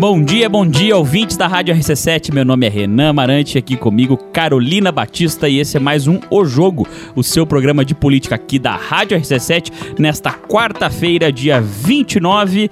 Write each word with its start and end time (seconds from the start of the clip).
Bom 0.00 0.24
dia, 0.24 0.48
bom 0.48 0.66
dia, 0.66 0.96
ouvintes 0.96 1.36
da 1.36 1.46
Rádio 1.46 1.74
RC7. 1.74 2.32
Meu 2.32 2.42
nome 2.42 2.66
é 2.66 2.70
Renan 2.70 3.12
Marante, 3.12 3.58
aqui 3.58 3.76
comigo 3.76 4.16
Carolina 4.16 4.90
Batista 4.90 5.46
e 5.46 5.58
esse 5.58 5.76
é 5.76 5.80
mais 5.80 6.06
um 6.06 6.18
O 6.30 6.42
Jogo, 6.42 6.88
o 7.14 7.22
seu 7.22 7.46
programa 7.46 7.84
de 7.84 7.94
política 7.94 8.34
aqui 8.34 8.58
da 8.58 8.74
Rádio 8.74 9.18
RC7, 9.18 9.98
nesta 9.98 10.32
quarta-feira, 10.32 11.30
dia 11.30 11.60
29, 11.60 12.70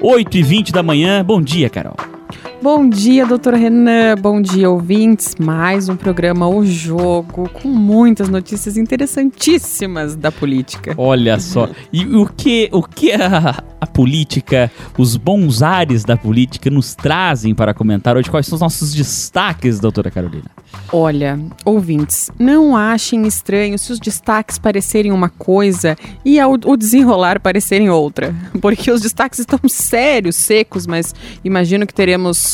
8 0.00 0.36
e 0.36 0.42
20 0.44 0.70
da 0.70 0.80
manhã. 0.80 1.24
Bom 1.24 1.42
dia, 1.42 1.68
Carol. 1.68 2.19
Bom 2.62 2.90
dia, 2.90 3.24
doutor 3.24 3.54
Renan. 3.54 4.16
Bom 4.20 4.42
dia, 4.42 4.68
ouvintes. 4.68 5.34
Mais 5.40 5.88
um 5.88 5.96
programa 5.96 6.46
O 6.46 6.62
Jogo, 6.62 7.48
com 7.48 7.68
muitas 7.68 8.28
notícias 8.28 8.76
interessantíssimas 8.76 10.14
da 10.14 10.30
política. 10.30 10.92
Olha 10.98 11.40
só. 11.40 11.70
E 11.90 12.04
o 12.04 12.26
que, 12.26 12.68
o 12.70 12.82
que 12.82 13.12
a, 13.12 13.64
a 13.80 13.86
política, 13.86 14.70
os 14.98 15.16
bons 15.16 15.62
ares 15.62 16.04
da 16.04 16.18
política 16.18 16.68
nos 16.68 16.94
trazem 16.94 17.54
para 17.54 17.72
comentar 17.72 18.14
hoje? 18.18 18.30
Quais 18.30 18.46
são 18.46 18.56
os 18.56 18.60
nossos 18.60 18.92
destaques, 18.92 19.80
doutora 19.80 20.10
Carolina? 20.10 20.50
Olha, 20.92 21.40
ouvintes, 21.64 22.30
não 22.38 22.76
achem 22.76 23.26
estranho 23.26 23.78
se 23.78 23.92
os 23.92 23.98
destaques 23.98 24.58
parecerem 24.58 25.12
uma 25.12 25.28
coisa 25.28 25.96
e 26.24 26.38
ao, 26.38 26.52
o 26.52 26.76
desenrolar 26.76 27.40
parecerem 27.40 27.88
outra. 27.88 28.34
Porque 28.60 28.90
os 28.90 29.00
destaques 29.00 29.38
estão 29.38 29.58
sérios, 29.66 30.36
secos, 30.36 30.86
mas 30.86 31.14
imagino 31.42 31.86
que 31.86 31.94
teremos 31.94 32.49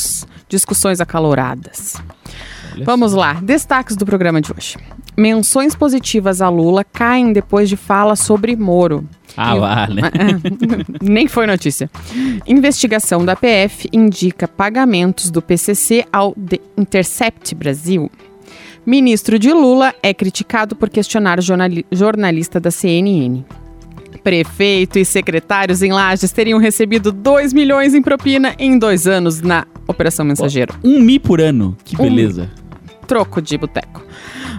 discussões 0.48 1.00
acaloradas. 1.00 1.96
Vamos 2.84 3.12
lá, 3.12 3.34
destaques 3.34 3.96
do 3.96 4.04
programa 4.04 4.40
de 4.40 4.52
hoje. 4.52 4.76
Menções 5.16 5.74
positivas 5.74 6.42
a 6.42 6.48
Lula 6.48 6.84
caem 6.84 7.32
depois 7.32 7.68
de 7.68 7.76
fala 7.76 8.14
sobre 8.14 8.54
Moro. 8.54 9.08
Ah, 9.36 9.54
vale. 9.54 10.02
Nem 11.00 11.26
foi 11.26 11.46
notícia. 11.46 11.90
Investigação 12.46 13.24
da 13.24 13.34
PF 13.34 13.88
indica 13.92 14.46
pagamentos 14.46 15.30
do 15.30 15.40
PCC 15.40 16.04
ao 16.12 16.34
The 16.34 16.58
Intercept 16.76 17.54
Brasil. 17.54 18.10
Ministro 18.84 19.38
de 19.38 19.52
Lula 19.52 19.94
é 20.02 20.14
criticado 20.14 20.76
por 20.76 20.88
questionar 20.88 21.42
jornali 21.42 21.84
jornalista 21.90 22.60
da 22.60 22.70
CNN. 22.70 23.42
Prefeito 24.22 24.98
e 24.98 25.04
secretários 25.04 25.82
em 25.82 25.92
Lages 25.92 26.32
teriam 26.32 26.58
recebido 26.58 27.12
2 27.12 27.52
milhões 27.52 27.94
em 27.94 28.02
propina 28.02 28.54
em 28.58 28.78
dois 28.78 29.06
anos 29.06 29.40
na 29.40 29.66
Operação 29.86 30.24
Mensageiro. 30.24 30.74
Um 30.82 31.00
mi 31.00 31.18
por 31.18 31.40
ano, 31.40 31.76
que 31.84 31.96
beleza. 31.96 32.50
Um 33.02 33.06
troco 33.06 33.40
de 33.40 33.56
boteco. 33.56 34.02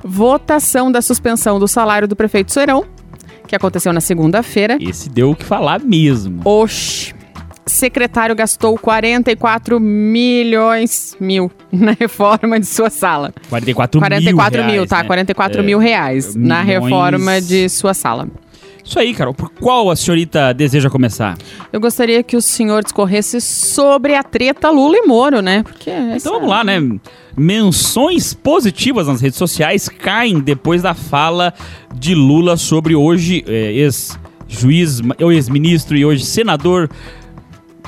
Votação 0.03 0.91
da 0.91 1.01
suspensão 1.01 1.59
do 1.59 1.67
salário 1.67 2.07
do 2.07 2.15
prefeito 2.15 2.51
Serão, 2.51 2.85
que 3.47 3.55
aconteceu 3.55 3.91
na 3.91 3.99
segunda-feira. 4.01 4.77
Esse 4.79 5.09
deu 5.09 5.31
o 5.31 5.35
que 5.35 5.43
falar 5.43 5.79
mesmo. 5.81 6.41
Oxi. 6.45 7.13
Secretário 7.65 8.33
gastou 8.33 8.77
44 8.77 9.77
milhões 9.77 11.17
mil 11.19 11.51
na 11.69 11.91
reforma 11.91 12.57
de 12.57 12.65
sua 12.65 12.89
sala. 12.89 13.33
44, 13.49 13.99
44 13.99 14.59
mil, 14.63 14.65
mil, 14.67 14.73
reais, 14.77 14.89
tá? 14.89 14.97
né? 14.99 15.03
44 15.03 15.59
É, 15.59 15.63
mil 15.63 15.77
reais 15.77 16.35
na 16.35 16.63
milhões- 16.63 16.83
reforma 16.83 17.41
de 17.41 17.67
sua 17.67 17.93
sala. 17.93 18.29
Isso 18.87 18.97
aí, 18.99 19.13
Carol. 19.13 19.33
Por 19.33 19.49
qual 19.49 19.91
a 19.91 19.95
senhorita 19.95 20.53
deseja 20.53 20.89
começar? 20.89 21.37
Eu 21.73 21.79
gostaria 21.81 22.23
que 22.23 22.37
o 22.37 22.41
senhor 22.41 22.81
discorresse 22.83 23.41
sobre 23.41 24.15
a 24.15 24.23
treta 24.23 24.69
Lula 24.69 24.95
e 24.97 25.05
Moro, 25.05 25.41
né? 25.41 25.61
Porque 25.63 25.89
essa- 25.89 26.29
Então 26.29 26.33
vamos 26.35 26.49
lá, 26.49 26.63
né? 26.63 26.79
Menções 27.35 28.33
positivas 28.33 29.07
nas 29.07 29.19
redes 29.21 29.37
sociais 29.37 29.89
caem 29.89 30.39
depois 30.39 30.81
da 30.81 30.93
fala 30.93 31.53
de 31.93 32.15
Lula 32.15 32.55
sobre 32.55 32.95
hoje 32.95 33.43
é, 33.45 33.73
ex-juiz, 33.73 35.01
ou 35.21 35.31
ex-ministro 35.33 35.97
e 35.97 36.05
hoje 36.05 36.23
senador 36.25 36.89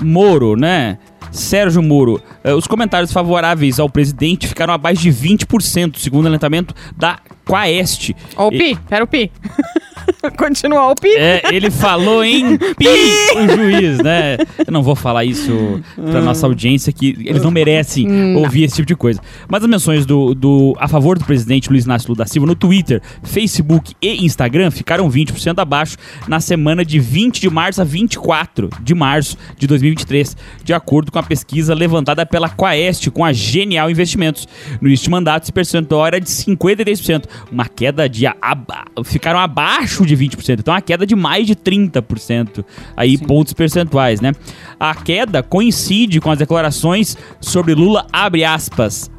Moro, 0.01 0.55
né? 0.55 0.97
Sérgio 1.31 1.81
Moro. 1.81 2.21
Eh, 2.43 2.53
os 2.53 2.65
comentários 2.67 3.11
favoráveis 3.13 3.79
ao 3.79 3.89
presidente 3.89 4.47
ficaram 4.47 4.73
abaixo 4.73 5.01
de 5.03 5.11
20%, 5.11 5.97
segundo 5.97 6.25
o 6.25 6.29
levantamento 6.29 6.73
da 6.97 7.19
Quaest. 7.45 8.11
Ó 8.35 8.47
o 8.47 8.49
Pi, 8.51 8.77
pera 8.89 9.03
o 9.03 9.07
Pi. 9.07 9.31
Continua 10.37 10.91
o 10.91 10.95
Pi. 10.95 11.09
É, 11.15 11.41
ele 11.53 11.69
falou 11.71 12.23
em 12.23 12.57
pi 12.75 12.87
o 13.35 13.55
juiz, 13.55 13.97
né? 13.99 14.37
Eu 14.65 14.71
não 14.71 14.81
vou 14.83 14.95
falar 14.95 15.25
isso 15.25 15.81
pra 15.95 16.21
nossa 16.21 16.45
audiência, 16.45 16.91
que 16.91 17.15
eles 17.25 17.41
não 17.43 17.51
merecem 17.51 18.35
ouvir 18.35 18.63
esse 18.63 18.75
tipo 18.77 18.87
de 18.87 18.95
coisa. 18.95 19.19
Mas 19.47 19.63
as 19.63 19.69
menções 19.69 20.05
do, 20.05 20.33
do 20.33 20.75
a 20.79 20.87
favor 20.87 21.17
do 21.17 21.25
presidente 21.25 21.69
Luiz 21.69 21.85
Inácio 21.85 22.07
Lula 22.09 22.19
da 22.19 22.25
Silva 22.25 22.47
no 22.47 22.55
Twitter, 22.55 23.01
Facebook 23.23 23.93
e 24.01 24.25
Instagram 24.25 24.71
ficaram 24.71 25.09
20% 25.09 25.59
abaixo 25.59 25.97
na 26.27 26.39
semana 26.39 26.83
de 26.83 26.99
20 26.99 27.39
de 27.41 27.49
março 27.49 27.81
a 27.81 27.83
24 27.83 28.69
de 28.81 28.93
março 28.95 29.37
de 29.57 29.67
2023, 29.67 30.35
de 30.63 30.73
acordo 30.73 31.11
com 31.11 31.19
a 31.19 31.23
pesquisa 31.23 31.73
levantada 31.73 32.25
pela 32.25 32.49
Quaest 32.49 33.09
com 33.11 33.23
a 33.23 33.31
Genial 33.33 33.89
Investimentos. 33.89 34.47
No 34.81 34.87
início 34.87 35.05
de 35.05 35.09
mandato, 35.11 35.43
esse 35.43 35.51
percentual 35.53 36.05
era 36.05 36.19
de 36.19 36.27
53%, 36.29 37.23
uma 37.51 37.65
queda 37.67 38.07
de 38.09 38.25
aba- 38.27 38.85
ficaram 39.03 39.39
abaixo 39.39 39.98
de 40.05 40.15
20%, 40.15 40.59
então 40.59 40.73
uma 40.73 40.81
queda 40.81 41.05
de 41.05 41.15
mais 41.15 41.45
de 41.47 41.55
30% 41.55 42.63
aí 42.95 43.17
pontos 43.17 43.53
percentuais, 43.53 44.21
né? 44.21 44.31
A 44.79 44.95
queda 44.95 45.43
coincide 45.43 46.19
com 46.19 46.31
as 46.31 46.39
declarações 46.39 47.17
sobre 47.39 47.73
Lula 47.73 48.05
abre 48.11 48.43
aspas 48.43 49.09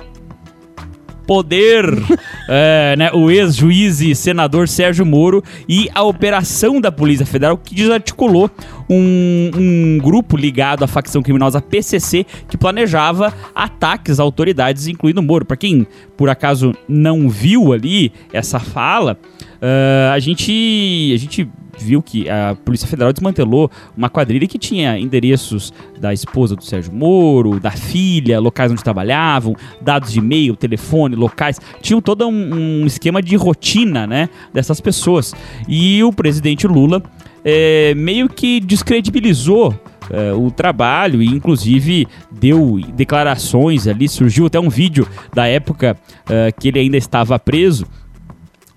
poder, 1.31 1.85
é, 2.51 2.97
né, 2.99 3.13
o 3.13 3.31
ex-juiz 3.31 4.01
e 4.01 4.17
senador 4.17 4.67
Sérgio 4.67 5.07
Moro 5.07 5.45
e 5.69 5.89
a 5.95 6.03
operação 6.03 6.81
da 6.81 6.91
Polícia 6.91 7.25
Federal 7.25 7.57
que 7.57 7.73
desarticulou 7.73 8.51
um, 8.89 9.51
um 9.57 9.99
grupo 9.99 10.37
ligado 10.37 10.83
à 10.83 10.89
facção 10.89 11.23
criminosa 11.23 11.63
PCC 11.63 12.27
que 12.49 12.59
planejava 12.59 13.33
ataques 13.55 14.19
a 14.19 14.25
autoridades, 14.25 14.89
incluindo 14.89 15.23
Moro. 15.23 15.45
Para 15.45 15.57
quem 15.57 15.87
por 16.17 16.29
acaso 16.29 16.75
não 16.89 17.29
viu 17.29 17.73
ali 17.73 18.13
essa 18.33 18.59
fala, 18.59 19.17
ah, 19.61 20.13
a 20.13 20.19
gente 20.19 21.13
a 21.15 21.19
gente 21.19 21.49
viu 21.79 22.03
que 22.03 22.29
a 22.29 22.57
Polícia 22.65 22.87
Federal 22.87 23.13
desmantelou 23.13 23.71
uma 23.97 24.11
quadrilha 24.11 24.47
que 24.47 24.59
tinha 24.59 24.99
endereços 24.99 25.73
da 25.99 26.13
esposa 26.13 26.55
do 26.55 26.63
Sérgio 26.63 26.93
Moro, 26.93 27.59
da 27.59 27.71
filha, 27.71 28.39
locais 28.39 28.71
onde 28.71 28.85
trabalhavam, 28.85 29.57
dados 29.81 30.13
de 30.13 30.19
e-mail, 30.19 30.55
telefone, 30.55 31.17
locais. 31.17 31.59
Tinham 31.81 32.01
todo 32.01 32.27
um, 32.29 32.83
um 32.83 32.87
esquema 32.87 33.23
de 33.23 33.35
rotina, 33.37 34.07
né, 34.07 34.29
dessas 34.53 34.81
pessoas. 34.81 35.35
E 35.67 36.03
o 36.05 36.13
presidente 36.13 36.67
Lula 36.67 37.03
é, 37.45 37.95
meio 37.95 38.29
que 38.29 38.61
descredibilizou 38.61 39.75
é, 40.11 40.33
o 40.33 40.51
trabalho 40.51 41.23
e 41.23 41.27
inclusive 41.27 42.07
deu 42.31 42.81
declarações 42.95 43.87
ali, 43.87 44.09
surgiu 44.09 44.47
até 44.47 44.59
um 44.59 44.69
vídeo 44.69 45.07
da 45.33 45.47
época 45.47 45.97
é, 46.29 46.53
que 46.53 46.69
ele 46.69 46.81
ainda 46.81 46.97
estava 46.97 47.39
preso, 47.39 47.87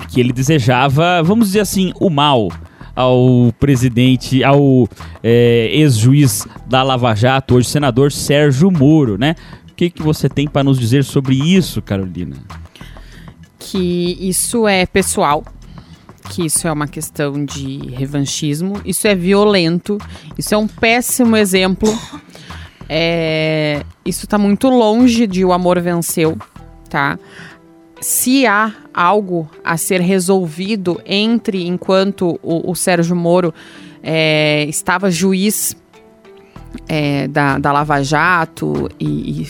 que 0.08 0.20
ele 0.20 0.34
desejava, 0.34 1.22
vamos 1.24 1.48
dizer 1.48 1.62
assim, 1.62 1.94
o 2.00 2.10
mal 2.10 2.50
ao 2.96 3.52
presidente, 3.60 4.44
ao 4.44 4.88
é, 5.24 5.70
ex-juiz 5.72 6.46
da 6.68 6.84
Lava 6.84 7.16
Jato, 7.16 7.56
hoje 7.56 7.68
senador 7.68 8.12
Sérgio 8.12 8.70
Moro, 8.72 9.18
né? 9.18 9.36
O 9.72 9.76
que, 9.76 9.90
que 9.90 10.04
você 10.04 10.30
tem 10.30 10.48
para 10.48 10.64
nos 10.64 10.80
dizer 10.80 11.04
sobre 11.04 11.36
isso, 11.36 11.82
Carolina? 11.82 12.36
que 13.64 14.18
isso 14.20 14.68
é 14.68 14.86
pessoal, 14.86 15.44
que 16.30 16.46
isso 16.46 16.68
é 16.68 16.72
uma 16.72 16.88
questão 16.88 17.46
de 17.46 17.78
revanchismo, 17.92 18.82
isso 18.86 19.08
é 19.08 19.16
violento, 19.16 19.98
isso 20.38 20.54
é 20.54 20.58
um 20.58 20.68
péssimo 20.68 21.36
exemplo. 21.36 21.90
É, 22.90 23.84
isso 24.06 24.28
tá 24.28 24.38
muito 24.38 24.70
longe 24.70 25.26
de 25.26 25.46
o 25.46 25.54
amor 25.54 25.80
venceu, 25.80 26.38
tá? 26.90 27.18
Se 28.04 28.46
há 28.46 28.74
algo 28.94 29.50
a 29.64 29.78
ser 29.78 30.02
resolvido 30.02 31.02
entre 31.06 31.66
enquanto 31.66 32.38
o, 32.44 32.70
o 32.70 32.76
Sérgio 32.76 33.16
Moro 33.16 33.54
é, 34.04 34.66
estava 34.66 35.10
juiz 35.10 35.74
é, 36.86 37.30
da, 37.30 37.58
da 37.58 37.72
Lava 37.72 38.04
Jato 38.04 38.90
e, 39.00 39.42
e 39.42 39.48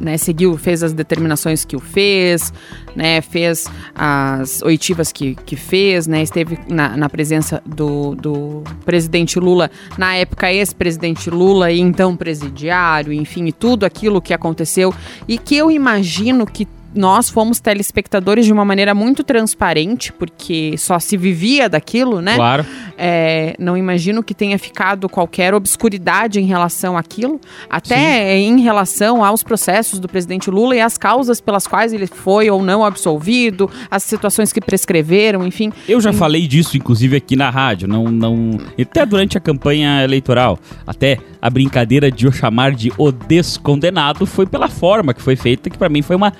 né, 0.00 0.16
seguiu, 0.16 0.58
fez 0.58 0.82
as 0.82 0.92
determinações 0.92 1.64
que 1.64 1.76
o 1.76 1.78
fez, 1.78 2.52
né, 2.96 3.20
fez 3.20 3.66
as 3.94 4.60
oitivas 4.62 5.12
que, 5.12 5.36
que 5.36 5.54
fez, 5.54 6.08
né, 6.08 6.20
esteve 6.20 6.58
na, 6.68 6.96
na 6.96 7.08
presença 7.08 7.62
do, 7.64 8.16
do 8.16 8.64
presidente 8.84 9.38
Lula, 9.38 9.70
na 9.96 10.16
época 10.16 10.52
ex-presidente 10.52 11.30
Lula 11.30 11.70
e 11.70 11.78
então 11.78 12.16
presidiário, 12.16 13.12
enfim, 13.12 13.52
tudo 13.52 13.86
aquilo 13.86 14.20
que 14.20 14.34
aconteceu 14.34 14.92
e 15.28 15.38
que 15.38 15.56
eu 15.56 15.70
imagino 15.70 16.44
que 16.44 16.66
nós 16.94 17.28
fomos 17.28 17.60
telespectadores 17.60 18.46
de 18.46 18.52
uma 18.52 18.64
maneira 18.64 18.94
muito 18.94 19.24
transparente, 19.24 20.12
porque 20.12 20.76
só 20.78 20.98
se 20.98 21.16
vivia 21.16 21.68
daquilo, 21.68 22.20
né? 22.20 22.36
Claro. 22.36 22.64
É, 22.96 23.54
não 23.58 23.76
imagino 23.76 24.22
que 24.22 24.34
tenha 24.34 24.58
ficado 24.58 25.08
qualquer 25.08 25.54
obscuridade 25.54 26.40
em 26.40 26.46
relação 26.46 26.96
àquilo, 26.96 27.40
até 27.68 28.38
em 28.38 28.60
relação 28.60 29.24
aos 29.24 29.42
processos 29.42 29.98
do 29.98 30.08
presidente 30.08 30.50
Lula 30.50 30.76
e 30.76 30.80
as 30.80 30.96
causas 30.96 31.40
pelas 31.40 31.66
quais 31.66 31.92
ele 31.92 32.06
foi 32.06 32.48
ou 32.50 32.62
não 32.62 32.84
absolvido, 32.84 33.68
as 33.90 34.02
situações 34.02 34.52
que 34.52 34.60
prescreveram, 34.60 35.46
enfim. 35.46 35.72
Eu 35.88 36.00
já 36.00 36.12
falei 36.12 36.46
disso, 36.46 36.76
inclusive, 36.76 37.16
aqui 37.16 37.34
na 37.34 37.50
rádio, 37.50 37.88
não, 37.88 38.04
não, 38.04 38.58
até 38.80 39.04
durante 39.04 39.36
a 39.36 39.40
campanha 39.40 40.02
eleitoral. 40.04 40.58
Até 40.86 41.18
a 41.42 41.50
brincadeira 41.50 42.10
de 42.10 42.26
eu 42.26 42.32
chamar 42.32 42.72
de 42.72 42.92
o 42.96 43.10
descondenado 43.10 44.24
foi 44.26 44.46
pela 44.46 44.68
forma 44.68 45.12
que 45.12 45.20
foi 45.20 45.36
feita, 45.36 45.68
que 45.68 45.76
para 45.76 45.88
mim 45.88 46.02
foi 46.02 46.16
uma 46.16 46.32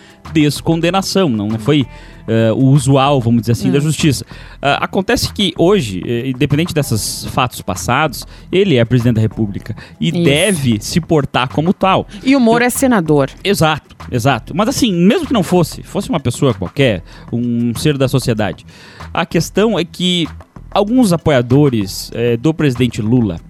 descondenação, 0.49 1.29
não, 1.29 1.49
não 1.49 1.59
foi 1.59 1.83
uh, 1.83 2.55
o 2.55 2.71
usual, 2.71 3.21
vamos 3.21 3.43
dizer 3.43 3.53
assim, 3.53 3.71
da 3.71 3.81
justiça. 3.81 4.25
Uh, 4.25 4.81
acontece 4.81 5.33
que 5.33 5.53
hoje, 5.59 6.01
uh, 6.01 6.27
independente 6.29 6.75
desses 6.75 7.25
fatos 7.27 7.61
passados, 7.63 8.27
ele 8.51 8.77
é 8.77 8.85
presidente 8.85 9.17
da 9.17 9.21
República 9.21 9.77
e 10.01 10.09
Isso. 10.09 10.23
deve 10.23 10.79
se 10.81 11.01
portar 11.01 11.49
como 11.49 11.73
tal. 11.73 12.07
E 12.23 12.35
o 12.35 12.41
Moro 12.41 12.65
é 12.65 12.71
senador. 12.71 13.31
Exato, 13.43 13.97
exato. 14.11 14.55
Mas 14.57 14.69
assim, 14.69 14.93
mesmo 14.93 15.27
que 15.27 15.33
não 15.33 15.43
fosse, 15.43 15.83
fosse 15.83 16.09
uma 16.09 16.21
pessoa 16.21 16.55
qualquer, 16.55 17.03
um 17.33 17.75
ser 17.75 17.97
da 17.99 18.09
sociedade, 18.09 18.65
a 19.13 19.27
questão 19.27 19.79
é 19.79 19.85
que 19.85 20.29
alguns 20.71 21.13
apoiadores 21.13 22.11
eh, 22.15 22.37
do 22.37 22.53
presidente 22.53 23.01
Lula 23.01 23.41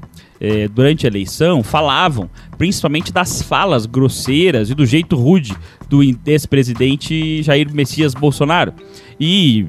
eh, 0.44 0.68
durante 0.68 1.06
a 1.06 1.08
eleição 1.08 1.62
falavam 1.62 2.28
principalmente 2.58 3.10
das 3.10 3.40
falas 3.40 3.86
grosseiras 3.86 4.68
e 4.68 4.74
do 4.74 4.84
jeito 4.84 5.16
rude 5.16 5.56
do 5.88 6.02
ex-presidente 6.02 7.42
Jair 7.42 7.72
Messias 7.72 8.12
Bolsonaro. 8.12 8.74
E 9.18 9.66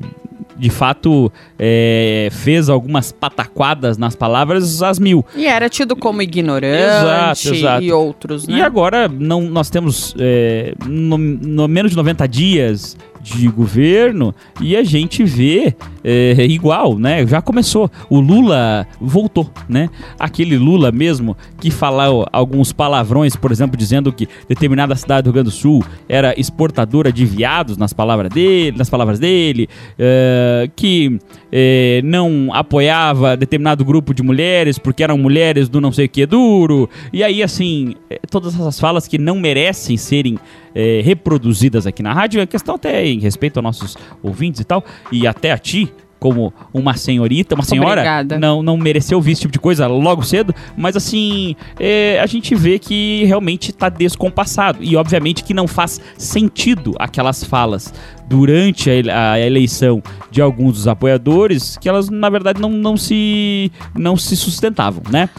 de 0.58 0.70
fato 0.70 1.32
é, 1.58 2.30
fez 2.32 2.70
algumas 2.70 3.12
pataquadas 3.12 3.98
nas 3.98 4.16
palavras 4.16 4.82
às 4.82 5.00
mil. 5.00 5.26
E 5.36 5.46
era 5.46 5.70
tido 5.70 5.96
como 5.96 6.22
ignorante 6.22 7.48
exato, 7.48 7.56
exato. 7.56 7.84
e 7.84 7.92
outros, 7.92 8.48
né? 8.48 8.58
E 8.58 8.62
agora 8.62 9.08
não, 9.08 9.42
nós 9.42 9.70
temos 9.70 10.14
é, 10.20 10.74
no, 10.86 11.18
no 11.18 11.68
menos 11.68 11.92
de 11.92 11.98
90 11.98 12.28
dias 12.28 12.98
de 13.26 13.48
governo 13.48 14.36
e 14.62 14.78
a 14.78 14.84
gente 14.84 15.24
vê 15.24 15.76
é, 16.04 16.46
igual, 16.46 17.00
né? 17.00 17.26
Já 17.26 17.42
começou. 17.42 17.90
O 18.08 18.20
Lula 18.20 18.88
voltou, 19.02 19.50
né? 19.68 19.90
Aquele 20.20 20.56
Lula 20.58 20.92
mesmo 20.92 21.36
que 21.60 21.72
falou 21.72 22.28
alguns 22.32 22.72
palavrões, 22.72 23.36
por 23.36 23.52
exemplo, 23.52 23.76
dizendo 23.76 24.14
que 24.14 24.30
determinada 24.48 24.96
cidade 24.96 25.24
do 25.24 25.28
Rio 25.28 25.34
Grande 25.34 25.50
do 25.50 25.56
Sul 25.56 25.84
era 26.08 26.40
exportadora 26.40 27.12
de 27.12 27.26
viados 27.26 27.78
nas 27.78 27.92
palavras 27.94 28.30
dele, 28.32 28.78
nas 28.78 28.90
palavras 28.92 29.18
dele, 29.18 29.68
é, 29.98 30.70
que 30.76 31.20
é, 31.52 32.02
não 32.04 32.50
apoiava 32.54 33.36
determinado 33.36 33.84
grupo 33.84 34.14
de 34.14 34.22
mulheres 34.22 34.78
porque 34.78 35.04
eram 35.04 35.18
mulheres 35.18 35.68
do 35.68 35.82
não 35.82 35.92
sei 35.92 36.06
o 36.06 36.10
que 36.10 36.28
duro. 36.28 36.88
E 37.12 37.24
aí, 37.24 37.42
assim, 37.42 37.96
é, 38.08 38.20
todas 38.30 38.54
essas 38.54 38.80
falas 38.80 39.08
que 39.08 39.18
não 39.18 39.40
merecem 39.40 39.98
serem 39.98 40.38
é, 40.76 41.02
reproduzidas 41.02 41.88
aqui 41.88 42.04
na 42.04 42.14
rádio. 42.14 42.42
É 42.42 42.46
questão 42.46 42.76
até 42.76 43.06
em 43.16 43.20
respeito 43.20 43.58
aos 43.58 43.64
nossos 43.64 43.98
ouvintes 44.22 44.62
e 44.62 44.64
tal, 44.64 44.84
e 45.12 45.28
até 45.28 45.52
a 45.52 45.58
ti, 45.58 45.92
como 46.20 46.52
uma 46.74 46.96
senhorita, 46.96 47.56
uma 47.56 47.64
senhora, 47.64 48.02
Obrigada. 48.02 48.40
não, 48.40 48.64
não 48.64 48.78
mereceu 48.78 49.18
ouvir 49.18 49.34
esse 49.34 49.42
tipo 49.42 49.52
de 49.52 49.60
coisa 49.60 49.86
logo 49.86 50.24
cedo, 50.24 50.56
mas 50.76 50.96
assim, 50.96 51.56
é, 51.80 52.20
a 52.20 52.26
gente 52.26 52.56
vê 52.56 52.80
que 52.80 53.26
realmente 53.26 53.70
está 53.70 53.90
descompassado 53.90 54.80
e 54.82 54.96
obviamente 54.96 55.44
que 55.44 55.54
não 55.54 55.68
faz 55.68 56.02
sentido 56.18 56.96
aquelas 56.98 57.44
falas 57.44 57.94
durante 58.28 58.90
a, 58.90 59.34
a, 59.34 59.40
eleição 59.40 60.02
de 60.32 60.42
alguns 60.42 60.74
dos 60.74 60.88
apoiadores 60.88 61.78
que 61.78 61.88
elas 61.88 62.10
na 62.10 62.30
verdade 62.30 62.60
não, 62.60 62.70
não, 62.70 62.98
se, 62.98 63.72
não 63.94 64.18
se 64.18 64.36
sustentavam, 64.36 65.04
né? 65.12 65.30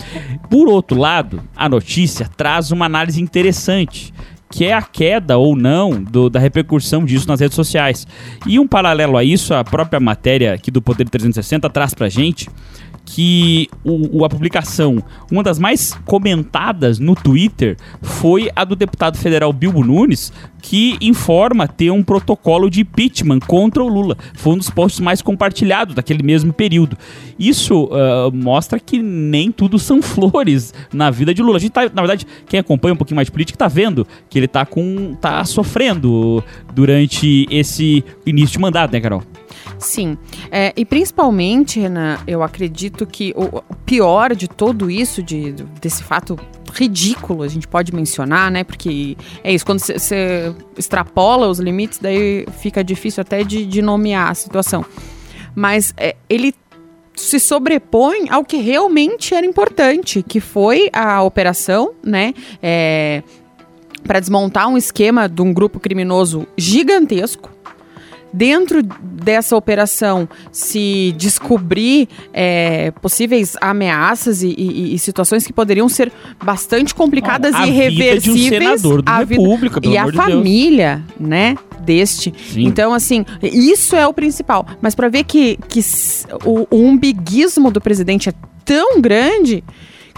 Por 0.49 0.69
outro 0.69 0.99
lado, 0.99 1.43
a 1.57 1.69
notícia 1.69 2.31
traz 2.37 2.71
uma 2.71 2.87
análise 2.87 3.21
interessante 3.21 4.15
que 4.57 4.65
é 4.65 4.73
a 4.73 4.81
queda 4.81 5.37
ou 5.37 5.55
não 5.55 6.03
do, 6.03 6.31
da 6.31 6.41
repercussão 6.41 7.05
disso 7.05 7.29
nas 7.29 7.41
redes 7.41 7.55
sociais. 7.55 8.07
E 8.47 8.59
um 8.59 8.67
paralelo 8.67 9.19
a 9.19 9.23
isso, 9.23 9.53
a 9.53 9.63
própria 9.63 10.01
matéria 10.01 10.55
aqui 10.55 10.71
do 10.71 10.81
Poder 10.81 11.07
360 11.07 11.69
traz 11.69 11.93
pra 11.93 12.09
gente 12.09 12.49
que 13.07 13.69
o, 13.85 14.19
o, 14.19 14.25
a 14.25 14.29
publicação, 14.29 15.03
uma 15.31 15.43
das 15.43 15.59
mais 15.59 15.95
comentadas 16.05 16.99
no 16.99 17.15
Twitter, 17.15 17.77
foi 18.03 18.51
a 18.55 18.65
do 18.65 18.75
deputado 18.75 19.17
federal 19.17 19.53
Bilbo 19.53 19.83
Nunes, 19.83 20.33
que 20.61 20.99
informa 21.01 21.69
ter 21.69 21.93
um 21.93 22.03
protocolo 22.03 22.69
de 22.69 22.81
impeachment 22.81 23.39
contra 23.39 23.83
o 23.83 23.89
Lula. 23.89 24.19
Foi 24.35 24.55
um 24.55 24.59
dos 24.59 24.69
posts 24.69 25.01
mais 25.01 25.23
compartilhados 25.23 25.95
daquele 25.95 26.25
mesmo 26.25 26.53
período. 26.53 26.99
Isso 27.39 27.85
uh, 27.85 28.33
mostra 28.35 28.81
que 28.81 29.01
nem 29.01 29.53
tudo 29.53 29.79
são 29.79 30.03
flores 30.03 30.75
na 30.93 31.09
vida 31.09 31.33
de 31.33 31.41
Lula. 31.41 31.59
A 31.59 31.61
gente 31.61 31.71
tá, 31.71 31.83
na 31.83 32.03
verdade, 32.03 32.27
quem 32.49 32.59
acompanha 32.59 32.95
um 32.95 32.97
pouquinho 32.97 33.17
mais 33.17 33.27
de 33.27 33.33
política 33.33 33.55
está 33.55 33.69
vendo 33.69 34.05
que 34.29 34.39
ele 34.39 34.47
está 34.47 34.67
com, 34.67 35.15
tá 35.15 35.45
sofrendo 35.45 36.43
durante 36.75 37.47
esse 37.49 38.05
início 38.27 38.55
de 38.55 38.59
mandato, 38.59 38.93
né, 38.93 39.01
Carol? 39.01 39.23
Sim. 39.79 40.17
É, 40.51 40.73
e 40.77 40.85
principalmente, 40.85 41.81
Renan, 41.81 42.19
eu 42.27 42.43
acredito 42.43 43.07
que 43.07 43.33
o, 43.37 43.63
pior 43.85 44.35
de 44.35 44.49
tudo 44.49 44.91
isso, 44.91 45.23
de, 45.23 45.53
desse 45.81 46.03
fato 46.03 46.39
ridículo, 46.73 47.43
a 47.43 47.49
gente 47.49 47.67
pode 47.67 47.95
mencionar, 47.95 48.51
né? 48.51 48.65
Porque 48.65 49.17
é 49.43 49.53
isso, 49.53 49.65
quando 49.65 49.81
você 49.81 50.55
extrapola 50.77 51.49
os 51.49 51.59
limites, 51.59 51.99
daí 51.99 52.47
fica 52.59 52.83
difícil 52.83 53.21
até 53.21 53.43
de, 53.43 53.65
de 53.67 53.83
nomear 53.83 54.31
a 54.31 54.35
situação. 54.35 54.85
Mas 55.55 55.95
é, 55.97 56.17
ele 56.29 56.55
se 57.15 57.41
sobrepõe 57.41 58.29
ao 58.29 58.45
que 58.45 58.59
realmente 58.59 59.35
era 59.35 59.47
importante, 59.47 60.23
que 60.23 60.39
foi 60.39 60.91
a 60.93 61.23
operação, 61.23 61.93
né? 62.05 62.35
É, 62.63 63.23
para 64.07 64.21
desmontar 64.21 64.69
um 64.69 64.77
esquema 64.77 65.29
de 65.29 65.43
um 65.43 65.53
grupo 65.53 65.81
criminoso 65.81 66.47
gigantesco 66.57 67.56
dentro 68.37 68.83
dessa 68.83 69.57
operação 69.57 70.29
se 70.53 71.15
descobrir 71.17 72.07
é, 72.35 72.91
possíveis 72.91 73.57
ameaças 73.63 74.43
e, 74.43 74.49
e, 74.49 74.95
e, 74.95 74.99
situações 74.99 75.47
que 75.47 75.55
poderiam 75.55 75.89
ser 75.89 76.13
bastante 76.45 76.95
complicadas 76.95 77.55
e 77.55 77.69
irreversíveis. 77.69 78.25
Vida 78.25 78.31
de 78.31 78.31
um 78.31 78.77
senador 78.77 79.03
da 79.03 79.19
República, 79.19 79.81
E 79.83 79.97
a 79.97 80.05
de 80.05 80.13
família, 80.13 81.03
Deus. 81.19 81.31
né? 81.31 81.57
Deste. 81.81 82.35
Sim. 82.53 82.65
Então, 82.65 82.93
assim, 82.93 83.25
isso 83.43 83.97
é 83.97 84.07
o 84.07 84.13
principal. 84.13 84.67
Mas 84.83 84.95
para 84.95 85.09
ver 85.09 85.25
que, 85.25 85.57
que 85.69 85.81
o, 86.45 86.67
o 86.69 86.83
umbiguismo 86.83 87.71
do 87.71 87.81
presidente 87.81 88.29
é 88.29 88.33
tão 88.65 89.01
grande 89.01 89.65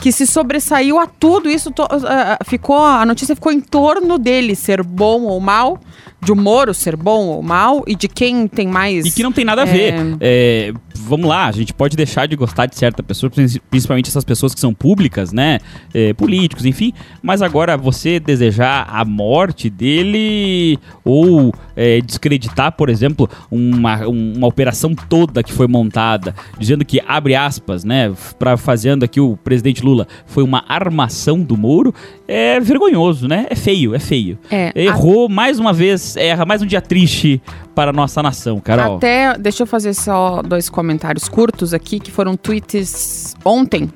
que 0.01 0.13
se 0.13 0.27
sobressaiu 0.27 0.99
a 0.99 1.07
tudo 1.07 1.49
isso, 1.49 1.71
to, 1.71 1.83
uh, 1.83 2.45
ficou 2.45 2.85
a 2.85 3.05
notícia 3.05 3.35
ficou 3.35 3.53
em 3.53 3.61
torno 3.61 4.19
dele 4.19 4.55
ser 4.55 4.83
bom 4.83 5.23
ou 5.23 5.41
mal, 5.41 5.81
de 6.21 6.33
um 6.33 6.37
Moro 6.37 6.75
ser 6.75 6.97
bom 6.97 7.27
ou 7.27 7.43
mal 7.43 7.85
e 7.87 7.95
de 7.95 8.09
quem 8.09 8.49
tem 8.49 8.67
mais. 8.67 9.07
E 9.07 9.11
que 9.11 9.23
não 9.23 9.33
tem 9.33 9.45
nada 9.45 9.63
a 9.63 9.65
ver. 9.65 9.95
É, 10.21 10.73
vamos 10.95 11.29
lá, 11.29 11.47
a 11.47 11.53
gente 11.53 11.73
pode 11.73 11.97
deixar 11.97 12.27
de 12.27 12.37
gostar 12.37 12.67
de 12.67 12.77
certa 12.77 13.03
pessoa, 13.03 13.31
principalmente 13.71 14.09
essas 14.09 14.25
pessoas 14.25 14.55
que 14.55 14.61
são 14.61 14.75
públicas, 14.75 15.33
né? 15.33 15.61
É, 15.95 16.13
políticos, 16.13 16.65
enfim. 16.65 16.93
Mas 17.23 17.41
agora 17.41 17.77
você 17.77 18.19
desejar 18.19 18.87
a 18.91 19.05
morte 19.05 19.71
dele 19.71 20.79
ou 21.05 21.53
é, 21.79 22.01
descreditar, 22.01 22.73
por 22.73 22.89
exemplo, 22.89 23.31
uma, 23.49 24.05
uma 24.09 24.49
operação 24.49 24.97
toda 24.97 25.45
que 25.45 25.53
foi 25.53 25.69
montada, 25.69 26.35
dizendo 26.59 26.85
que, 26.85 27.01
abre 27.07 27.37
aspas, 27.37 27.85
né? 27.85 28.13
Pra, 28.37 28.57
fazendo 28.57 29.05
aqui 29.05 29.21
o 29.21 29.37
presidente 29.37 29.85
Lula, 29.85 30.09
foi 30.27 30.43
uma 30.43 30.65
armação 30.69 31.41
do 31.41 31.57
Moro, 31.57 31.95
é 32.27 32.59
vergonhoso, 32.59 33.29
né? 33.29 33.47
É 33.49 33.55
feio, 33.55 33.95
é 33.95 34.01
feio. 34.01 34.37
É, 34.51 34.73
Errou 34.75 35.27
a... 35.27 35.29
mais 35.29 35.61
uma 35.61 35.73
vez, 35.73 36.17
erra 36.17 36.45
mais 36.45 36.61
um 36.63 36.67
dia 36.67 36.81
triste 36.81 37.41
para 37.77 37.91
a 37.91 37.95
nossa 37.95 38.21
nação, 38.21 38.59
Carol. 38.59 38.97
Até, 38.97 39.39
deixa 39.39 39.63
eu 39.63 39.67
fazer 39.67 39.95
só 39.95 40.43
dois 40.43 40.69
comentários 40.69 41.29
curtos 41.29 41.73
aqui, 41.73 42.01
que 42.01 42.11
foram 42.11 42.37
tweets 42.37 43.37
ontem, 43.45 43.89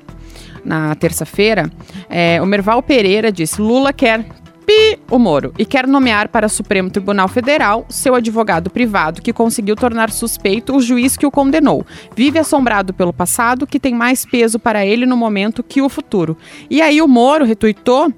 na 0.63 0.95
terça-feira. 0.95 1.69
É, 2.09 2.41
o 2.41 2.45
Merval 2.45 2.81
Pereira 2.81 3.29
disse: 3.29 3.61
Lula 3.61 3.91
quer 3.91 4.25
pi 4.65 4.99
o 5.09 5.19
Moro 5.19 5.53
e 5.57 5.65
quer 5.65 5.85
nomear 5.87 6.29
para 6.29 6.49
Supremo 6.49 6.89
Tribunal 6.89 7.27
Federal 7.27 7.85
seu 7.89 8.15
advogado 8.15 8.69
privado 8.69 9.21
que 9.21 9.33
conseguiu 9.33 9.75
tornar 9.75 10.09
suspeito 10.09 10.75
o 10.75 10.81
juiz 10.81 11.15
que 11.17 11.25
o 11.25 11.31
condenou. 11.31 11.85
Vive 12.15 12.39
assombrado 12.39 12.93
pelo 12.93 13.13
passado 13.13 13.67
que 13.67 13.79
tem 13.79 13.93
mais 13.93 14.25
peso 14.25 14.57
para 14.57 14.85
ele 14.85 15.05
no 15.05 15.17
momento 15.17 15.63
que 15.63 15.81
o 15.81 15.89
futuro. 15.89 16.37
E 16.69 16.81
aí 16.81 17.01
o 17.01 17.07
Moro 17.07 17.45
retuitou 17.45 18.11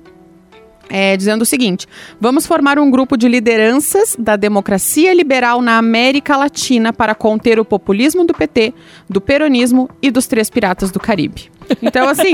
é, 0.89 1.15
dizendo 1.17 1.41
o 1.41 1.45
seguinte: 1.45 1.87
vamos 2.19 2.45
formar 2.45 2.77
um 2.79 2.89
grupo 2.89 3.17
de 3.17 3.27
lideranças 3.27 4.15
da 4.17 4.35
democracia 4.35 5.13
liberal 5.13 5.61
na 5.61 5.77
América 5.77 6.37
Latina 6.37 6.93
para 6.93 7.15
conter 7.15 7.59
o 7.59 7.65
populismo 7.65 8.25
do 8.25 8.33
PT, 8.33 8.73
do 9.09 9.21
peronismo 9.21 9.89
e 10.01 10.11
dos 10.11 10.27
três 10.27 10.49
piratas 10.49 10.91
do 10.91 10.99
Caribe. 10.99 11.55
Então, 11.81 12.07
assim, 12.07 12.33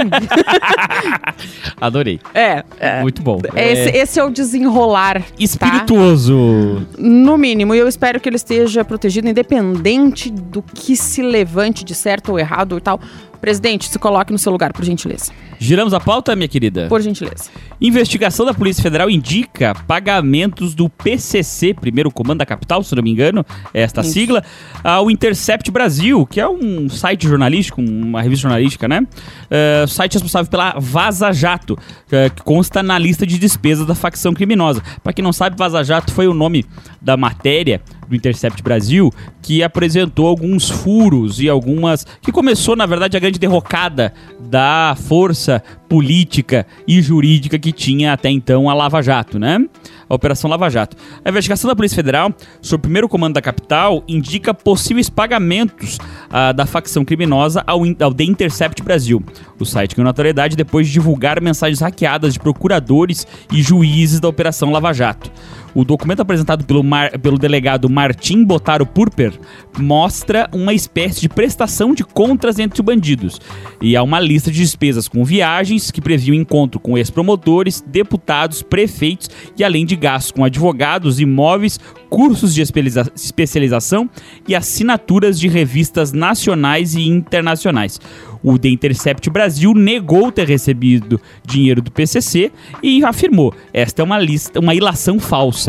Adorei. 1.79 2.19
é. 2.33 2.63
é. 2.79 3.01
Muito 3.01 3.21
bom. 3.21 3.39
Esse, 3.55 3.97
esse 3.97 4.19
é 4.19 4.23
o 4.23 4.29
desenrolar. 4.29 5.21
Tá? 5.21 5.27
Espirituoso. 5.39 6.85
No 6.97 7.37
mínimo, 7.37 7.73
e 7.73 7.77
eu 7.77 7.87
espero 7.87 8.19
que 8.19 8.27
ele 8.27 8.35
esteja 8.35 8.83
protegido, 8.83 9.27
independente 9.27 10.29
do 10.29 10.61
que 10.61 10.95
se 10.95 11.21
levante 11.21 11.83
de 11.83 11.95
certo 11.95 12.29
ou 12.33 12.39
errado 12.39 12.77
e 12.77 12.81
tal. 12.81 12.99
Presidente, 13.39 13.89
se 13.89 13.97
coloque 13.97 14.31
no 14.31 14.37
seu 14.37 14.51
lugar, 14.51 14.71
por 14.71 14.85
gentileza. 14.85 15.31
Giramos 15.57 15.93
a 15.93 15.99
pauta, 15.99 16.35
minha 16.35 16.47
querida? 16.47 16.87
Por 16.87 17.01
gentileza. 17.01 17.49
Investigação 17.81 18.45
da 18.45 18.53
Polícia 18.53 18.83
Federal 18.83 19.09
indica 19.09 19.73
pagamentos 19.87 20.75
do 20.75 20.87
PCC, 20.87 21.73
primeiro 21.73 22.11
Comando 22.11 22.37
da 22.37 22.45
Capital, 22.45 22.83
se 22.83 22.95
não 22.95 23.01
me 23.01 23.09
engano, 23.09 23.43
é 23.73 23.81
esta 23.81 24.01
Isso. 24.01 24.11
sigla, 24.11 24.43
ao 24.83 25.09
Intercept 25.09 25.71
Brasil, 25.71 26.27
que 26.27 26.39
é 26.39 26.47
um 26.47 26.87
site 26.87 27.27
jornalístico, 27.27 27.81
uma 27.81 28.21
revista 28.21 28.43
jornalística, 28.43 28.87
né? 28.87 29.07
É, 29.49 29.85
site 29.87 30.13
responsável 30.13 30.51
pela 30.51 30.75
Vaza 30.77 31.31
Jato, 31.31 31.75
é, 32.11 32.29
que 32.29 32.43
consta 32.43 32.83
na 32.83 32.99
lista 32.99 33.25
de 33.25 33.39
despesas 33.39 33.87
da 33.87 33.95
facção 33.95 34.31
criminosa. 34.31 34.83
Pra 35.03 35.11
quem 35.11 35.23
não 35.23 35.33
sabe, 35.33 35.57
Vaza 35.57 35.83
Jato 35.83 36.13
foi 36.13 36.27
o 36.27 36.35
nome 36.35 36.63
da 37.01 37.17
matéria 37.17 37.81
do 38.07 38.15
Intercept 38.15 38.61
Brasil 38.61 39.11
que 39.41 39.63
apresentou 39.63 40.27
alguns 40.27 40.69
furos 40.69 41.39
e 41.39 41.49
algumas. 41.49 42.05
que 42.21 42.31
começou, 42.31 42.75
na 42.75 42.85
verdade, 42.85 43.17
a 43.17 43.19
grande 43.19 43.39
derrocada 43.39 44.13
da 44.39 44.95
força 45.07 45.63
política 45.89 46.67
e 46.87 47.01
jurídica 47.01 47.57
que 47.57 47.70
tinha 47.71 48.13
até 48.13 48.29
então 48.29 48.69
a 48.69 48.73
Lava 48.73 49.01
Jato, 49.01 49.39
né? 49.39 49.65
A 50.09 50.15
Operação 50.15 50.49
Lava 50.49 50.69
Jato. 50.69 50.97
A 51.23 51.29
investigação 51.29 51.69
da 51.69 51.75
Polícia 51.75 51.95
Federal 51.95 52.33
sobre 52.61 52.77
o 52.77 52.81
primeiro 52.81 53.07
comando 53.09 53.33
da 53.33 53.41
capital 53.41 54.03
indica 54.07 54.53
possíveis 54.53 55.09
pagamentos 55.09 55.97
ah, 56.29 56.51
da 56.51 56.65
facção 56.65 57.05
criminosa 57.05 57.63
ao, 57.65 57.81
ao 57.99 58.13
The 58.13 58.23
Intercept 58.23 58.83
Brasil. 58.83 59.23
O 59.59 59.65
site 59.65 59.95
ganhou 59.95 60.05
notoriedade 60.05 60.55
depois 60.55 60.87
de 60.87 60.93
divulgar 60.93 61.41
mensagens 61.41 61.79
hackeadas 61.79 62.33
de 62.33 62.39
procuradores 62.39 63.25
e 63.51 63.61
juízes 63.61 64.19
da 64.19 64.27
Operação 64.27 64.71
Lava 64.71 64.91
Jato. 64.91 65.31
O 65.73 65.85
documento 65.85 66.21
apresentado 66.21 66.65
pelo, 66.65 66.83
Mar- 66.83 67.17
pelo 67.19 67.37
delegado 67.37 67.89
Martim 67.89 68.43
Botaro 68.43 68.85
Purper 68.85 69.33
mostra 69.77 70.49
uma 70.53 70.73
espécie 70.73 71.21
de 71.21 71.29
prestação 71.29 71.93
de 71.93 72.03
contas 72.03 72.59
entre 72.59 72.81
os 72.81 72.85
bandidos. 72.85 73.39
E 73.81 73.95
há 73.95 74.03
uma 74.03 74.19
lista 74.19 74.51
de 74.51 74.57
despesas 74.59 75.07
com 75.07 75.23
viagens 75.23 75.89
que 75.89 76.01
previam 76.01 76.35
encontro 76.35 76.79
com 76.79 76.97
ex-promotores, 76.97 77.81
deputados, 77.85 78.61
prefeitos 78.61 79.29
e 79.57 79.63
além 79.63 79.85
de 79.85 79.95
gastos 79.95 80.31
com 80.31 80.43
advogados, 80.43 81.19
imóveis, 81.19 81.79
cursos 82.09 82.53
de 82.53 82.61
especialização 82.61 84.09
e 84.47 84.53
assinaturas 84.53 85.39
de 85.39 85.47
revistas 85.47 86.11
nacionais 86.11 86.95
e 86.95 87.07
internacionais. 87.07 87.99
O 88.43 88.57
The 88.57 88.69
Intercept 88.69 89.29
Brasil 89.29 89.71
negou 89.75 90.31
ter 90.31 90.47
recebido 90.47 91.21
dinheiro 91.45 91.79
do 91.79 91.91
PCC 91.91 92.51
e 92.81 93.05
afirmou: 93.05 93.53
esta 93.71 94.01
é 94.01 94.03
uma 94.05 94.17
lista, 94.17 94.59
uma 94.59 94.73
ilação 94.73 95.19
falsa. 95.19 95.60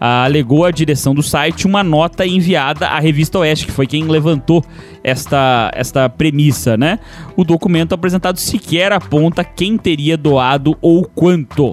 Alegou 0.00 0.64
a 0.64 0.70
direção 0.70 1.14
do 1.14 1.22
site 1.22 1.66
uma 1.66 1.82
nota 1.82 2.24
enviada 2.24 2.88
à 2.88 3.00
revista 3.00 3.38
Oeste, 3.40 3.66
que 3.66 3.72
foi 3.72 3.86
quem 3.86 4.04
levantou 4.04 4.64
esta, 5.02 5.70
esta 5.74 6.08
premissa, 6.08 6.76
né? 6.76 7.00
O 7.36 7.44
documento 7.44 7.94
apresentado 7.94 8.38
sequer 8.38 8.92
aponta 8.92 9.42
quem 9.42 9.76
teria 9.76 10.16
doado 10.16 10.76
ou 10.80 11.04
quanto. 11.04 11.70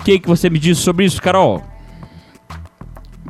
O 0.00 0.04
que, 0.04 0.18
que 0.18 0.28
você 0.28 0.50
me 0.50 0.58
diz 0.58 0.78
sobre 0.78 1.04
isso, 1.04 1.22
Carol? 1.22 1.62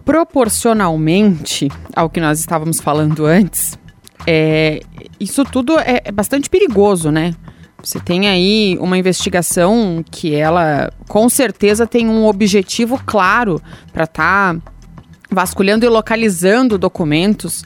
Proporcionalmente 0.04 1.68
ao 1.94 2.08
que 2.08 2.20
nós 2.20 2.40
estávamos 2.40 2.80
falando 2.80 3.26
antes, 3.26 3.78
é, 4.26 4.80
isso 5.20 5.44
tudo 5.44 5.78
é, 5.78 6.00
é 6.04 6.12
bastante 6.12 6.48
perigoso, 6.48 7.10
né? 7.10 7.34
Você 7.82 7.98
tem 7.98 8.28
aí 8.28 8.78
uma 8.80 8.96
investigação 8.96 10.04
que 10.08 10.34
ela 10.34 10.92
com 11.08 11.28
certeza 11.28 11.86
tem 11.86 12.08
um 12.08 12.26
objetivo 12.26 13.00
claro 13.04 13.60
para 13.92 14.04
estar 14.04 14.56
vasculhando 15.32 15.84
e 15.84 15.88
localizando 15.88 16.78
documentos 16.78 17.64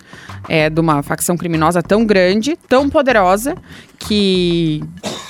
é, 0.48 0.70
de 0.70 0.80
uma 0.80 1.02
facção 1.02 1.36
criminosa 1.36 1.82
tão 1.82 2.06
grande, 2.06 2.56
tão 2.68 2.88
poderosa, 2.88 3.56
que, 3.98 4.82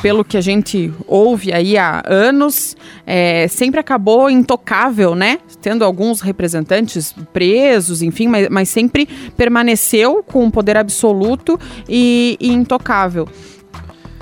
pelo 0.03 0.25
que 0.25 0.37
a 0.37 0.41
gente 0.41 0.93
ouve 1.07 1.53
aí 1.53 1.79
há 1.79 2.03
anos, 2.07 2.77
é, 3.07 3.49
sempre 3.49 3.81
acabou 3.81 4.29
intocável, 4.29 5.15
né? 5.15 5.39
Tendo 5.63 5.85
alguns 5.85 6.21
representantes 6.21 7.15
presos, 7.33 8.03
enfim, 8.03 8.29
mas, 8.29 8.49
mas 8.51 8.69
sempre 8.69 9.07
permaneceu 9.37 10.23
com 10.23 10.45
um 10.45 10.51
poder 10.51 10.77
absoluto 10.77 11.59
e, 11.89 12.37
e 12.39 12.53
intocável. 12.53 13.27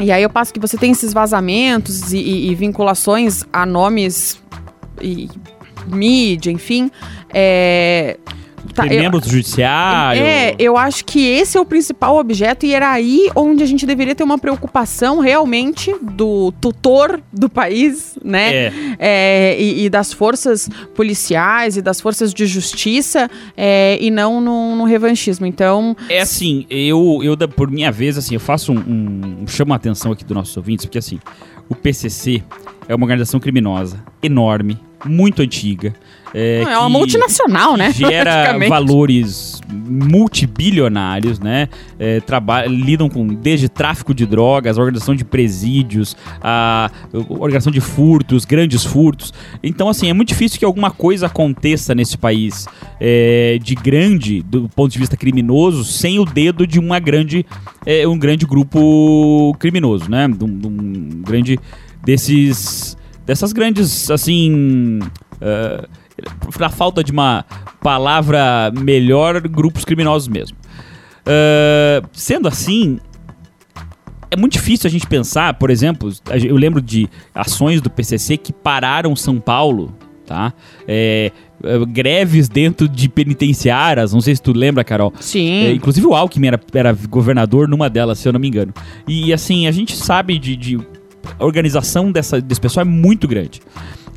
E 0.00 0.10
aí 0.10 0.22
eu 0.22 0.30
passo 0.30 0.52
que 0.52 0.58
você 0.60 0.76
tem 0.76 0.90
esses 0.92 1.12
vazamentos 1.12 2.12
e, 2.12 2.18
e- 2.18 2.50
e 2.50 2.54
vinculações 2.54 3.44
a 3.52 3.64
nomes 3.64 4.40
e 5.00 5.28
mídia, 5.86 6.50
enfim. 6.50 6.90
É, 7.32 8.18
tá, 8.72 8.86
eu- 8.86 9.00
Membros 9.02 9.22
do 9.24 9.30
judiciário? 9.30 10.22
é, 10.22 10.54
eu 10.58 10.76
acho 10.76 11.04
que 11.04 11.26
esse 11.26 11.56
é 11.56 11.60
o 11.60 11.64
principal 11.64 12.16
objeto 12.16 12.64
e 12.66 12.72
era 12.74 12.90
aí 12.90 13.28
onde 13.34 13.62
a 13.62 13.66
gente 13.66 13.84
deveria 13.86 14.14
ter 14.14 14.22
uma 14.24 14.38
preocupação 14.38 15.18
realmente 15.20 15.94
do 16.00 16.52
tutor 16.60 17.20
do 17.32 17.48
país, 17.48 18.16
né? 18.24 18.54
É. 18.54 18.72
É, 18.98 19.56
e, 19.60 19.84
e 19.84 19.90
das 19.90 20.12
forças 20.12 20.68
policiais 20.94 21.76
e 21.76 21.82
das 21.82 22.00
forças 22.00 22.32
de 22.32 22.46
justiça 22.46 23.30
é, 23.56 23.98
e 24.00 24.10
não 24.10 24.40
no, 24.40 24.76
no 24.76 24.84
revanchismo. 24.84 25.46
Então, 25.46 25.96
É 26.08 26.20
assim, 26.20 26.66
eu, 26.70 27.20
eu 27.22 27.36
por 27.48 27.70
minha 27.70 27.92
vez, 27.92 28.16
assim, 28.16 28.34
eu 28.34 28.40
faço 28.40 28.72
um, 28.72 29.42
um 29.42 29.46
chamo 29.46 29.72
a 29.72 29.76
atenção 29.76 30.12
aqui 30.12 30.24
dos 30.24 30.34
nossos 30.34 30.56
ouvintes, 30.56 30.86
porque 30.86 30.98
assim, 30.98 31.18
o 31.68 31.74
PCC 31.74 32.42
é 32.88 32.94
uma 32.94 33.04
organização 33.04 33.40
criminosa 33.40 34.02
enorme, 34.22 34.78
muito 35.04 35.42
antiga. 35.42 35.94
É, 36.36 36.62
é 36.62 36.78
uma 36.78 36.88
multinacional, 36.88 37.76
né? 37.76 37.92
Gera 37.94 38.58
valores 38.68 39.60
multibilionários, 39.72 41.38
né? 41.38 41.68
É, 41.96 42.20
lidam 42.66 43.08
com 43.08 43.24
desde 43.28 43.68
tráfico 43.68 44.12
de 44.12 44.26
drogas, 44.26 44.76
organização 44.76 45.14
de 45.14 45.24
presídios, 45.24 46.16
a 46.42 46.90
organização 47.12 47.72
de 47.72 47.80
furtos, 47.80 48.44
grandes 48.44 48.84
furtos. 48.84 49.32
Então, 49.62 49.88
assim, 49.88 50.10
é 50.10 50.12
muito 50.12 50.28
difícil 50.28 50.58
que 50.58 50.64
alguma 50.64 50.90
coisa 50.90 51.26
aconteça 51.26 51.94
nesse 51.94 52.18
país 52.18 52.66
é, 53.00 53.58
de 53.62 53.76
grande, 53.76 54.42
do 54.42 54.68
ponto 54.68 54.90
de 54.90 54.98
vista 54.98 55.16
criminoso, 55.16 55.84
sem 55.84 56.18
o 56.18 56.24
dedo 56.24 56.66
de 56.66 56.80
uma 56.80 56.98
grande, 56.98 57.46
é, 57.86 58.08
um 58.08 58.18
grande 58.18 58.44
grupo 58.44 59.54
criminoso, 59.60 60.10
né? 60.10 60.26
De 60.26 60.44
um, 60.44 60.58
de 60.58 60.66
um 60.66 61.22
grande 61.22 61.60
desses 62.04 62.96
dessas 63.24 63.52
grandes 63.52 64.10
assim 64.10 65.00
ah, 65.40 65.86
na 66.58 66.68
falta 66.68 67.02
de 67.02 67.10
uma 67.10 67.44
palavra 67.82 68.72
melhor, 68.78 69.40
grupos 69.40 69.84
criminosos 69.84 70.28
mesmo. 70.28 70.56
Ah, 71.26 72.02
sendo 72.12 72.48
assim, 72.48 72.98
é 74.30 74.36
muito 74.36 74.52
difícil 74.52 74.88
a 74.88 74.90
gente 74.90 75.06
pensar, 75.06 75.54
por 75.54 75.70
exemplo, 75.70 76.10
eu 76.42 76.56
lembro 76.56 76.80
de 76.80 77.08
ações 77.34 77.80
do 77.80 77.90
PCC 77.90 78.36
que 78.36 78.52
pararam 78.52 79.14
São 79.14 79.38
Paulo, 79.38 79.94
tá? 80.26 80.52
É, 80.88 81.30
é, 81.62 81.78
greves 81.86 82.48
dentro 82.48 82.88
de 82.88 83.08
penitenciárias, 83.08 84.12
não 84.12 84.20
sei 84.20 84.34
se 84.34 84.42
tu 84.42 84.52
lembra, 84.52 84.82
Carol. 84.84 85.12
É, 85.16 85.22
Sim. 85.22 85.72
inclusive 85.72 86.06
o 86.06 86.14
Alckmin 86.14 86.48
era, 86.48 86.60
era 86.74 86.92
governador 87.08 87.68
numa 87.68 87.88
delas, 87.88 88.18
se 88.18 88.28
eu 88.28 88.32
não 88.32 88.40
me 88.40 88.48
engano. 88.48 88.72
E 89.06 89.32
assim, 89.32 89.66
a 89.66 89.72
gente 89.72 89.96
sabe 89.96 90.38
de, 90.38 90.56
de 90.56 90.78
a 91.38 91.44
organização 91.44 92.10
dessa, 92.12 92.40
desse 92.40 92.60
pessoal 92.60 92.86
é 92.86 92.88
muito 92.88 93.26
grande. 93.28 93.60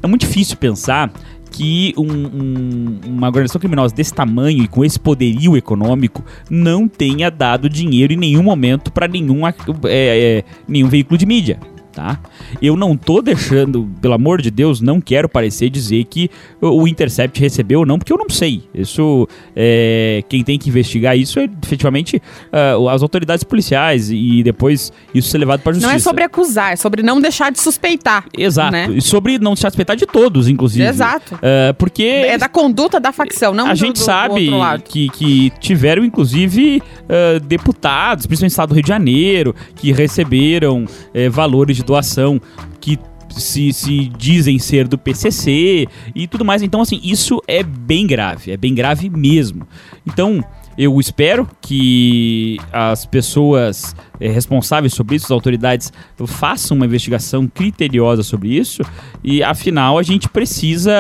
É 0.02 0.08
muito 0.08 0.22
difícil 0.22 0.58
pensar 0.58 1.12
que 1.50 1.94
um- 1.98 2.04
um- 2.04 3.00
uma 3.06 3.28
organização 3.28 3.60
criminosa 3.60 3.96
desse 3.96 4.14
tamanho 4.14 4.64
e 4.64 4.68
com 4.68 4.84
esse 4.84 5.00
poderio 5.00 5.56
econômico 5.58 6.24
não 6.50 6.88
tenha 6.88 7.32
dado 7.32 7.70
dinheiro 7.70 8.14
em 8.14 8.18
nenhum 8.18 8.44
momento 8.44 8.92
para 8.92 9.08
nenhum, 9.08 9.48
é, 9.48 9.54
é, 9.86 10.44
nenhum 10.68 10.88
veículo 10.88 11.18
de 11.18 11.26
mídia. 11.26 11.60
Tá? 11.98 12.20
Eu 12.62 12.76
não 12.78 12.96
tô 12.96 13.24
deixando, 13.24 13.90
pelo 14.00 14.14
amor 14.14 14.40
de 14.40 14.52
Deus, 14.52 14.82
não 14.82 15.02
quero 15.02 15.28
parecer 15.28 15.68
dizer 15.72 16.04
que 16.04 16.30
o 16.62 16.88
Intercept 16.88 17.40
recebeu 17.42 17.80
ou 17.80 17.86
não, 17.88 17.98
porque 17.98 18.14
eu 18.14 18.18
não 18.20 18.30
sei. 18.30 18.62
Isso, 18.72 19.28
é, 19.56 20.24
quem 20.30 20.44
tem 20.44 20.60
que 20.60 20.70
investigar 20.70 21.18
isso 21.18 21.40
é 21.40 21.50
efetivamente 21.64 22.22
ah, 22.54 22.76
as 22.94 23.02
autoridades 23.02 23.44
policiais 23.44 24.12
e 24.12 24.44
depois 24.44 24.94
isso 25.12 25.30
ser 25.30 25.40
levado 25.40 25.62
para 25.62 25.74
justiça. 25.74 25.90
Não 25.92 25.96
é 25.96 25.98
sobre 25.98 26.24
acusar, 26.24 26.74
é 26.74 26.76
sobre 26.76 27.02
não 27.02 27.20
deixar 27.20 27.52
de 27.52 27.60
suspeitar. 27.60 28.26
Exato. 28.38 28.72
né? 28.74 28.90
E 28.96 29.02
sobre 29.02 29.40
não 29.40 29.56
se 29.56 29.64
respeitar 29.64 29.96
de 29.96 30.06
todos, 30.06 30.48
inclusive. 30.48 30.86
Exato. 30.86 31.40
Ah, 31.42 31.74
porque 31.80 32.04
É 32.04 32.38
da 32.38 32.48
conduta 32.48 33.00
da 33.00 33.12
facção, 33.12 33.56
não 33.56 33.66
a 33.66 33.74
do- 33.74 33.76
gente 33.76 33.96
do- 33.96 34.00
do 34.02 34.06
sabe 34.06 34.50
lado. 34.52 34.84
que, 34.84 35.10
que 35.10 35.52
tiveram, 35.60 36.06
inclusive, 36.06 36.80
ah, 37.10 37.40
deputados, 37.44 38.28
principalmente 38.28 38.52
no 38.52 38.54
estado 38.54 38.70
do 38.70 38.76
Rio 38.76 38.84
de 38.84 38.90
Janeiro, 38.90 39.56
que 39.76 39.92
receberam 39.92 40.86
eh, 41.12 41.28
valores 41.28 41.76
de 41.78 41.87
doação 41.88 42.40
que 42.80 43.00
se, 43.30 43.72
se 43.74 44.08
dizem 44.18 44.60
ser 44.60 44.88
do 44.88 44.98
PCC 44.98 45.88
e 46.14 46.28
tudo 46.28 46.46
mais. 46.46 46.62
Então, 46.62 46.82
assim, 46.82 47.00
isso 47.04 47.42
é 47.48 47.64
bem 47.64 48.06
grave, 48.06 48.52
é 48.52 48.58
bem 48.58 48.76
grave 48.76 49.10
mesmo. 49.10 49.68
Então, 50.06 50.44
Eu 50.78 51.00
espero 51.00 51.50
que 51.60 52.60
as 52.72 53.04
pessoas 53.04 53.96
eh, 54.20 54.30
responsáveis 54.30 54.94
sobre 54.94 55.16
isso, 55.16 55.26
as 55.26 55.32
autoridades, 55.32 55.92
façam 56.28 56.78
uma 56.78 56.86
investigação 56.86 57.48
criteriosa 57.48 58.22
sobre 58.22 58.50
isso. 58.50 58.84
E 59.24 59.42
afinal, 59.42 59.98
a 59.98 60.04
gente 60.04 60.30
precisa 60.30 60.94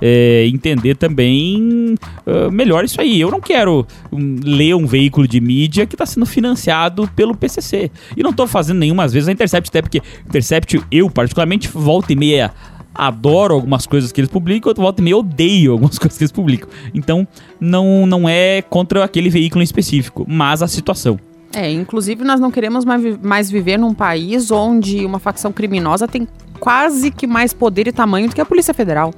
eh, 0.00 0.46
entender 0.46 0.96
também 0.96 1.94
uh, 2.26 2.50
melhor 2.50 2.84
isso 2.84 2.98
aí. 3.00 3.20
Eu 3.20 3.30
não 3.30 3.40
quero 3.40 3.86
um, 4.10 4.36
ler 4.42 4.74
um 4.74 4.86
veículo 4.86 5.28
de 5.28 5.40
mídia 5.40 5.86
que 5.86 5.94
está 5.94 6.06
sendo 6.06 6.24
financiado 6.24 7.06
pelo 7.14 7.36
PCC. 7.36 7.90
E 8.16 8.22
não 8.22 8.30
estou 8.30 8.46
fazendo 8.46 8.78
nenhuma 8.78 9.06
vezes 9.06 9.28
a 9.28 9.32
Intercept, 9.32 9.68
até 9.68 9.82
porque 9.82 10.02
Intercept, 10.26 10.80
eu 10.90 11.10
particularmente, 11.10 11.68
volta 11.68 12.12
e 12.12 12.16
meia 12.16 12.52
adoro 12.96 13.54
algumas 13.54 13.86
coisas 13.86 14.10
que 14.10 14.20
eles 14.20 14.30
publicam, 14.30 14.70
outro 14.70 14.82
volta 14.82 15.00
e 15.00 15.04
meio 15.04 15.18
odeio 15.18 15.72
algumas 15.72 15.98
coisas 16.00 16.16
que 16.16 16.24
eles 16.24 16.32
publicam. 16.32 16.68
Então, 16.94 17.26
não, 17.60 18.06
não 18.06 18.28
é 18.28 18.62
contra 18.62 19.04
aquele 19.04 19.28
veículo 19.28 19.62
em 19.62 19.64
específico, 19.64 20.24
mas 20.28 20.62
a 20.62 20.68
situação. 20.68 21.18
É, 21.52 21.70
inclusive 21.70 22.24
nós 22.24 22.40
não 22.40 22.50
queremos 22.50 22.84
mais 23.22 23.50
viver 23.50 23.78
num 23.78 23.94
país 23.94 24.50
onde 24.50 25.06
uma 25.06 25.18
facção 25.18 25.52
criminosa 25.52 26.06
tem 26.06 26.26
quase 26.58 27.10
que 27.10 27.26
mais 27.26 27.54
poder 27.54 27.86
e 27.86 27.92
tamanho 27.92 28.28
do 28.28 28.34
que 28.34 28.40
a 28.40 28.44
Polícia 28.44 28.74
Federal. 28.74 29.14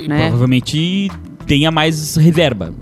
Né? 0.00 0.28
Provavelmente 0.28 1.10
tenha 1.46 1.70
mais 1.70 2.16
reverba. 2.16 2.74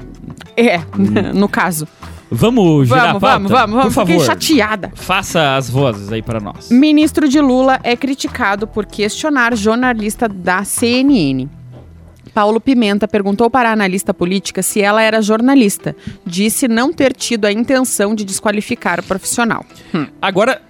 É, 0.57 0.79
hum. 0.79 1.33
no 1.35 1.49
caso. 1.49 1.87
Vamos 2.31 2.89
girar 2.89 3.07
vamos, 3.07 3.17
a 3.17 3.21
pauta? 3.21 3.35
Vamos, 3.35 3.51
vamos, 3.51 3.77
vamos. 3.77 3.85
Por 3.85 3.93
favor. 3.93 4.13
Fiquei 4.13 4.27
chateada. 4.27 4.93
Faça 4.95 5.57
as 5.57 5.71
vozes 5.71 6.11
aí 6.11 6.23
para 6.23 6.41
nós. 6.41 6.71
Ministro 6.71 7.29
de 7.29 7.41
Lula 7.41 7.79
é 7.83 7.97
criticado 7.97 8.67
por 8.67 8.87
questionar 8.87 9.57
jornalista 9.57 10.29
da 10.29 10.65
CNN. 10.65 11.49
Paulo 12.37 12.61
Pimenta 12.61 13.09
perguntou 13.09 13.49
para 13.49 13.71
a 13.71 13.73
analista 13.73 14.13
política 14.13 14.63
se 14.63 14.83
ela 14.83 15.01
era 15.01 15.23
jornalista. 15.23 15.97
Disse 16.27 16.69
não 16.69 16.93
ter 16.93 17.15
tido 17.15 17.47
a 17.47 17.53
intenção 17.53 18.15
de 18.15 18.27
desqualificar 18.27 19.01
o 19.01 19.03
profissional. 19.03 19.65
Hum. 19.95 20.07
Agora, 20.21 20.61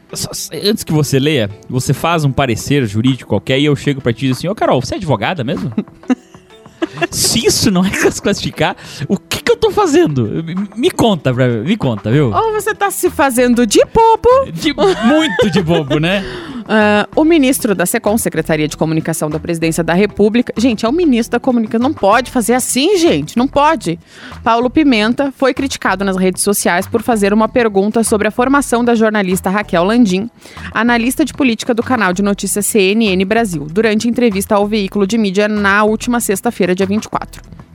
antes 0.64 0.84
que 0.84 0.92
você 0.92 1.18
leia, 1.18 1.50
você 1.68 1.92
faz 1.92 2.25
um 2.25 2.30
parecer 2.30 2.86
jurídico 2.86 3.30
qualquer 3.30 3.58
e 3.58 3.64
eu 3.64 3.75
chego 3.75 4.00
para 4.00 4.12
ti 4.12 4.26
e 4.26 4.28
diz 4.28 4.38
assim: 4.38 4.46
Ô 4.46 4.54
Carol, 4.54 4.80
você 4.80 4.94
é 4.94 4.96
advogada 4.96 5.42
mesmo? 5.42 5.72
Se 7.10 7.44
isso 7.44 7.70
não 7.70 7.84
é 7.84 7.90
classificar, 8.22 8.76
o 9.08 9.18
que, 9.18 9.35
que 9.46 9.52
eu 9.52 9.56
tô 9.56 9.70
fazendo? 9.70 10.44
Me 10.74 10.90
conta, 10.90 11.32
me 11.32 11.76
conta, 11.76 12.10
viu? 12.10 12.32
Ou 12.32 12.52
você 12.52 12.74
tá 12.74 12.90
se 12.90 13.08
fazendo 13.08 13.64
de 13.64 13.80
bobo. 13.84 14.50
De, 14.52 14.74
muito 14.74 15.48
de 15.50 15.62
bobo, 15.62 16.00
né? 16.00 16.24
Uh, 16.64 17.06
o 17.14 17.24
ministro 17.24 17.72
da 17.72 17.86
SECOM, 17.86 18.18
Secretaria 18.18 18.66
de 18.66 18.76
Comunicação 18.76 19.30
da 19.30 19.38
Presidência 19.38 19.84
da 19.84 19.94
República. 19.94 20.52
Gente, 20.56 20.84
é 20.84 20.88
o 20.88 20.92
ministro 20.92 21.32
da 21.32 21.40
Comunicação. 21.40 21.88
Não 21.88 21.94
pode 21.94 22.32
fazer 22.32 22.54
assim, 22.54 22.98
gente. 22.98 23.36
Não 23.36 23.46
pode. 23.46 24.00
Paulo 24.42 24.68
Pimenta 24.68 25.32
foi 25.36 25.54
criticado 25.54 26.04
nas 26.04 26.16
redes 26.16 26.42
sociais 26.42 26.88
por 26.88 27.00
fazer 27.00 27.32
uma 27.32 27.48
pergunta 27.48 28.02
sobre 28.02 28.26
a 28.26 28.32
formação 28.32 28.84
da 28.84 28.96
jornalista 28.96 29.48
Raquel 29.48 29.84
Landim, 29.84 30.28
analista 30.72 31.24
de 31.24 31.32
política 31.32 31.72
do 31.72 31.84
canal 31.84 32.12
de 32.12 32.20
notícias 32.20 32.66
CNN 32.66 33.24
Brasil, 33.24 33.64
durante 33.70 34.08
entrevista 34.08 34.56
ao 34.56 34.66
veículo 34.66 35.06
de 35.06 35.16
mídia 35.16 35.46
na 35.46 35.84
última 35.84 36.18
sexta-feira, 36.18 36.74
dia 36.74 36.86
24. 36.86 37.65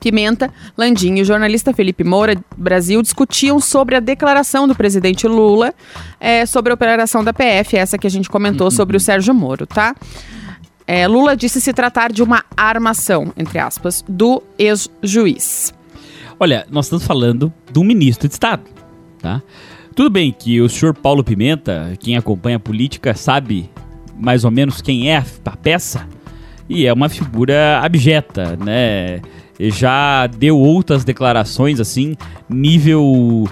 Pimenta, 0.00 0.52
Landim 0.76 1.16
e 1.16 1.22
o 1.22 1.24
jornalista 1.24 1.72
Felipe 1.72 2.02
Moura, 2.02 2.36
Brasil, 2.56 3.02
discutiam 3.02 3.60
sobre 3.60 3.94
a 3.94 4.00
declaração 4.00 4.66
do 4.66 4.74
presidente 4.74 5.28
Lula 5.28 5.74
é, 6.18 6.46
sobre 6.46 6.72
a 6.72 6.74
operação 6.74 7.22
da 7.22 7.32
PF, 7.32 7.76
essa 7.76 7.98
que 7.98 8.06
a 8.06 8.10
gente 8.10 8.28
comentou 8.28 8.68
uhum. 8.68 8.70
sobre 8.70 8.96
o 8.96 9.00
Sérgio 9.00 9.34
Moro, 9.34 9.66
tá? 9.66 9.94
É, 10.86 11.06
Lula 11.06 11.36
disse 11.36 11.60
se 11.60 11.72
tratar 11.72 12.10
de 12.10 12.22
uma 12.22 12.44
armação, 12.56 13.32
entre 13.36 13.58
aspas, 13.58 14.04
do 14.08 14.42
ex-juiz. 14.58 15.72
Olha, 16.38 16.66
nós 16.70 16.86
estamos 16.86 17.04
falando 17.04 17.52
do 17.70 17.84
ministro 17.84 18.26
de 18.26 18.34
Estado, 18.34 18.64
tá? 19.20 19.42
Tudo 19.94 20.08
bem 20.08 20.32
que 20.32 20.60
o 20.60 20.68
senhor 20.68 20.94
Paulo 20.94 21.22
Pimenta, 21.22 21.92
quem 22.00 22.16
acompanha 22.16 22.56
a 22.56 22.60
política, 22.60 23.14
sabe 23.14 23.70
mais 24.18 24.44
ou 24.44 24.50
menos 24.50 24.80
quem 24.80 25.10
é 25.10 25.24
a 25.44 25.56
peça, 25.56 26.08
e 26.68 26.86
é 26.86 26.92
uma 26.92 27.08
figura 27.08 27.80
abjeta, 27.82 28.56
né? 28.56 29.20
Já 29.68 30.26
deu 30.26 30.56
outras 30.58 31.04
declarações 31.04 31.80
assim, 31.80 32.16
nível 32.48 33.46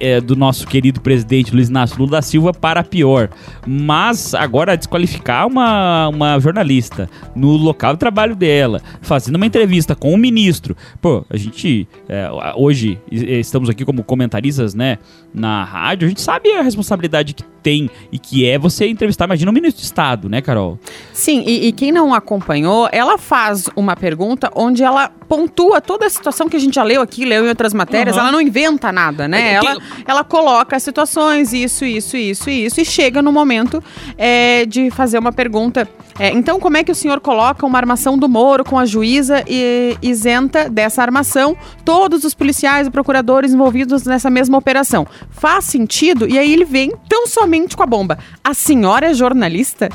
é, 0.00 0.20
do 0.20 0.36
nosso 0.36 0.66
querido 0.66 1.00
presidente 1.00 1.54
Luiz 1.54 1.68
Inácio 1.68 1.98
Lula 1.98 2.12
da 2.12 2.22
Silva 2.22 2.52
para 2.52 2.82
pior. 2.82 3.28
Mas 3.66 4.34
agora 4.34 4.76
desqualificar 4.76 5.46
uma, 5.46 6.08
uma 6.08 6.38
jornalista 6.38 7.08
no 7.34 7.56
local 7.56 7.94
de 7.94 8.00
trabalho 8.00 8.34
dela, 8.34 8.80
fazendo 9.00 9.36
uma 9.36 9.46
entrevista 9.46 9.94
com 9.94 10.10
o 10.10 10.14
um 10.14 10.18
ministro. 10.18 10.76
Pô, 11.00 11.24
a 11.28 11.36
gente 11.36 11.88
é, 12.08 12.28
hoje 12.56 12.98
estamos 13.10 13.68
aqui 13.68 13.84
como 13.84 14.02
comentaristas, 14.02 14.74
né, 14.74 14.98
na 15.32 15.64
rádio, 15.64 16.06
a 16.06 16.08
gente 16.08 16.20
sabe 16.20 16.52
a 16.52 16.62
responsabilidade 16.62 17.34
que 17.34 17.44
tem 17.62 17.90
e 18.12 18.18
que 18.18 18.48
é 18.48 18.56
você 18.56 18.86
entrevistar, 18.86 19.24
imagina, 19.24 19.50
um 19.50 19.54
ministro 19.54 19.80
de 19.80 19.86
Estado, 19.86 20.28
né, 20.28 20.40
Carol? 20.40 20.78
Sim, 21.12 21.42
e, 21.44 21.66
e 21.66 21.72
quem 21.72 21.90
não 21.90 22.14
acompanhou, 22.14 22.88
ela 22.92 23.18
faz 23.18 23.68
uma 23.74 23.96
pergunta 23.96 24.50
onde 24.54 24.84
ela 24.84 25.10
pontua 25.28 25.80
toda 25.80 26.06
a 26.06 26.10
situação 26.10 26.48
que 26.48 26.56
a 26.56 26.60
gente 26.60 26.74
já 26.74 26.84
leu 26.84 27.02
aqui, 27.02 27.24
leu 27.24 27.44
em 27.44 27.48
outras 27.48 27.74
matérias, 27.74 28.14
uhum. 28.14 28.22
ela 28.22 28.32
não 28.32 28.40
inventa 28.40 28.92
nada, 28.92 29.26
né? 29.26 29.54
É, 29.54 29.60
ela, 29.68 29.82
ela 30.06 30.24
coloca 30.24 30.76
as 30.76 30.82
situações, 30.82 31.52
isso, 31.52 31.84
isso, 31.84 32.16
isso, 32.16 32.50
isso, 32.50 32.80
e 32.80 32.84
chega 32.84 33.22
no 33.22 33.32
momento 33.32 33.82
é, 34.16 34.66
de 34.66 34.90
fazer 34.90 35.18
uma 35.18 35.32
pergunta. 35.32 35.88
É, 36.18 36.30
então, 36.32 36.58
como 36.58 36.76
é 36.76 36.84
que 36.84 36.90
o 36.90 36.94
senhor 36.94 37.20
coloca 37.20 37.66
uma 37.66 37.78
armação 37.78 38.16
do 38.16 38.28
Moro 38.28 38.64
com 38.64 38.78
a 38.78 38.86
juíza 38.86 39.44
e 39.46 39.96
isenta 40.00 40.68
dessa 40.68 41.02
armação 41.02 41.54
todos 41.84 42.24
os 42.24 42.32
policiais 42.32 42.86
e 42.86 42.90
procuradores 42.90 43.52
envolvidos 43.52 44.04
nessa 44.04 44.30
mesma 44.30 44.56
operação? 44.56 45.06
Faz 45.30 45.66
sentido? 45.66 46.26
E 46.26 46.38
aí 46.38 46.52
ele 46.52 46.64
vem 46.64 46.92
tão 47.08 47.26
somente 47.26 47.76
com 47.76 47.82
a 47.82 47.86
bomba. 47.86 48.18
A 48.42 48.54
senhora 48.54 49.10
é 49.10 49.14
jornalista? 49.14 49.90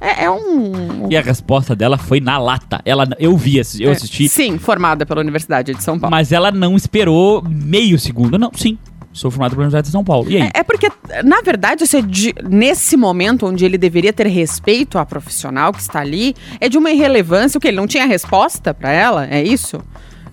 É, 0.00 0.24
é 0.24 0.30
um. 0.30 1.08
E 1.10 1.16
a 1.16 1.20
resposta 1.20 1.74
dela 1.74 1.98
foi 1.98 2.20
na 2.20 2.38
lata. 2.38 2.80
Ela, 2.84 3.08
eu 3.18 3.36
vi, 3.36 3.56
eu 3.80 3.88
é, 3.88 3.92
assisti. 3.92 4.28
Sim, 4.28 4.58
formada 4.58 5.04
pela 5.04 5.20
Universidade 5.20 5.74
de 5.74 5.82
São 5.82 5.98
Paulo. 5.98 6.14
Mas 6.14 6.30
ela 6.30 6.52
não 6.52 6.76
esperou 6.76 7.42
meio 7.48 7.98
segundo. 7.98 8.38
Não, 8.38 8.50
sim, 8.54 8.78
Sou 9.14 9.30
formado 9.30 9.52
pela 9.52 9.62
Universidade 9.62 9.86
de 9.86 9.92
São 9.92 10.02
Paulo. 10.02 10.28
E 10.28 10.36
aí? 10.36 10.42
É, 10.42 10.58
é 10.60 10.62
porque, 10.64 10.90
na 11.24 11.40
verdade, 11.40 11.86
você, 11.86 12.02
de, 12.02 12.34
nesse 12.42 12.96
momento 12.96 13.46
onde 13.46 13.64
ele 13.64 13.78
deveria 13.78 14.12
ter 14.12 14.26
respeito 14.26 14.98
à 14.98 15.06
profissional 15.06 15.72
que 15.72 15.80
está 15.80 16.00
ali, 16.00 16.34
é 16.60 16.68
de 16.68 16.76
uma 16.76 16.90
irrelevância, 16.90 17.56
o 17.56 17.60
que 17.60 17.68
ele 17.68 17.76
não 17.76 17.86
tinha 17.86 18.04
resposta 18.04 18.74
para 18.74 18.90
ela? 18.90 19.26
É 19.28 19.40
isso? 19.40 19.80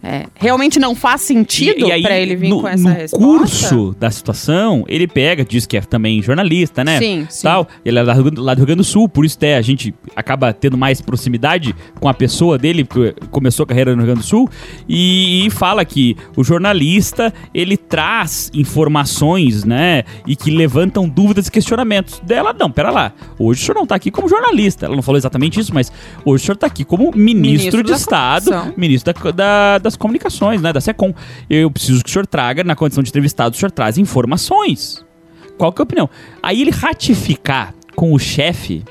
É, 0.03 0.25
realmente 0.33 0.79
não 0.79 0.95
faz 0.95 1.21
sentido 1.21 1.87
para 2.01 2.19
ele 2.19 2.35
vir 2.35 2.49
no, 2.49 2.61
com 2.61 2.67
essa 2.67 2.89
no 2.89 2.95
resposta? 2.95 3.25
No 3.25 3.37
curso 3.37 3.95
da 3.99 4.09
situação, 4.09 4.83
ele 4.87 5.07
pega, 5.07 5.45
diz 5.45 5.67
que 5.67 5.77
é 5.77 5.81
também 5.81 6.21
jornalista, 6.23 6.83
né? 6.83 6.97
Sim, 6.97 7.27
sim. 7.29 7.43
Tal. 7.43 7.67
Ele 7.85 7.99
é 7.99 8.01
lá 8.01 8.13
do, 8.15 8.41
lá 8.41 8.53
do 8.55 8.57
Rio 8.57 8.65
Grande 8.65 8.79
do 8.79 8.83
Sul, 8.83 9.07
por 9.07 9.23
isso 9.25 9.37
até 9.37 9.57
a 9.57 9.61
gente 9.61 9.93
acaba 10.15 10.51
tendo 10.53 10.75
mais 10.75 11.01
proximidade 11.01 11.75
com 11.99 12.09
a 12.09 12.13
pessoa 12.15 12.57
dele, 12.57 12.83
porque 12.83 13.13
começou 13.29 13.63
a 13.63 13.67
carreira 13.67 13.91
no 13.91 13.97
Rio 13.97 14.07
Grande 14.07 14.21
do 14.21 14.25
Sul, 14.25 14.49
e, 14.89 15.45
e 15.45 15.49
fala 15.51 15.85
que 15.85 16.17
o 16.35 16.43
jornalista, 16.43 17.31
ele 17.53 17.77
traz 17.77 18.49
informações, 18.55 19.63
né? 19.63 20.03
E 20.25 20.35
que 20.35 20.49
levantam 20.49 21.07
dúvidas 21.07 21.45
e 21.45 21.51
questionamentos. 21.51 22.19
Dela, 22.21 22.55
não, 22.57 22.71
pera 22.71 22.89
lá. 22.89 23.13
Hoje 23.37 23.61
o 23.61 23.65
senhor 23.65 23.75
não 23.75 23.85
tá 23.85 23.95
aqui 23.95 24.09
como 24.09 24.27
jornalista. 24.27 24.87
Ela 24.87 24.95
não 24.95 25.03
falou 25.03 25.17
exatamente 25.17 25.59
isso, 25.59 25.73
mas 25.73 25.91
hoje 26.25 26.43
o 26.43 26.45
senhor 26.45 26.57
tá 26.57 26.65
aqui 26.65 26.83
como 26.83 27.11
ministro, 27.15 27.77
ministro 27.77 27.83
de 27.83 27.91
Estado, 27.91 28.73
ministro 28.75 29.13
da, 29.13 29.31
da, 29.31 29.77
da 29.77 29.90
das 29.91 29.97
comunicações, 29.97 30.61
né? 30.61 30.73
Da 30.73 30.81
SECOM. 30.81 31.13
Eu 31.49 31.69
preciso 31.69 32.03
que 32.03 32.09
o 32.09 32.13
senhor 32.13 32.25
traga, 32.25 32.63
na 32.63 32.75
condição 32.75 33.03
de 33.03 33.09
entrevistado, 33.09 33.55
o 33.55 33.59
senhor 33.59 33.71
traz 33.71 33.97
informações. 33.97 35.05
Qual 35.57 35.71
que 35.71 35.81
é 35.81 35.83
a 35.83 35.85
opinião? 35.85 36.09
Aí 36.41 36.61
ele 36.61 36.71
ratificar 36.71 37.73
com 37.95 38.13
o 38.13 38.19
chefe. 38.19 38.83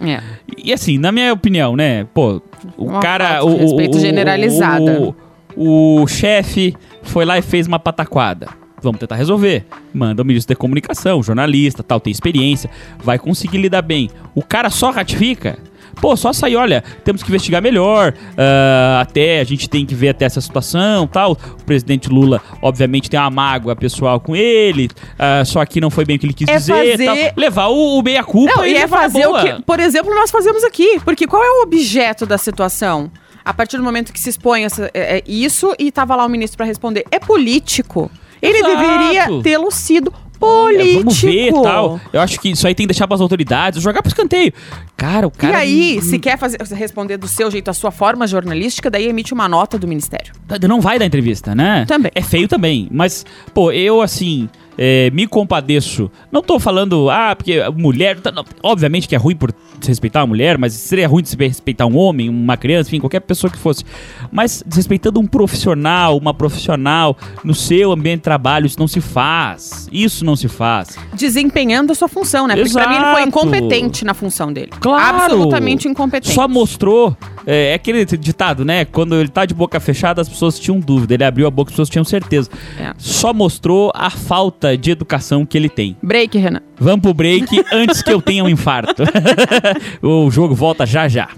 É. 0.00 0.22
E 0.56 0.72
assim, 0.72 0.96
na 0.96 1.12
minha 1.12 1.32
opinião, 1.32 1.76
né? 1.76 2.04
Pô, 2.14 2.40
o 2.76 2.86
uma 2.86 3.00
cara. 3.00 3.44
O, 3.44 3.56
respeito 3.56 3.98
o, 3.98 4.00
generalizada. 4.00 5.00
O, 5.00 5.14
o, 5.56 6.02
o 6.02 6.06
chefe 6.06 6.74
foi 7.02 7.24
lá 7.24 7.36
e 7.38 7.42
fez 7.42 7.66
uma 7.66 7.78
pataquada. 7.78 8.48
Vamos 8.80 9.00
tentar 9.00 9.16
resolver. 9.16 9.66
Manda 9.92 10.22
o 10.22 10.24
ministro 10.24 10.54
da 10.54 10.58
comunicação, 10.58 11.22
jornalista, 11.22 11.82
tal, 11.82 11.98
tem 11.98 12.12
experiência, 12.12 12.70
vai 13.02 13.18
conseguir 13.18 13.58
lidar 13.58 13.82
bem. 13.82 14.08
O 14.34 14.42
cara 14.42 14.70
só 14.70 14.90
ratifica. 14.90 15.58
Pô, 16.00 16.16
só 16.16 16.32
sair, 16.32 16.56
olha, 16.56 16.82
temos 17.04 17.22
que 17.22 17.28
investigar 17.28 17.62
melhor, 17.62 18.12
uh, 18.12 19.00
até 19.00 19.40
a 19.40 19.44
gente 19.44 19.68
tem 19.68 19.84
que 19.84 19.94
ver 19.94 20.10
até 20.10 20.24
essa 20.24 20.40
situação 20.40 21.06
tal. 21.06 21.32
O 21.32 21.64
presidente 21.64 22.08
Lula, 22.08 22.40
obviamente, 22.62 23.10
tem 23.10 23.18
uma 23.18 23.30
mágoa 23.30 23.74
pessoal 23.74 24.20
com 24.20 24.34
ele, 24.36 24.86
uh, 24.86 25.44
só 25.44 25.64
que 25.64 25.80
não 25.80 25.90
foi 25.90 26.04
bem 26.04 26.16
o 26.16 26.18
que 26.18 26.26
ele 26.26 26.34
quis 26.34 26.48
é 26.48 26.56
dizer. 26.56 26.90
Fazer... 26.92 27.04
Tal. 27.04 27.16
Levar 27.36 27.66
o, 27.68 27.98
o 27.98 28.02
meia-culpa 28.02 28.54
Não, 28.56 28.66
e 28.66 28.74
é 28.74 28.86
fazer 28.86 29.26
o 29.26 29.40
que, 29.40 29.62
por 29.62 29.80
exemplo, 29.80 30.14
nós 30.14 30.30
fazemos 30.30 30.64
aqui. 30.64 31.00
Porque 31.04 31.26
qual 31.26 31.42
é 31.42 31.50
o 31.60 31.62
objeto 31.62 32.26
da 32.26 32.38
situação? 32.38 33.10
A 33.44 33.54
partir 33.54 33.78
do 33.78 33.82
momento 33.82 34.12
que 34.12 34.20
se 34.20 34.28
expõe 34.28 34.64
essa, 34.64 34.90
é, 34.92 35.18
é 35.18 35.22
isso 35.26 35.74
e 35.78 35.90
tava 35.90 36.14
lá 36.14 36.26
o 36.26 36.28
ministro 36.28 36.56
para 36.56 36.66
responder. 36.66 37.04
É 37.10 37.18
político. 37.18 38.10
Ele 38.42 38.58
Exato. 38.58 38.76
deveria 38.76 39.42
tê-lo 39.42 39.70
sido 39.70 40.12
político. 40.38 40.98
Vamos 41.00 41.22
ver 41.22 41.52
tal. 41.52 42.00
Eu 42.12 42.20
acho 42.20 42.40
que 42.40 42.50
isso 42.50 42.66
aí 42.66 42.74
tem 42.74 42.84
que 42.86 42.92
deixar 42.92 43.06
pras 43.06 43.20
autoridades, 43.20 43.82
jogar 43.82 44.02
pro 44.02 44.08
escanteio. 44.08 44.52
Cara, 44.96 45.26
o 45.26 45.30
cara. 45.30 45.64
E 45.64 45.94
aí, 45.94 46.02
se 46.02 46.18
quer 46.18 46.38
fazer, 46.38 46.58
responder 46.74 47.16
do 47.16 47.28
seu 47.28 47.50
jeito, 47.50 47.68
a 47.70 47.74
sua 47.74 47.90
forma 47.90 48.26
jornalística, 48.26 48.90
daí 48.90 49.08
emite 49.08 49.32
uma 49.34 49.48
nota 49.48 49.78
do 49.78 49.86
Ministério. 49.86 50.32
Não 50.68 50.80
vai 50.80 50.98
dar 50.98 51.06
entrevista, 51.06 51.54
né? 51.54 51.84
Também. 51.86 52.10
É 52.14 52.22
feio 52.22 52.48
também. 52.48 52.88
Mas, 52.90 53.24
pô, 53.52 53.70
eu 53.72 54.00
assim. 54.00 54.48
é, 54.76 55.10
me 55.10 55.26
compadeço. 55.26 56.10
Não 56.30 56.40
tô 56.42 56.58
falando, 56.60 57.10
ah, 57.10 57.34
porque 57.34 57.60
mulher. 57.76 58.20
tá- 58.20 58.30
não, 58.30 58.44
obviamente 58.62 59.08
que 59.08 59.14
é 59.14 59.18
ruim 59.18 59.34
por 59.34 59.52
desrespeitar 59.78 60.22
uma 60.22 60.28
mulher, 60.28 60.58
mas 60.58 60.72
seria 60.74 61.08
ruim 61.08 61.22
desrespeitar 61.22 61.86
um 61.86 61.96
homem, 61.96 62.28
uma 62.28 62.56
criança, 62.56 62.88
enfim, 62.88 63.00
qualquer 63.00 63.20
pessoa 63.20 63.50
que 63.50 63.58
fosse. 63.58 63.84
Mas 64.30 64.62
desrespeitando 64.66 65.20
um 65.20 65.26
profissional, 65.26 66.16
uma 66.16 66.34
profissional 66.34 67.16
no 67.44 67.54
seu 67.54 67.92
ambiente 67.92 68.18
de 68.18 68.22
trabalho, 68.24 68.66
isso 68.66 68.78
não 68.78 68.88
se 68.88 69.00
faz. 69.00 69.88
Isso 69.92 70.24
não 70.24 70.36
se 70.36 70.48
faz. 70.48 70.96
Desempenhando 71.14 71.92
a 71.92 71.94
sua 71.94 72.08
função, 72.08 72.46
né? 72.46 72.56
Porque 72.56 72.72
pra 72.72 72.88
mim 72.88 72.96
ele 72.96 73.04
foi 73.04 73.22
Exato. 73.22 73.28
incompetente 73.28 74.04
na 74.04 74.14
função 74.14 74.52
dele. 74.52 74.72
Claro! 74.80 75.16
Absolutamente 75.16 75.88
incompetente. 75.88 76.34
Só 76.34 76.48
mostrou. 76.48 77.16
É, 77.46 77.70
é 77.70 77.74
aquele 77.74 78.04
ditado, 78.04 78.64
né? 78.64 78.84
Quando 78.84 79.14
ele 79.14 79.28
tá 79.28 79.46
de 79.46 79.54
boca 79.54 79.80
fechada, 79.80 80.20
as 80.20 80.28
pessoas 80.28 80.58
tinham 80.58 80.78
dúvida. 80.78 81.14
Ele 81.14 81.24
abriu 81.24 81.46
a 81.46 81.50
boca, 81.50 81.70
as 81.70 81.72
pessoas 81.72 81.88
tinham 81.88 82.04
certeza. 82.04 82.50
É. 82.78 82.92
Só 82.98 83.32
mostrou 83.32 83.90
a 83.94 84.10
falta 84.10 84.76
de 84.76 84.90
educação 84.90 85.46
que 85.46 85.56
ele 85.56 85.68
tem. 85.68 85.96
Break, 86.02 86.36
Renan. 86.36 86.60
Vamos 86.80 87.00
pro 87.00 87.14
break 87.14 87.64
antes 87.72 88.02
que 88.02 88.12
eu 88.12 88.22
tenha 88.22 88.44
um 88.44 88.48
infarto. 88.48 89.02
o 90.02 90.30
jogo 90.30 90.54
volta 90.54 90.84
já 90.86 91.08
já. 91.08 91.28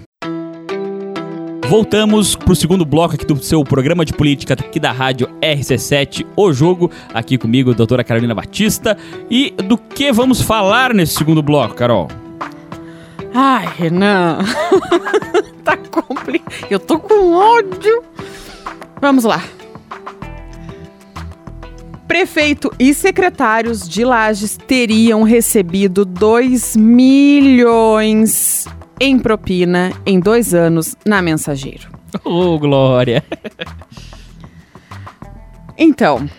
Voltamos 1.67 2.35
pro 2.35 2.53
segundo 2.53 2.83
bloco 2.83 3.15
aqui 3.15 3.25
do 3.25 3.41
seu 3.41 3.63
programa 3.63 4.03
de 4.03 4.11
política 4.11 4.55
aqui 4.55 4.77
da 4.77 4.91
rádio 4.91 5.29
RC7, 5.41 6.25
O 6.35 6.51
Jogo, 6.51 6.91
aqui 7.13 7.37
comigo, 7.37 7.73
doutora 7.73 8.03
Carolina 8.03 8.35
Batista. 8.35 8.97
E 9.29 9.51
do 9.51 9.77
que 9.77 10.11
vamos 10.11 10.41
falar 10.41 10.93
nesse 10.93 11.13
segundo 11.13 11.41
bloco, 11.41 11.73
Carol? 11.73 12.09
Ai, 13.33 13.65
Renan. 13.77 14.39
tá 15.63 15.77
complicado. 15.77 16.53
Eu 16.69 16.77
tô 16.77 16.99
com 16.99 17.35
ódio. 17.35 18.03
Vamos 18.99 19.23
lá. 19.23 19.41
Prefeito 22.11 22.69
e 22.77 22.93
secretários 22.93 23.87
de 23.87 24.03
Lages 24.03 24.57
teriam 24.57 25.23
recebido 25.23 26.03
2 26.03 26.75
milhões 26.75 28.65
em 28.99 29.17
propina 29.17 29.93
em 30.05 30.19
dois 30.19 30.53
anos 30.53 30.93
na 31.05 31.21
Mensageiro. 31.21 31.87
Ô, 32.25 32.59
Glória! 32.59 33.23
Então, 35.77 36.29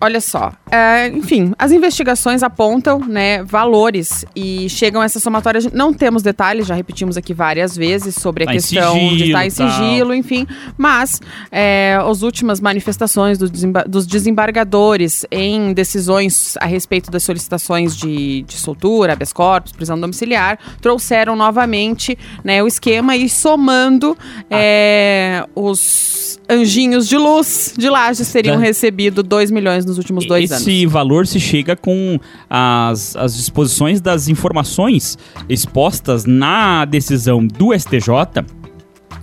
olha 0.00 0.20
só. 0.20 0.52
é, 0.70 1.08
enfim, 1.08 1.52
as 1.58 1.72
investigações 1.72 2.42
apontam 2.42 2.98
né, 3.00 3.42
valores 3.44 4.24
e 4.34 4.68
chegam 4.68 5.00
a 5.00 5.04
essa 5.04 5.18
somatória. 5.20 5.60
de- 5.60 5.74
Não 5.74 5.92
temos 5.94 6.22
detalhes, 6.22 6.66
já 6.66 6.74
repetimos 6.74 7.16
aqui 7.16 7.32
várias 7.32 7.76
vezes 7.76 8.14
sobre 8.14 8.44
a 8.44 8.46
Tá 8.46 8.52
questão 8.52 8.94
de 8.94 9.00
sigilo, 9.10 9.24
estar 9.26 9.46
em 9.46 9.50
tal. 9.50 9.70
sigilo, 9.70 10.14
enfim. 10.14 10.46
Mas 10.76 11.20
é, 11.50 11.98
as 12.04 12.22
últimas 12.22 12.60
manifestações 12.60 13.38
do 13.38 13.48
desemba- 13.48 13.84
dos 13.86 14.06
desembargadores 14.06 15.24
em 15.30 15.72
decisões 15.72 16.56
a 16.60 16.66
respeito 16.66 17.10
das 17.10 17.22
solicitações 17.22 17.96
de, 17.96 18.42
de 18.42 18.56
soltura, 18.56 19.12
habeas 19.14 19.32
corpus, 19.32 19.72
prisão 19.72 19.98
domiciliar, 19.98 20.58
trouxeram 20.80 21.36
novamente 21.36 22.18
né, 22.44 22.62
o 22.62 22.66
esquema 22.66 23.16
e 23.16 23.28
somando 23.28 24.16
é, 24.50 25.44
os 25.54 26.38
anjinhos 26.48 27.08
de 27.08 27.16
luz 27.16 27.74
de 27.76 27.88
Lages 27.88 28.30
teriam 28.30 28.58
Né? 28.58 28.66
recebido 28.66 29.22
2 29.22 29.50
milhões 29.50 29.84
nos 29.86 29.98
últimos 29.98 30.26
dois 30.26 30.50
Esse 30.50 30.82
anos. 30.82 30.92
valor 30.92 31.26
se 31.26 31.40
chega 31.40 31.76
com 31.76 32.18
as, 32.48 33.16
as 33.16 33.36
disposições 33.36 34.00
das 34.00 34.28
informações 34.28 35.16
expostas 35.48 36.24
na 36.24 36.84
decisão 36.84 37.46
do 37.46 37.72
STJ, 37.72 38.44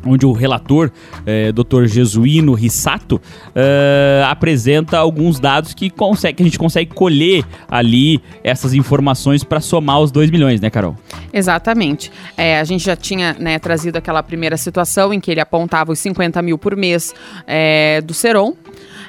onde 0.06 0.26
o 0.26 0.32
relator, 0.32 0.92
eh, 1.26 1.52
Dr. 1.52 1.86
Jesuíno 1.86 2.54
Rissato, 2.54 3.22
eh, 3.56 4.24
apresenta 4.28 4.98
alguns 4.98 5.40
dados 5.40 5.74
que, 5.74 5.90
consegue, 5.90 6.38
que 6.38 6.44
a 6.44 6.46
gente 6.46 6.60
consegue 6.60 6.94
colher 6.94 7.46
ali 7.70 8.22
essas 8.44 8.74
informações 8.74 9.44
para 9.44 9.62
somar 9.62 10.00
os 10.02 10.12
2 10.12 10.30
milhões, 10.30 10.60
né, 10.60 10.70
Carol? 10.70 10.96
Exatamente. 11.32 12.12
É, 12.38 12.60
a 12.60 12.64
gente 12.64 12.84
já 12.84 12.96
tinha 12.96 13.34
né, 13.40 13.58
trazido 13.60 13.98
aquela 13.98 14.22
primeira 14.22 14.58
situação 14.58 15.14
em 15.14 15.20
que 15.20 15.32
ele 15.32 15.40
apontava 15.40 15.92
os 15.92 16.00
50 16.00 16.42
mil 16.42 16.58
por 16.58 16.76
mês 16.76 17.14
é, 17.48 18.02
do 18.02 18.14
Seron. 18.14 18.56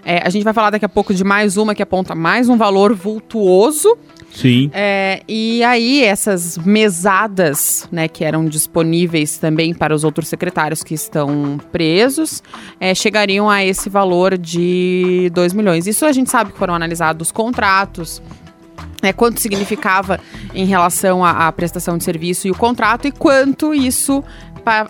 É, 0.05 0.23
a 0.25 0.29
gente 0.29 0.45
vai 0.45 0.53
falar 0.53 0.71
daqui 0.71 0.85
a 0.85 0.89
pouco 0.89 1.15
de 1.15 1.25
mais 1.25 1.57
uma 1.57 1.75
que 1.75 1.83
aponta 1.83 2.15
mais 2.15 2.49
um 2.49 2.57
valor 2.57 2.95
vultuoso. 2.95 3.97
Sim. 4.35 4.69
É, 4.75 5.23
e 5.29 5.63
aí, 5.63 6.03
essas 6.03 6.59
mesadas, 6.59 7.89
né, 7.91 8.09
que 8.09 8.25
eram 8.25 8.45
disponíveis 8.45 9.39
também 9.39 9.73
para 9.73 9.95
os 9.95 10.03
outros 10.03 10.29
secretários 10.29 10.83
que 10.83 10.93
estão 10.93 11.59
presos, 11.71 12.43
é, 12.81 12.95
chegariam 12.95 13.49
a 13.49 13.65
esse 13.65 13.89
valor 13.89 14.37
de 14.37 15.31
2 15.33 15.53
milhões. 15.53 15.87
Isso 15.87 16.05
a 16.05 16.13
gente 16.13 16.31
sabe 16.31 16.53
que 16.53 16.59
foram 16.59 16.75
analisados 16.75 17.31
contratos, 17.31 18.21
né, 19.01 19.13
quanto 19.13 19.41
significava 19.41 20.19
em 20.53 20.67
relação 20.67 21.25
à, 21.25 21.47
à 21.47 21.53
prestação 21.53 21.97
de 21.97 22.03
serviço 22.03 22.49
e 22.49 22.51
o 22.51 22.55
contrato, 22.55 23.07
e 23.07 23.13
quanto 23.13 23.73
isso 23.73 24.23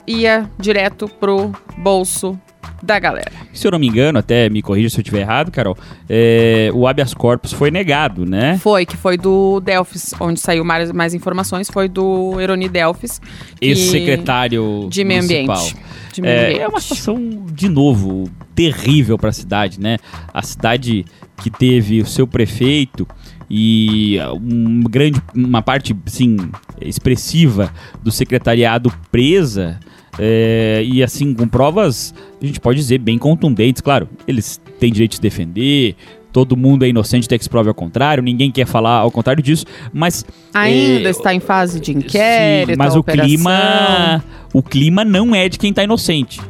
ia 0.06 0.48
direto 0.58 1.08
pro 1.08 1.52
bolso 1.76 2.38
da 2.84 2.98
galera. 2.98 3.32
Se 3.52 3.66
eu 3.66 3.70
não 3.72 3.78
me 3.78 3.86
engano, 3.88 4.18
até 4.18 4.48
me 4.48 4.60
corrija 4.62 4.90
se 4.90 4.96
eu 4.98 5.02
estiver 5.02 5.20
errado, 5.20 5.50
Carol, 5.50 5.76
eh, 6.08 6.70
o 6.74 6.86
habeas 6.86 7.14
corpus 7.14 7.52
foi 7.52 7.70
negado, 7.70 8.24
né? 8.26 8.58
Foi, 8.58 8.84
que 8.86 8.96
foi 8.96 9.16
do 9.16 9.60
Delfis, 9.60 10.14
onde 10.20 10.38
saiu 10.38 10.64
mais, 10.64 10.92
mais 10.92 11.14
informações, 11.14 11.68
foi 11.70 11.88
do 11.88 12.40
Eroni 12.40 12.68
Delfis. 12.68 13.20
Ex-secretário 13.60 14.88
de 14.90 15.04
meio 15.04 15.22
ambiente. 15.22 15.76
De 16.12 16.22
meio 16.22 16.32
É, 16.32 16.44
ambiente. 16.44 16.60
é 16.60 16.68
uma 16.68 16.80
situação, 16.80 17.46
de 17.52 17.68
novo, 17.68 18.28
terrível 18.54 19.18
para 19.18 19.30
a 19.30 19.32
cidade, 19.32 19.80
né? 19.80 19.98
A 20.32 20.42
cidade 20.42 21.04
que 21.42 21.50
teve 21.50 22.00
o 22.00 22.06
seu 22.06 22.26
prefeito 22.26 23.06
e 23.50 24.18
um 24.40 24.80
grande, 24.84 25.20
uma 25.34 25.60
parte, 25.62 25.94
sim, 26.06 26.36
expressiva 26.80 27.72
do 28.02 28.10
secretariado 28.10 28.92
presa. 29.10 29.78
É, 30.18 30.82
e 30.84 31.02
assim, 31.02 31.34
com 31.34 31.46
provas, 31.48 32.14
a 32.40 32.46
gente 32.46 32.60
pode 32.60 32.78
dizer, 32.78 32.98
bem 32.98 33.18
contundentes. 33.18 33.82
Claro, 33.82 34.08
eles 34.26 34.60
têm 34.78 34.92
direito 34.92 35.12
de 35.12 35.16
se 35.16 35.22
defender, 35.22 35.96
todo 36.32 36.56
mundo 36.56 36.84
é 36.84 36.88
inocente 36.88 37.26
até 37.26 37.38
que 37.38 37.44
se 37.44 37.50
prove 37.50 37.68
ao 37.68 37.74
contrário, 37.74 38.22
ninguém 38.22 38.50
quer 38.50 38.66
falar 38.66 38.98
ao 38.98 39.10
contrário 39.10 39.42
disso, 39.42 39.64
mas 39.92 40.24
Ainda 40.52 41.08
é, 41.08 41.10
está 41.10 41.32
em 41.32 41.40
fase 41.40 41.78
de 41.78 41.92
inquérito, 41.92 42.72
Sim, 42.72 42.76
mas 42.76 42.96
o 42.96 42.98
operação. 42.98 43.26
clima, 43.26 44.24
o 44.52 44.62
clima 44.62 45.04
não 45.04 45.34
é 45.34 45.48
de 45.48 45.58
quem 45.58 45.72
tá 45.72 45.84
inocente. 45.84 46.40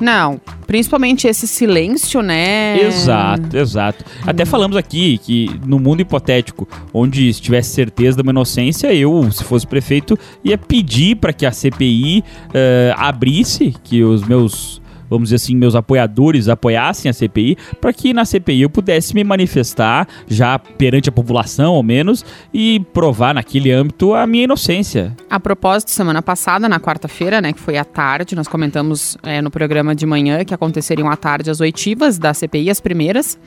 Não, 0.00 0.40
principalmente 0.66 1.26
esse 1.26 1.46
silêncio, 1.46 2.22
né? 2.22 2.80
Exato, 2.80 3.56
exato. 3.56 4.04
Até 4.26 4.44
falamos 4.44 4.76
aqui 4.76 5.18
que 5.18 5.50
no 5.66 5.78
mundo 5.78 6.00
hipotético, 6.00 6.68
onde 6.92 7.32
se 7.32 7.40
tivesse 7.40 7.70
certeza 7.70 8.16
de 8.16 8.22
uma 8.22 8.30
inocência, 8.30 8.92
eu, 8.94 9.30
se 9.32 9.42
fosse 9.44 9.66
prefeito, 9.66 10.18
ia 10.44 10.56
pedir 10.56 11.16
para 11.16 11.32
que 11.32 11.44
a 11.44 11.52
CPI 11.52 12.24
eh, 12.54 12.94
abrisse, 12.96 13.74
que 13.82 14.02
os 14.02 14.22
meus 14.22 14.80
vamos 15.08 15.28
dizer 15.28 15.36
assim, 15.36 15.54
meus 15.54 15.74
apoiadores 15.74 16.48
apoiassem 16.48 17.08
a 17.08 17.12
CPI, 17.12 17.56
para 17.80 17.92
que 17.92 18.12
na 18.12 18.24
CPI 18.24 18.62
eu 18.62 18.70
pudesse 18.70 19.14
me 19.14 19.24
manifestar 19.24 20.06
já 20.26 20.58
perante 20.58 21.08
a 21.08 21.12
população, 21.12 21.74
ao 21.74 21.82
menos, 21.82 22.24
e 22.52 22.80
provar 22.92 23.34
naquele 23.34 23.70
âmbito 23.70 24.14
a 24.14 24.26
minha 24.26 24.44
inocência. 24.44 25.16
A 25.28 25.38
propósito, 25.38 25.90
semana 25.90 26.22
passada, 26.22 26.68
na 26.68 26.80
quarta-feira, 26.80 27.40
né, 27.40 27.52
que 27.52 27.60
foi 27.60 27.76
à 27.76 27.84
tarde, 27.84 28.34
nós 28.34 28.48
comentamos 28.48 29.16
é, 29.22 29.40
no 29.40 29.50
programa 29.50 29.94
de 29.94 30.06
manhã 30.06 30.44
que 30.44 30.54
aconteceriam 30.54 31.10
à 31.10 31.16
tarde 31.16 31.50
as 31.50 31.60
oitivas 31.60 32.18
da 32.18 32.32
CPI, 32.34 32.70
as 32.70 32.80
primeiras. 32.80 33.38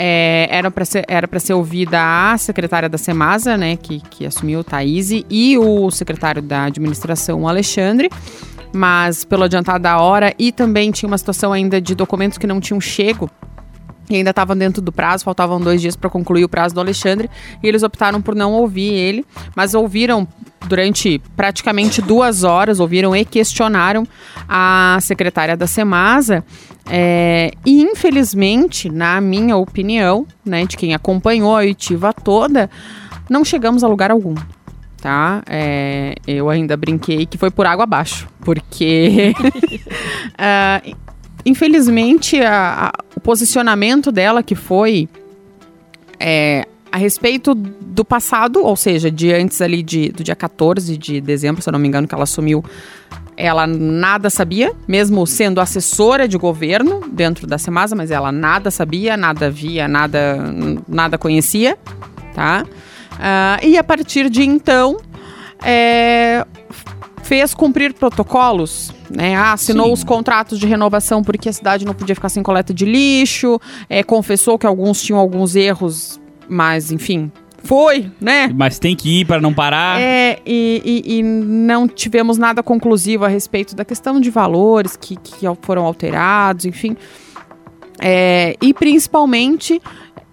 É, 0.00 0.46
era 0.50 0.70
para 0.70 0.84
ser, 0.84 1.04
era 1.08 1.28
ser 1.40 1.54
ouvida 1.54 1.98
a 2.00 2.38
secretária 2.38 2.88
da 2.88 2.96
Semasa, 2.96 3.56
né, 3.56 3.76
que, 3.76 4.00
que 4.00 4.24
assumiu, 4.24 4.62
Thaís, 4.62 5.10
e 5.28 5.58
o 5.58 5.90
secretário 5.90 6.40
da 6.40 6.64
administração, 6.64 7.48
Alexandre. 7.48 8.08
Mas 8.72 9.24
pelo 9.24 9.44
adiantado 9.44 9.82
da 9.82 9.98
hora, 9.98 10.34
e 10.38 10.52
também 10.52 10.90
tinha 10.90 11.08
uma 11.08 11.18
situação 11.18 11.52
ainda 11.52 11.80
de 11.80 11.94
documentos 11.94 12.38
que 12.38 12.46
não 12.46 12.60
tinham 12.60 12.80
chego 12.80 13.30
e 14.10 14.16
ainda 14.16 14.30
estava 14.30 14.54
dentro 14.54 14.80
do 14.80 14.90
prazo, 14.90 15.24
faltavam 15.24 15.60
dois 15.60 15.80
dias 15.80 15.94
para 15.94 16.08
concluir 16.08 16.44
o 16.44 16.48
prazo 16.48 16.74
do 16.74 16.80
Alexandre, 16.80 17.28
e 17.62 17.68
eles 17.68 17.82
optaram 17.82 18.22
por 18.22 18.34
não 18.34 18.52
ouvir 18.52 18.92
ele, 18.92 19.24
mas 19.54 19.74
ouviram 19.74 20.26
durante 20.66 21.20
praticamente 21.36 22.00
duas 22.00 22.42
horas, 22.42 22.80
ouviram 22.80 23.14
e 23.14 23.24
questionaram 23.24 24.06
a 24.48 24.98
secretária 25.00 25.56
da 25.56 25.66
Semasa, 25.66 26.44
é, 26.90 27.52
e 27.66 27.82
infelizmente, 27.82 28.88
na 28.88 29.20
minha 29.20 29.56
opinião, 29.56 30.26
né, 30.44 30.64
de 30.64 30.76
quem 30.76 30.94
acompanhou 30.94 31.54
a 31.54 31.60
oitiva 31.60 32.12
toda, 32.12 32.70
não 33.28 33.44
chegamos 33.44 33.84
a 33.84 33.88
lugar 33.88 34.10
algum. 34.10 34.34
Tá? 35.00 35.42
É, 35.46 36.14
eu 36.26 36.50
ainda 36.50 36.76
brinquei 36.76 37.24
que 37.24 37.38
foi 37.38 37.50
por 37.52 37.66
água 37.66 37.84
abaixo, 37.84 38.26
porque 38.40 39.32
ah, 40.36 40.82
infelizmente, 41.46 42.40
a- 42.40 42.88
a- 42.88 43.04
o 43.16 43.20
posicionamento 43.20 44.10
dela, 44.10 44.42
que 44.42 44.56
foi 44.56 45.08
é, 46.18 46.66
a 46.90 46.96
respeito 46.96 47.54
do 47.54 48.04
passado, 48.04 48.60
ou 48.64 48.74
seja, 48.74 49.08
de 49.10 49.32
antes 49.32 49.60
ali 49.60 49.82
de, 49.84 50.08
do 50.10 50.24
dia 50.24 50.34
14 50.34 50.96
de 50.98 51.20
dezembro, 51.20 51.62
se 51.62 51.68
eu 51.68 51.72
não 51.72 51.78
me 51.78 51.86
engano, 51.86 52.08
que 52.08 52.14
ela 52.14 52.24
assumiu, 52.24 52.64
ela 53.36 53.68
nada 53.68 54.28
sabia, 54.30 54.72
mesmo 54.88 55.24
sendo 55.28 55.60
assessora 55.60 56.26
de 56.26 56.36
governo 56.36 57.02
dentro 57.12 57.46
da 57.46 57.56
Semasa, 57.56 57.94
mas 57.94 58.10
ela 58.10 58.32
nada 58.32 58.68
sabia, 58.68 59.16
nada 59.16 59.48
via, 59.48 59.86
nada, 59.86 60.36
nada 60.88 61.16
conhecia, 61.16 61.78
tá? 62.34 62.66
Uh, 63.18 63.66
e 63.66 63.76
a 63.76 63.84
partir 63.84 64.30
de 64.30 64.42
então, 64.42 64.98
é, 65.62 66.46
fez 67.22 67.52
cumprir 67.52 67.92
protocolos, 67.92 68.92
né? 69.10 69.34
Ah, 69.34 69.52
assinou 69.52 69.86
Sim. 69.86 69.92
os 69.92 70.04
contratos 70.04 70.58
de 70.58 70.66
renovação 70.66 71.22
porque 71.22 71.48
a 71.48 71.52
cidade 71.52 71.84
não 71.84 71.94
podia 71.94 72.14
ficar 72.14 72.28
sem 72.28 72.42
coleta 72.42 72.72
de 72.72 72.84
lixo, 72.84 73.60
é, 73.88 74.02
confessou 74.02 74.58
que 74.58 74.66
alguns 74.66 75.02
tinham 75.02 75.18
alguns 75.18 75.56
erros, 75.56 76.20
mas 76.48 76.92
enfim, 76.92 77.30
foi, 77.62 78.10
né? 78.20 78.50
Mas 78.54 78.78
tem 78.78 78.94
que 78.94 79.20
ir 79.20 79.24
para 79.26 79.40
não 79.40 79.52
parar. 79.52 80.00
É, 80.00 80.38
e, 80.46 81.04
e, 81.04 81.18
e, 81.18 81.22
não 81.22 81.88
tivemos 81.88 82.38
nada 82.38 82.62
conclusivo 82.62 83.24
a 83.24 83.28
respeito 83.28 83.74
da 83.74 83.84
questão 83.84 84.20
de 84.20 84.30
valores 84.30 84.96
que, 84.96 85.16
que 85.16 85.44
foram 85.60 85.84
alterados, 85.84 86.64
enfim. 86.64 86.96
É, 88.00 88.56
e 88.62 88.72
principalmente 88.72 89.82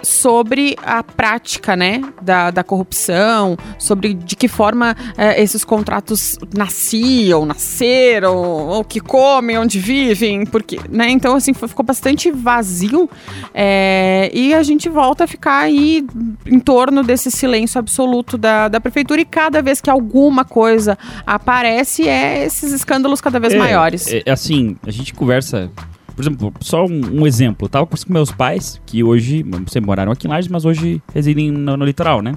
sobre 0.01 0.75
a 0.83 1.01
prática, 1.03 1.75
né, 1.75 2.01
da, 2.21 2.51
da 2.51 2.63
corrupção, 2.63 3.57
sobre 3.79 4.13
de 4.13 4.35
que 4.35 4.47
forma 4.47 4.95
é, 5.17 5.41
esses 5.41 5.63
contratos 5.63 6.37
nasciam, 6.53 7.45
nasceram, 7.45 8.35
ou 8.35 8.83
que 8.83 8.99
comem, 8.99 9.57
onde 9.57 9.79
vivem, 9.79 10.45
porque, 10.45 10.79
né, 10.89 11.09
então 11.09 11.35
assim 11.35 11.53
ficou 11.53 11.85
bastante 11.85 12.31
vazio 12.31 13.09
é, 13.53 14.29
e 14.33 14.53
a 14.53 14.63
gente 14.63 14.89
volta 14.89 15.23
a 15.23 15.27
ficar 15.27 15.59
aí 15.59 16.05
em 16.45 16.59
torno 16.59 17.03
desse 17.03 17.31
silêncio 17.31 17.79
absoluto 17.79 18.37
da, 18.37 18.67
da 18.67 18.79
prefeitura 18.79 19.21
e 19.21 19.25
cada 19.25 19.61
vez 19.61 19.81
que 19.81 19.89
alguma 19.89 20.45
coisa 20.45 20.97
aparece 21.25 22.07
é 22.07 22.45
esses 22.45 22.71
escândalos 22.71 23.21
cada 23.21 23.39
vez 23.39 23.53
é, 23.53 23.57
maiores. 23.57 24.07
É, 24.07 24.31
assim, 24.31 24.75
a 24.85 24.91
gente 24.91 25.13
conversa 25.13 25.71
por 26.15 26.21
exemplo, 26.21 26.53
só 26.61 26.85
um, 26.85 27.21
um 27.21 27.27
exemplo. 27.27 27.65
Eu 27.65 27.69
tava 27.69 27.85
com 27.85 27.95
meus 28.09 28.31
pais, 28.31 28.81
que 28.85 29.03
hoje, 29.03 29.45
sempre 29.67 29.87
moraram 29.87 30.11
aqui 30.11 30.27
em 30.27 30.29
Lages, 30.29 30.49
mas 30.49 30.65
hoje 30.65 31.01
residem 31.13 31.51
no, 31.51 31.75
no 31.75 31.85
litoral, 31.85 32.21
né? 32.21 32.35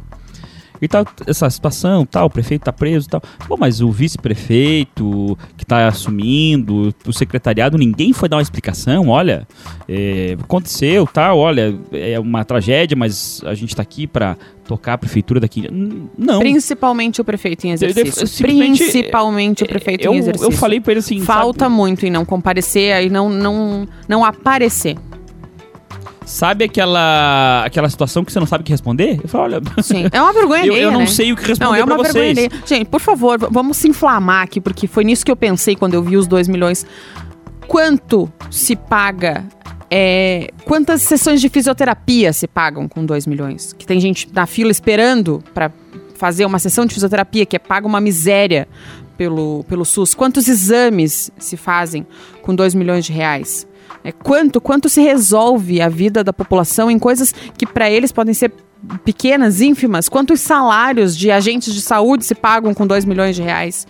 E 0.80 0.88
tal, 0.88 1.04
essa 1.26 1.48
situação, 1.50 2.06
tal, 2.06 2.26
o 2.26 2.30
prefeito 2.30 2.62
tá 2.62 2.72
preso 2.72 3.08
tal. 3.08 3.22
Bom, 3.48 3.56
mas 3.58 3.80
o 3.80 3.90
vice-prefeito 3.90 5.36
que 5.56 5.64
tá 5.64 5.88
assumindo, 5.88 6.94
o 7.06 7.12
secretariado, 7.12 7.76
ninguém 7.76 8.12
foi 8.12 8.28
dar 8.28 8.36
uma 8.36 8.42
explicação, 8.42 9.08
olha, 9.08 9.46
é, 9.88 10.36
aconteceu, 10.40 11.06
tal, 11.06 11.38
olha, 11.38 11.78
é 11.92 12.18
uma 12.18 12.44
tragédia, 12.44 12.96
mas 12.96 13.42
a 13.44 13.54
gente 13.54 13.74
tá 13.74 13.82
aqui 13.82 14.06
para 14.06 14.36
tocar 14.66 14.94
a 14.94 14.98
prefeitura 14.98 15.40
daqui. 15.40 15.66
Não. 16.16 16.40
Principalmente 16.40 17.20
o 17.20 17.24
prefeito 17.24 17.66
em 17.66 17.72
exercício. 17.72 18.44
Principalmente 18.44 19.64
o 19.64 19.66
prefeito 19.66 20.04
eu, 20.04 20.12
em 20.12 20.18
exercício. 20.18 20.46
Eu 20.46 20.52
falei 20.52 20.78
para 20.78 20.92
ele 20.92 21.00
assim, 21.00 21.20
Falta 21.20 21.64
sabe? 21.64 21.74
muito 21.74 22.04
em 22.04 22.10
não 22.10 22.24
comparecer 22.24 23.04
e 23.04 23.08
não, 23.08 23.30
não, 23.30 23.88
não 24.06 24.24
aparecer. 24.24 24.96
Sabe 26.28 26.64
aquela 26.64 27.64
aquela 27.64 27.88
situação 27.88 28.22
que 28.22 28.30
você 28.30 28.38
não 28.38 28.46
sabe 28.46 28.60
o 28.60 28.64
que 28.64 28.70
responder? 28.70 29.18
Eu 29.22 29.28
falo, 29.28 29.44
olha. 29.44 29.62
Sim, 29.82 30.08
é 30.12 30.20
uma 30.20 30.32
vergonha 30.32 30.66
eu, 30.66 30.76
eu 30.76 30.92
não 30.92 31.00
né? 31.00 31.06
sei 31.06 31.32
o 31.32 31.36
que 31.36 31.46
responder 31.46 31.64
não, 31.64 31.74
é 31.74 31.82
uma 31.82 31.94
pra 31.94 32.04
vergonha 32.04 32.34
vocês. 32.34 32.50
Gente, 32.66 32.84
por 32.84 33.00
favor, 33.00 33.38
vamos 33.50 33.78
se 33.78 33.88
inflamar 33.88 34.42
aqui, 34.42 34.60
porque 34.60 34.86
foi 34.86 35.04
nisso 35.04 35.24
que 35.24 35.32
eu 35.32 35.36
pensei 35.36 35.74
quando 35.74 35.94
eu 35.94 36.02
vi 36.02 36.18
os 36.18 36.26
2 36.26 36.46
milhões. 36.48 36.84
Quanto 37.66 38.30
se 38.50 38.76
paga 38.76 39.42
é, 39.90 40.50
quantas 40.66 41.00
sessões 41.00 41.40
de 41.40 41.48
fisioterapia 41.48 42.30
se 42.34 42.46
pagam 42.46 42.86
com 42.86 43.06
2 43.06 43.26
milhões? 43.26 43.72
Que 43.72 43.86
tem 43.86 43.98
gente 43.98 44.28
na 44.30 44.46
fila 44.46 44.70
esperando 44.70 45.42
para 45.54 45.72
fazer 46.14 46.44
uma 46.44 46.58
sessão 46.58 46.84
de 46.84 46.92
fisioterapia 46.92 47.46
que 47.46 47.56
é 47.56 47.58
paga 47.58 47.86
uma 47.86 48.02
miséria 48.02 48.68
pelo, 49.16 49.64
pelo 49.64 49.84
SUS. 49.84 50.12
Quantos 50.12 50.46
exames 50.46 51.30
se 51.38 51.56
fazem 51.56 52.06
com 52.42 52.54
2 52.54 52.74
milhões 52.74 53.06
de 53.06 53.12
reais? 53.12 53.66
É, 54.04 54.12
quanto, 54.12 54.60
quanto 54.60 54.88
se 54.88 55.00
resolve 55.00 55.80
a 55.80 55.88
vida 55.88 56.22
da 56.22 56.32
população 56.32 56.90
em 56.90 56.98
coisas 56.98 57.32
que 57.56 57.66
para 57.66 57.90
eles 57.90 58.12
podem 58.12 58.34
ser 58.34 58.52
pequenas, 59.04 59.60
ínfimas? 59.60 60.08
Quantos 60.08 60.40
salários 60.40 61.16
de 61.16 61.30
agentes 61.30 61.74
de 61.74 61.80
saúde 61.80 62.24
se 62.24 62.34
pagam 62.34 62.72
com 62.74 62.86
2 62.86 63.04
milhões 63.04 63.36
de 63.36 63.42
reais? 63.42 63.86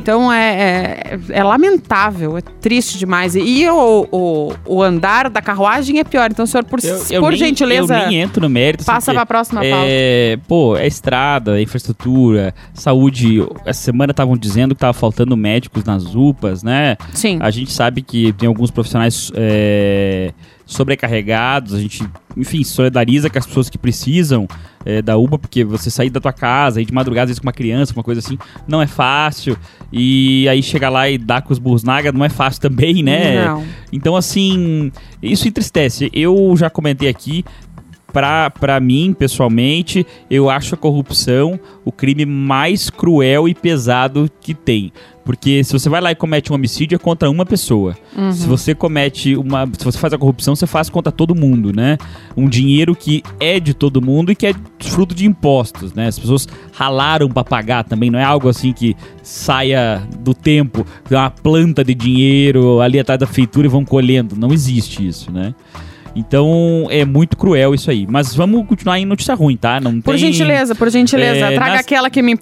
Então 0.00 0.32
é, 0.32 0.52
é, 0.52 1.18
é, 1.30 1.42
lamentável, 1.42 2.38
é 2.38 2.40
triste 2.40 2.98
demais. 2.98 3.34
E 3.34 3.68
o, 3.68 4.08
o, 4.10 4.52
o, 4.64 4.82
andar 4.82 5.28
da 5.28 5.42
carruagem 5.42 5.98
é 5.98 6.04
pior. 6.04 6.30
Então, 6.30 6.46
senhor, 6.46 6.64
por, 6.64 6.78
eu, 6.82 6.96
eu 7.10 7.20
por 7.20 7.30
nem, 7.30 7.38
gentileza. 7.38 7.98
Eu 7.98 8.08
nem 8.08 8.20
entro 8.20 8.40
no 8.40 8.48
mérito. 8.48 8.84
Passa 8.84 9.12
para 9.12 9.22
a 9.22 9.26
próxima 9.26 9.60
pauta. 9.60 9.86
É, 9.86 10.38
pô, 10.46 10.76
é 10.76 10.86
estrada, 10.86 11.58
é 11.58 11.62
infraestrutura, 11.62 12.54
saúde. 12.72 13.44
Essa 13.64 13.82
semana 13.82 14.12
estavam 14.12 14.36
dizendo 14.36 14.74
que 14.74 14.76
estava 14.76 14.92
faltando 14.92 15.36
médicos 15.36 15.84
nas 15.84 16.14
UPAs, 16.14 16.62
né? 16.62 16.96
Sim. 17.12 17.38
A 17.40 17.50
gente 17.50 17.72
sabe 17.72 18.02
que 18.02 18.32
tem 18.32 18.46
alguns 18.46 18.70
profissionais. 18.70 19.32
É, 19.34 20.32
sobrecarregados, 20.68 21.72
a 21.72 21.80
gente, 21.80 22.06
enfim, 22.36 22.62
solidariza 22.62 23.30
com 23.30 23.38
as 23.38 23.46
pessoas 23.46 23.70
que 23.70 23.78
precisam 23.78 24.46
é, 24.84 25.00
da 25.00 25.16
UBA, 25.16 25.38
porque 25.38 25.64
você 25.64 25.90
sair 25.90 26.10
da 26.10 26.20
tua 26.20 26.32
casa, 26.32 26.78
ir 26.82 26.84
de 26.84 26.92
madrugada, 26.92 27.24
às 27.24 27.28
vezes 27.30 27.38
com 27.38 27.46
uma 27.46 27.54
criança, 27.54 27.94
uma 27.94 28.02
coisa 28.02 28.18
assim, 28.18 28.38
não 28.68 28.82
é 28.82 28.86
fácil. 28.86 29.56
E 29.90 30.46
aí 30.46 30.62
chegar 30.62 30.90
lá 30.90 31.08
e 31.08 31.16
dar 31.16 31.40
com 31.40 31.54
os 31.54 31.58
burros 31.58 31.82
naga 31.82 32.12
não 32.12 32.22
é 32.22 32.28
fácil 32.28 32.60
também, 32.60 33.02
né? 33.02 33.46
Não. 33.46 33.64
Então, 33.90 34.14
assim, 34.14 34.92
isso 35.22 35.48
entristece. 35.48 36.10
Eu 36.12 36.54
já 36.54 36.68
comentei 36.68 37.08
aqui, 37.08 37.46
pra, 38.12 38.50
pra 38.50 38.80
mim, 38.80 39.14
pessoalmente, 39.16 40.06
eu 40.30 40.50
acho 40.50 40.74
a 40.74 40.78
corrupção 40.78 41.58
o 41.84 41.92
crime 41.92 42.26
mais 42.26 42.90
cruel 42.90 43.48
e 43.48 43.54
pesado 43.54 44.30
que 44.40 44.52
tem. 44.52 44.92
Porque 45.24 45.62
se 45.62 45.72
você 45.72 45.88
vai 45.88 46.00
lá 46.00 46.10
e 46.10 46.14
comete 46.14 46.52
um 46.52 46.54
homicídio 46.54 46.96
é 46.96 46.98
contra 46.98 47.30
uma 47.30 47.44
pessoa. 47.44 47.94
Uhum. 48.16 48.32
Se 48.32 48.46
você 48.46 48.74
comete 48.74 49.36
uma. 49.36 49.66
Se 49.78 49.84
você 49.84 49.98
faz 49.98 50.12
a 50.12 50.18
corrupção, 50.18 50.54
você 50.54 50.66
faz 50.66 50.88
contra 50.88 51.12
todo 51.12 51.34
mundo, 51.34 51.70
né? 51.70 51.98
Um 52.36 52.48
dinheiro 52.48 52.94
que 52.94 53.22
é 53.38 53.60
de 53.60 53.74
todo 53.74 54.00
mundo 54.00 54.32
e 54.32 54.34
que 54.34 54.46
é 54.46 54.54
fruto 54.80 55.14
de 55.14 55.26
impostos, 55.26 55.92
né? 55.92 56.08
As 56.08 56.18
pessoas 56.18 56.46
ralaram 56.72 57.28
para 57.28 57.44
pagar 57.44 57.84
também, 57.84 58.10
não 58.10 58.18
é 58.18 58.24
algo 58.24 58.48
assim 58.48 58.72
que 58.72 58.96
saia 59.22 60.02
do 60.20 60.32
tempo, 60.32 60.86
uma 61.10 61.30
planta 61.30 61.84
de 61.84 61.94
dinheiro 61.94 62.80
ali 62.80 62.98
atrás 62.98 63.20
da 63.20 63.26
feitura 63.26 63.66
e 63.66 63.70
vão 63.70 63.84
colhendo. 63.84 64.34
Não 64.34 64.52
existe 64.52 65.06
isso, 65.06 65.30
né? 65.30 65.54
Então 66.18 66.88
é 66.90 67.04
muito 67.04 67.36
cruel 67.36 67.74
isso 67.74 67.90
aí. 67.90 68.06
Mas 68.08 68.34
vamos 68.34 68.66
continuar 68.66 68.98
em 68.98 69.06
notícia 69.06 69.34
ruim, 69.34 69.56
tá? 69.56 69.80
Não 69.80 70.00
por 70.00 70.16
tem... 70.16 70.18
gentileza, 70.18 70.74
por 70.74 70.90
gentileza. 70.90 71.46
É, 71.46 71.54
Traga 71.54 71.72
nas... 71.72 71.80
aquela 71.80 72.10
que 72.10 72.20
me. 72.20 72.38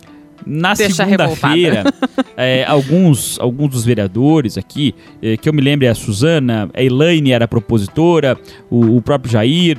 Na 0.46 0.76
segunda-feira, 0.76 1.92
é, 2.36 2.64
alguns, 2.64 3.36
alguns 3.40 3.70
dos 3.70 3.84
vereadores 3.84 4.56
aqui, 4.56 4.94
é, 5.20 5.36
que 5.36 5.48
eu 5.48 5.52
me 5.52 5.60
lembro 5.60 5.86
é 5.86 5.88
a 5.88 5.94
Suzana, 5.94 6.70
a 6.72 6.80
Elaine 6.80 7.32
era 7.32 7.46
a 7.46 7.48
propositora, 7.48 8.38
o, 8.70 8.96
o 8.96 9.02
próprio 9.02 9.32
Jair, 9.32 9.78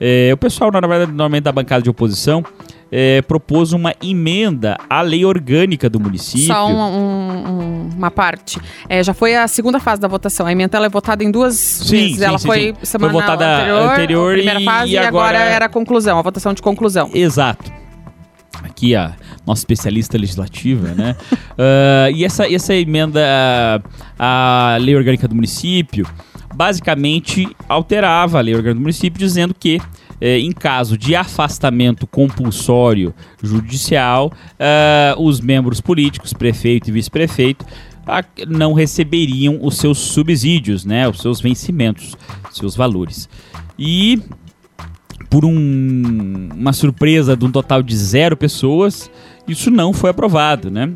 é, 0.00 0.30
o 0.32 0.36
pessoal, 0.36 0.72
na 0.72 0.80
verdade, 0.80 1.12
normalmente 1.12 1.44
da 1.44 1.52
bancada 1.52 1.82
de 1.82 1.90
oposição, 1.90 2.42
é, 2.90 3.22
propôs 3.22 3.72
uma 3.72 3.94
emenda 4.02 4.76
à 4.88 5.02
lei 5.02 5.24
orgânica 5.24 5.88
do 5.88 6.00
município. 6.00 6.46
Só 6.46 6.66
um, 6.66 6.80
um, 6.80 7.88
uma 7.96 8.10
parte. 8.10 8.60
É, 8.88 9.02
já 9.02 9.14
foi 9.14 9.36
a 9.36 9.46
segunda 9.46 9.78
fase 9.78 10.00
da 10.00 10.08
votação. 10.08 10.46
A 10.46 10.52
emenda 10.52 10.78
é 10.78 10.88
votada 10.88 11.22
em 11.22 11.30
duas 11.30 11.56
sim, 11.56 11.96
vezes. 11.96 12.18
Sim, 12.18 12.24
ela 12.24 12.38
sim, 12.38 12.46
foi 12.46 12.60
sim. 12.60 12.74
semana 12.82 13.12
foi 13.12 13.22
votada 13.22 13.56
anterior, 13.56 13.92
anterior 13.92 14.34
primeira 14.34 14.60
e, 14.60 14.64
fase, 14.64 14.92
e 14.92 14.98
agora... 14.98 15.38
agora 15.38 15.38
era 15.38 15.64
a 15.66 15.68
conclusão, 15.68 16.18
a 16.18 16.22
votação 16.22 16.54
de 16.54 16.62
conclusão. 16.62 17.10
Exato 17.12 17.78
aqui 18.62 18.94
a 18.94 19.14
nossa 19.46 19.60
especialista 19.60 20.16
legislativa, 20.16 20.88
né? 20.88 21.16
uh, 21.32 22.10
e 22.14 22.24
essa, 22.24 22.52
essa 22.52 22.74
emenda 22.74 23.20
à 24.18 24.76
lei 24.80 24.94
orgânica 24.94 25.26
do 25.26 25.34
município 25.34 26.06
basicamente 26.54 27.48
alterava 27.68 28.38
a 28.38 28.40
lei 28.40 28.54
orgânica 28.54 28.74
do 28.74 28.80
município 28.80 29.18
dizendo 29.18 29.54
que 29.54 29.80
eh, 30.20 30.38
em 30.38 30.52
caso 30.52 30.96
de 30.96 31.14
afastamento 31.14 32.06
compulsório 32.06 33.14
judicial, 33.42 34.32
uh, 34.54 35.22
os 35.22 35.40
membros 35.40 35.80
políticos, 35.80 36.32
prefeito 36.32 36.88
e 36.88 36.92
vice-prefeito, 36.92 37.64
não 38.48 38.72
receberiam 38.72 39.58
os 39.62 39.76
seus 39.76 39.98
subsídios, 39.98 40.84
né, 40.84 41.08
os 41.08 41.20
seus 41.20 41.40
vencimentos, 41.40 42.16
seus 42.50 42.74
valores. 42.74 43.28
E 43.78 44.22
por 45.28 45.44
um, 45.44 46.48
uma 46.54 46.72
surpresa 46.72 47.36
de 47.36 47.44
um 47.44 47.50
total 47.50 47.82
de 47.82 47.94
zero 47.96 48.36
pessoas, 48.36 49.10
isso 49.46 49.70
não 49.70 49.92
foi 49.92 50.10
aprovado, 50.10 50.70
né? 50.70 50.90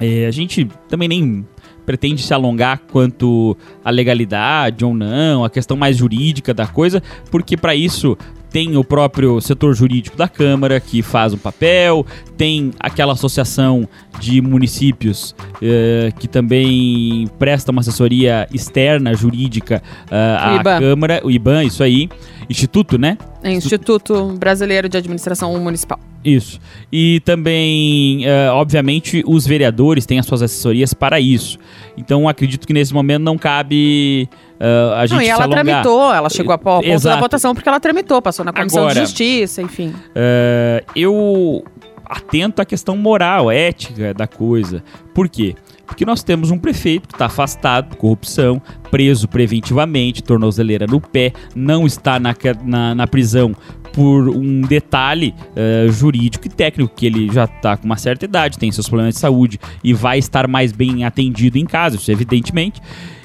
É, 0.00 0.26
a 0.26 0.30
gente 0.30 0.68
também 0.88 1.08
nem 1.08 1.46
pretende 1.88 2.22
se 2.22 2.34
alongar 2.34 2.82
quanto 2.92 3.56
à 3.82 3.88
legalidade 3.88 4.84
ou 4.84 4.92
não, 4.92 5.42
a 5.42 5.48
questão 5.48 5.74
mais 5.74 5.96
jurídica 5.96 6.52
da 6.52 6.66
coisa, 6.66 7.02
porque 7.30 7.56
para 7.56 7.74
isso 7.74 8.14
tem 8.50 8.76
o 8.76 8.84
próprio 8.84 9.40
setor 9.40 9.74
jurídico 9.74 10.14
da 10.14 10.28
Câmara 10.28 10.78
que 10.80 11.00
faz 11.00 11.32
um 11.32 11.38
papel, 11.38 12.04
tem 12.36 12.72
aquela 12.78 13.14
associação 13.14 13.88
de 14.20 14.42
municípios 14.42 15.34
eh, 15.62 16.12
que 16.18 16.28
também 16.28 17.26
presta 17.38 17.72
uma 17.72 17.80
assessoria 17.80 18.46
externa 18.52 19.14
jurídica 19.14 19.82
eh, 20.10 20.36
à. 20.38 20.62
Câmara, 20.62 21.22
o 21.24 21.30
IBAN, 21.30 21.64
isso 21.64 21.82
aí, 21.82 22.10
Instituto, 22.50 22.98
né? 22.98 23.16
É 23.42 23.50
Instituto 23.50 24.34
Brasileiro 24.38 24.90
de 24.90 24.98
Administração 24.98 25.58
Municipal. 25.58 25.98
Isso. 26.24 26.60
E 26.92 27.20
também, 27.24 28.26
eh, 28.26 28.50
obviamente, 28.50 29.22
os 29.26 29.46
vereadores 29.46 30.04
têm 30.04 30.18
as 30.18 30.26
suas 30.26 30.42
assessorias 30.42 30.92
para 30.92 31.20
isso. 31.20 31.58
Então, 31.96 32.28
acredito 32.28 32.66
que 32.66 32.72
nesse 32.72 32.92
momento 32.92 33.22
não 33.22 33.38
cabe 33.38 34.28
eh, 34.58 34.92
a 34.96 35.06
gente 35.06 35.16
Não, 35.16 35.22
e 35.22 35.28
ela 35.28 35.48
tramitou, 35.48 36.12
ela 36.12 36.28
chegou 36.28 36.52
ao 36.52 36.58
ponto 36.58 36.86
da 36.86 36.92
Exato. 36.92 37.20
votação 37.20 37.54
porque 37.54 37.68
ela 37.68 37.80
tramitou, 37.80 38.20
passou 38.20 38.44
na 38.44 38.52
Comissão 38.52 38.80
Agora- 38.82 38.94
de 38.94 39.00
Justiça, 39.00 39.62
enfim. 39.62 39.94
Eh, 40.14 40.84
eu 40.96 41.64
atento 42.04 42.60
à 42.60 42.64
questão 42.64 42.96
moral, 42.96 43.50
ética 43.50 44.12
da 44.12 44.26
coisa. 44.26 44.82
Por 45.14 45.28
quê? 45.28 45.54
Porque 45.86 46.04
nós 46.04 46.22
temos 46.22 46.50
um 46.50 46.58
prefeito 46.58 47.08
que 47.08 47.14
está 47.14 47.26
afastado 47.26 47.88
por 47.88 47.96
corrupção, 47.96 48.60
preso 48.90 49.26
preventivamente, 49.26 50.22
tornozeleira 50.22 50.86
no 50.86 51.00
pé, 51.00 51.32
não 51.54 51.86
está 51.86 52.20
na, 52.20 52.34
na, 52.62 52.94
na 52.94 53.06
prisão 53.06 53.54
por 53.98 54.28
um 54.28 54.60
detalhe 54.60 55.34
eh, 55.56 55.88
jurídico 55.90 56.46
e 56.46 56.48
técnico, 56.48 56.94
que 56.94 57.04
ele 57.04 57.28
já 57.32 57.46
está 57.46 57.76
com 57.76 57.84
uma 57.84 57.96
certa 57.96 58.26
idade, 58.26 58.56
tem 58.56 58.70
seus 58.70 58.88
problemas 58.88 59.16
de 59.16 59.20
saúde 59.20 59.58
e 59.82 59.92
vai 59.92 60.20
estar 60.20 60.46
mais 60.46 60.70
bem 60.70 61.04
atendido 61.04 61.58
em 61.58 61.64
casa, 61.64 61.96
isso 61.96 62.08
evidentemente. 62.12 62.80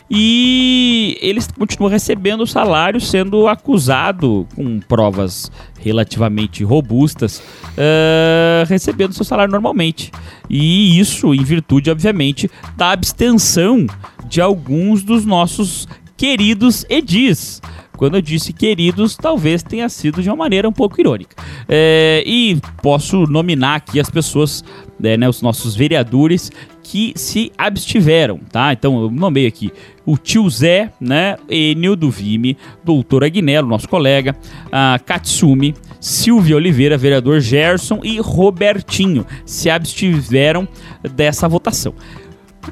E 0.09 1.15
ele 1.21 1.39
continua 1.59 1.91
recebendo 1.91 2.41
o 2.41 2.47
salário, 2.47 2.99
sendo 2.99 3.47
acusado 3.47 4.47
com 4.55 4.79
provas 4.79 5.51
relativamente 5.79 6.63
robustas, 6.63 7.43
eh, 7.77 8.63
recebendo 8.67 9.13
seu 9.13 9.23
salário 9.23 9.51
normalmente. 9.51 10.11
E 10.49 10.99
isso 10.99 11.35
em 11.35 11.43
virtude, 11.43 11.91
obviamente, 11.91 12.49
da 12.75 12.89
abstenção 12.89 13.85
de 14.27 14.41
alguns 14.41 15.03
dos 15.03 15.23
nossos 15.23 15.87
queridos 16.17 16.83
edis. 16.89 17.61
Quando 18.03 18.15
eu 18.15 18.21
disse 18.21 18.51
queridos, 18.51 19.15
talvez 19.15 19.63
tenha 19.63 19.87
sido 19.87 20.21
de 20.21 20.29
uma 20.29 20.35
maneira 20.35 20.67
um 20.67 20.73
pouco 20.73 20.99
irônica. 20.99 21.41
É, 21.69 22.21
e 22.27 22.59
posso 22.81 23.25
nominar 23.27 23.75
aqui 23.75 23.97
as 23.97 24.09
pessoas, 24.09 24.61
é, 25.01 25.15
né, 25.15 25.29
os 25.29 25.41
nossos 25.41 25.73
vereadores 25.73 26.51
que 26.83 27.13
se 27.15 27.49
abstiveram, 27.57 28.41
tá? 28.51 28.73
Então 28.73 29.03
eu 29.03 29.09
nomeei 29.09 29.47
aqui 29.47 29.71
o 30.05 30.17
tio 30.17 30.49
Zé, 30.49 30.91
né? 30.99 31.37
Enil 31.47 31.95
do 31.95 32.11
Vime, 32.11 32.57
doutor 32.83 33.23
Agnello, 33.23 33.69
nosso 33.69 33.87
colega, 33.87 34.35
a 34.69 34.99
Katsumi, 34.99 35.73
Silvia 36.01 36.57
Oliveira, 36.57 36.97
vereador 36.97 37.39
Gerson 37.39 38.01
e 38.03 38.19
Robertinho 38.19 39.25
se 39.45 39.69
abstiveram 39.69 40.67
dessa 41.15 41.47
votação. 41.47 41.95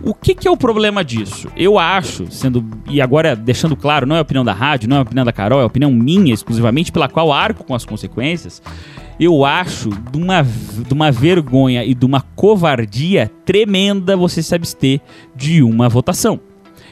O 0.01 0.13
que, 0.13 0.34
que 0.34 0.47
é 0.47 0.51
o 0.51 0.58
problema 0.58 1.04
disso? 1.04 1.49
Eu 1.56 1.77
acho, 1.77 2.32
sendo. 2.32 2.65
E 2.89 3.01
agora 3.01 3.36
deixando 3.36 3.75
claro, 3.75 4.06
não 4.06 4.15
é 4.15 4.19
a 4.19 4.21
opinião 4.21 4.43
da 4.43 4.54
rádio, 4.54 4.89
não 4.89 4.97
é 4.97 4.99
a 4.99 5.04
opinião 5.04 5.25
da 5.25 5.34
Carol, 5.34 5.60
é 5.60 5.63
a 5.63 5.67
opinião 5.67 5.91
minha 5.91 6.34
exclusivamente, 6.34 6.91
pela 6.91 7.10
qual 7.10 7.32
arco 7.32 7.63
com 7.63 7.75
as 7.75 7.86
consequências. 7.86 8.62
Eu 9.19 9.45
acho 9.45 9.89
de 9.89 10.17
uma, 10.17 10.41
de 10.41 10.93
uma 10.93 11.12
vergonha 11.12 11.84
e 11.84 11.93
de 11.93 12.06
uma 12.06 12.21
covardia 12.21 13.30
tremenda 13.45 14.17
você 14.17 14.41
se 14.41 14.56
abster 14.56 15.01
de 15.36 15.62
uma 15.62 15.88
votação. 15.88 16.39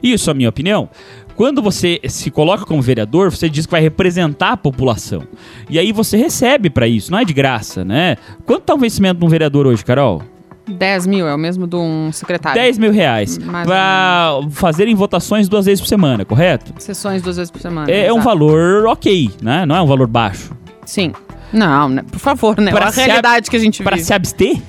Isso 0.03 0.29
é 0.29 0.31
a 0.31 0.35
minha 0.35 0.49
opinião. 0.49 0.89
Quando 1.35 1.61
você 1.61 2.01
se 2.03 2.29
coloca 2.29 2.65
como 2.65 2.81
vereador, 2.81 3.31
você 3.31 3.49
diz 3.49 3.65
que 3.65 3.71
vai 3.71 3.81
representar 3.81 4.51
a 4.51 4.57
população. 4.57 5.23
E 5.69 5.79
aí 5.79 5.93
você 5.93 6.17
recebe 6.17 6.69
pra 6.69 6.85
isso, 6.85 7.11
não 7.11 7.19
é 7.19 7.23
de 7.23 7.33
graça, 7.33 7.85
né? 7.85 8.17
Quanto 8.45 8.63
tá 8.63 8.73
o 8.73 8.77
vencimento 8.77 9.19
de 9.19 9.25
um 9.25 9.29
vereador 9.29 9.65
hoje, 9.65 9.83
Carol? 9.85 10.21
10 10.69 11.07
mil 11.07 11.27
é 11.27 11.33
o 11.33 11.37
mesmo 11.37 11.67
de 11.67 11.75
um 11.75 12.11
secretário. 12.11 12.61
10 12.61 12.77
mil 12.77 12.91
reais 12.91 13.37
pra 13.65 14.39
fazerem 14.51 14.95
votações 14.95 15.47
duas 15.49 15.65
vezes 15.65 15.81
por 15.81 15.87
semana, 15.87 16.23
correto? 16.25 16.73
Sessões 16.77 17.21
duas 17.21 17.37
vezes 17.37 17.51
por 17.51 17.61
semana. 17.61 17.89
É, 17.91 18.05
é 18.07 18.13
um 18.13 18.21
valor 18.21 18.85
ok, 18.87 19.29
né? 19.41 19.65
Não 19.65 19.75
é 19.75 19.81
um 19.81 19.87
valor 19.87 20.07
baixo. 20.07 20.51
Sim. 20.85 21.11
Não, 21.51 21.89
né? 21.89 22.03
por 22.09 22.19
favor, 22.19 22.59
né? 22.59 22.71
Pra 22.71 22.87
a 22.87 22.91
realidade 22.91 23.49
que 23.49 23.55
a 23.55 23.59
gente 23.59 23.83
Pra 23.83 23.95
vive. 23.95 24.05
se 24.05 24.13
abster? 24.13 24.61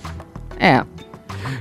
É. 0.59 0.83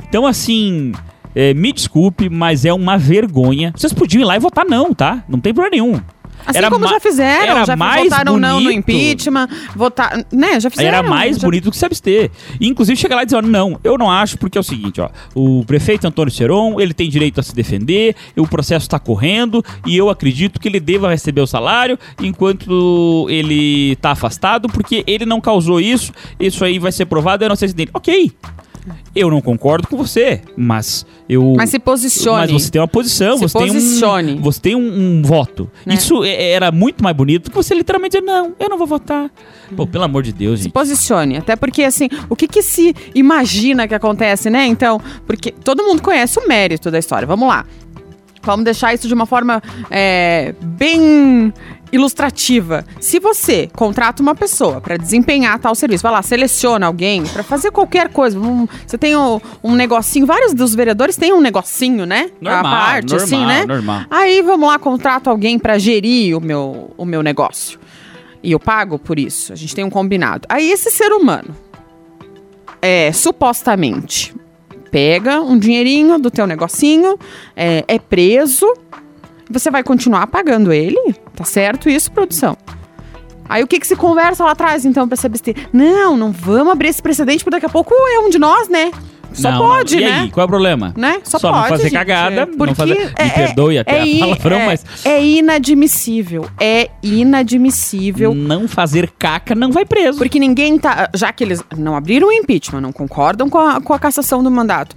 Então, 0.07 0.25
assim, 0.25 0.93
é, 1.35 1.53
me 1.53 1.71
desculpe, 1.71 2.29
mas 2.29 2.65
é 2.65 2.73
uma 2.73 2.97
vergonha. 2.97 3.73
Vocês 3.75 3.93
podiam 3.93 4.21
ir 4.21 4.25
lá 4.25 4.35
e 4.35 4.39
votar 4.39 4.65
não, 4.65 4.93
tá? 4.93 5.23
Não 5.27 5.39
tem 5.39 5.53
problema 5.53 5.71
nenhum. 5.83 6.01
Assim 6.49 6.57
Era 6.57 6.69
como 6.69 6.87
já 6.87 6.99
fizeram, 6.99 7.51
era 7.57 7.65
já 7.65 7.75
mais 7.75 8.03
votaram 8.05 8.37
não 8.39 8.55
no 8.57 8.63
bonito. 8.63 8.79
impeachment, 8.79 9.47
votar, 9.75 10.25
né, 10.31 10.59
já 10.59 10.69
fizeram. 10.69 10.97
Era 10.99 11.03
mais 11.07 11.37
já- 11.37 11.41
bonito 11.47 11.65
do 11.65 11.71
que 11.71 11.77
se 11.77 11.85
abster. 11.85 12.31
E, 12.59 12.67
inclusive, 12.67 12.97
chegar 12.99 13.15
lá 13.15 13.23
e 13.23 13.25
dizer, 13.25 13.37
ó, 13.37 13.41
não, 13.41 13.79
eu 13.83 13.97
não 13.97 14.09
acho, 14.09 14.37
porque 14.37 14.57
é 14.57 14.61
o 14.61 14.63
seguinte, 14.63 14.99
ó, 14.99 15.09
o 15.35 15.63
prefeito 15.65 16.07
Antônio 16.07 16.33
Seron, 16.33 16.79
ele 16.79 16.93
tem 16.93 17.09
direito 17.09 17.39
a 17.39 17.43
se 17.43 17.53
defender, 17.53 18.15
o 18.35 18.47
processo 18.47 18.85
está 18.85 18.97
correndo, 18.99 19.63
e 19.85 19.95
eu 19.95 20.09
acredito 20.09 20.59
que 20.59 20.67
ele 20.67 20.79
deva 20.79 21.09
receber 21.09 21.41
o 21.41 21.47
salário 21.47 21.97
enquanto 22.21 23.27
ele 23.29 23.91
está 23.91 24.11
afastado, 24.11 24.67
porque 24.69 25.03
ele 25.05 25.25
não 25.25 25.39
causou 25.41 25.79
isso, 25.79 26.11
isso 26.39 26.63
aí 26.65 26.79
vai 26.79 26.91
ser 26.91 27.05
provado, 27.05 27.43
eu 27.43 27.49
não 27.49 27.55
sei 27.55 27.67
se 27.67 27.75
dele. 27.75 27.91
Ok, 27.93 28.31
eu 29.15 29.29
não 29.29 29.41
concordo 29.41 29.87
com 29.87 29.97
você, 29.97 30.41
mas 30.55 31.05
eu... 31.27 31.53
Mas 31.57 31.69
se 31.69 31.79
posicione. 31.79 32.51
Mas 32.53 32.63
você 32.63 32.71
tem 32.71 32.81
uma 32.81 32.87
posição, 32.87 33.37
Se 33.37 33.41
você 33.43 33.57
tem 33.57 33.67
posicione. 33.67 34.33
um, 34.33 34.41
você 34.41 34.59
tem 34.61 34.75
um, 34.75 35.17
um 35.19 35.21
voto. 35.21 35.69
Né? 35.85 35.95
Isso 35.95 36.23
é- 36.23 36.51
era 36.51 36.71
muito 36.71 37.03
mais 37.03 37.15
bonito 37.15 37.45
do 37.45 37.49
que 37.51 37.55
você 37.57 37.73
literalmente 37.73 38.17
dizer, 38.19 38.25
não, 38.25 38.53
eu 38.59 38.69
não 38.69 38.77
vou 38.77 38.87
votar. 38.87 39.29
Pô, 39.75 39.85
pelo 39.85 40.03
amor 40.03 40.23
de 40.23 40.31
Deus, 40.33 40.59
se 40.59 40.63
gente. 40.65 40.73
posicione. 40.73 41.37
Até 41.37 41.55
porque, 41.55 41.83
assim, 41.83 42.07
o 42.29 42.35
que, 42.35 42.47
que 42.47 42.61
se 42.61 42.95
imagina 43.13 43.87
que 43.87 43.93
acontece, 43.95 44.49
né? 44.49 44.65
Então, 44.65 44.99
porque 45.25 45.51
todo 45.51 45.83
mundo 45.83 46.01
conhece 46.01 46.39
o 46.39 46.47
mérito 46.47 46.89
da 46.89 46.97
história. 46.99 47.27
Vamos 47.27 47.47
lá. 47.47 47.65
Vamos 48.41 48.63
deixar 48.63 48.93
isso 48.93 49.07
de 49.07 49.13
uma 49.13 49.25
forma 49.25 49.61
é, 49.91 50.55
bem 50.61 51.53
ilustrativa. 51.91 52.85
Se 52.99 53.19
você 53.19 53.69
contrata 53.75 54.21
uma 54.21 54.35
pessoa 54.35 54.79
para 54.81 54.97
desempenhar 54.97 55.57
tal 55.59 55.73
serviço, 55.75 56.03
vai 56.03 56.11
lá, 56.11 56.21
seleciona 56.21 56.85
alguém 56.87 57.23
para 57.23 57.43
fazer 57.43 57.71
qualquer 57.71 58.09
coisa. 58.09 58.39
um- 58.39 58.67
você 58.85 58.97
tem 58.97 59.15
um, 59.15 59.39
um 59.63 59.75
negocinho, 59.75 60.25
vários 60.25 60.53
dos 60.53 60.73
vereadores 60.75 61.15
têm 61.17 61.33
um 61.33 61.41
negocinho, 61.41 62.05
né? 62.05 62.29
Normal, 62.39 62.59
a 62.59 62.63
parte, 62.69 63.09
normal, 63.11 63.25
assim, 63.25 63.45
né? 63.45 63.65
normal. 63.65 64.01
Aí 64.09 64.41
vamos 64.41 64.67
lá, 64.67 64.77
contrato 64.79 65.29
alguém 65.29 65.57
para 65.57 65.77
gerir 65.77 66.37
o 66.37 66.41
meu, 66.41 66.91
o 66.97 67.05
meu 67.05 67.21
negócio. 67.23 67.79
E 68.41 68.51
eu 68.51 68.59
pago 68.59 68.97
por 68.97 69.19
isso. 69.19 69.51
A 69.51 69.55
gente 69.55 69.75
tem 69.75 69.83
um 69.83 69.89
combinado. 69.89 70.45
Aí 70.47 70.71
esse 70.71 70.89
ser 70.91 71.11
humano, 71.11 71.55
é, 72.81 73.11
supostamente, 73.11 74.33
pega 74.91 75.41
um 75.41 75.57
dinheirinho 75.57 76.17
do 76.17 76.31
teu 76.31 76.47
negocinho, 76.47 77.17
é, 77.55 77.83
é 77.87 77.99
preso, 77.99 78.65
você 79.49 79.69
vai 79.69 79.83
continuar 79.83 80.27
pagando 80.27 80.71
ele? 80.71 81.15
Tá 81.39 81.45
certo 81.45 81.87
isso, 81.89 82.11
produção? 82.11 82.57
Aí 83.47 83.63
o 83.63 83.67
que 83.67 83.79
que 83.79 83.87
se 83.87 83.95
conversa 83.95 84.43
lá 84.43 84.51
atrás, 84.51 84.83
então, 84.83 85.07
pra 85.07 85.15
se 85.15 85.25
abster? 85.25 85.55
Não, 85.71 86.17
não 86.17 86.33
vamos 86.33 86.73
abrir 86.73 86.89
esse 86.89 87.01
precedente, 87.01 87.45
porque 87.45 87.55
daqui 87.55 87.65
a 87.65 87.69
pouco 87.69 87.93
é 87.93 88.19
um 88.19 88.29
de 88.29 88.37
nós, 88.37 88.67
né? 88.67 88.91
Só 89.31 89.51
Não, 89.51 89.59
pode, 89.59 89.95
não. 89.95 90.01
E 90.01 90.05
né? 90.05 90.19
aí, 90.21 90.29
qual 90.31 90.43
é 90.43 90.45
o 90.45 90.49
problema? 90.49 90.93
né? 90.97 91.21
Só, 91.23 91.39
Só 91.39 91.49
pode, 91.51 91.61
não 91.61 91.69
fazer 91.69 91.83
gente. 91.83 91.93
cagada, 91.93 92.45
Porque 92.47 92.65
não 92.65 92.75
fazer... 92.75 92.95
Me 92.95 93.03
é- 93.15 93.29
perdoe 93.29 93.77
até 93.79 93.99
é 93.99 94.15
a 94.17 94.19
palavrão, 94.19 94.57
é- 94.57 94.65
mas 94.65 94.85
É 95.05 95.23
inadmissível. 95.23 96.45
É 96.59 96.89
inadmissível. 97.01 98.33
não 98.35 98.67
fazer 98.67 99.09
caca 99.17 99.55
não 99.55 99.71
vai 99.71 99.85
preso. 99.85 100.17
Porque 100.17 100.39
ninguém 100.39 100.77
tá. 100.77 101.09
Já 101.15 101.31
que 101.31 101.43
eles 101.43 101.63
não 101.77 101.95
abriram 101.95 102.27
o 102.27 102.31
impeachment, 102.33 102.81
não 102.81 102.91
concordam 102.91 103.49
com 103.49 103.59
a, 103.59 103.79
com 103.79 103.93
a 103.93 103.99
cassação 103.99 104.43
do 104.43 104.51
mandato. 104.51 104.95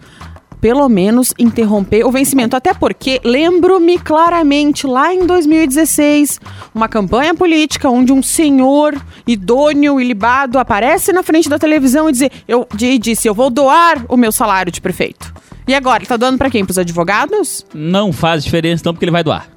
Pelo 0.62 0.88
menos 0.88 1.34
interromper 1.38 2.04
o 2.06 2.10
vencimento. 2.12 2.54
Até 2.56 2.72
porque, 2.72 3.20
lembro-me 3.24 3.98
claramente, 3.98 4.86
lá 4.86 5.12
em 5.12 5.26
2016, 5.26 6.40
uma 6.72 6.88
campanha 6.88 7.34
política 7.34 7.90
onde 7.90 8.12
um 8.12 8.22
senhor 8.22 8.94
idôneo 9.26 10.00
e 10.00 10.04
libado 10.04 10.60
aparece 10.60 11.12
na 11.12 11.24
frente 11.24 11.48
da 11.48 11.58
televisão 11.58 12.08
e, 12.08 12.12
dizer, 12.12 12.30
eu, 12.46 12.64
e 12.80 12.96
disse: 12.96 13.26
Eu 13.28 13.34
vou 13.34 13.50
doar 13.50 14.04
o 14.08 14.16
meu 14.16 14.30
salário 14.30 14.70
de 14.70 14.80
prefeito. 14.80 15.34
E 15.66 15.74
agora, 15.74 15.98
ele 15.98 16.06
tá 16.06 16.16
doando 16.16 16.38
pra 16.38 16.48
quem? 16.48 16.64
Pros 16.64 16.78
advogados? 16.78 17.66
Não 17.74 18.12
faz 18.12 18.44
diferença 18.44 18.84
não, 18.86 18.92
porque 18.94 19.04
ele 19.04 19.10
vai 19.12 19.24
doar. 19.24 19.48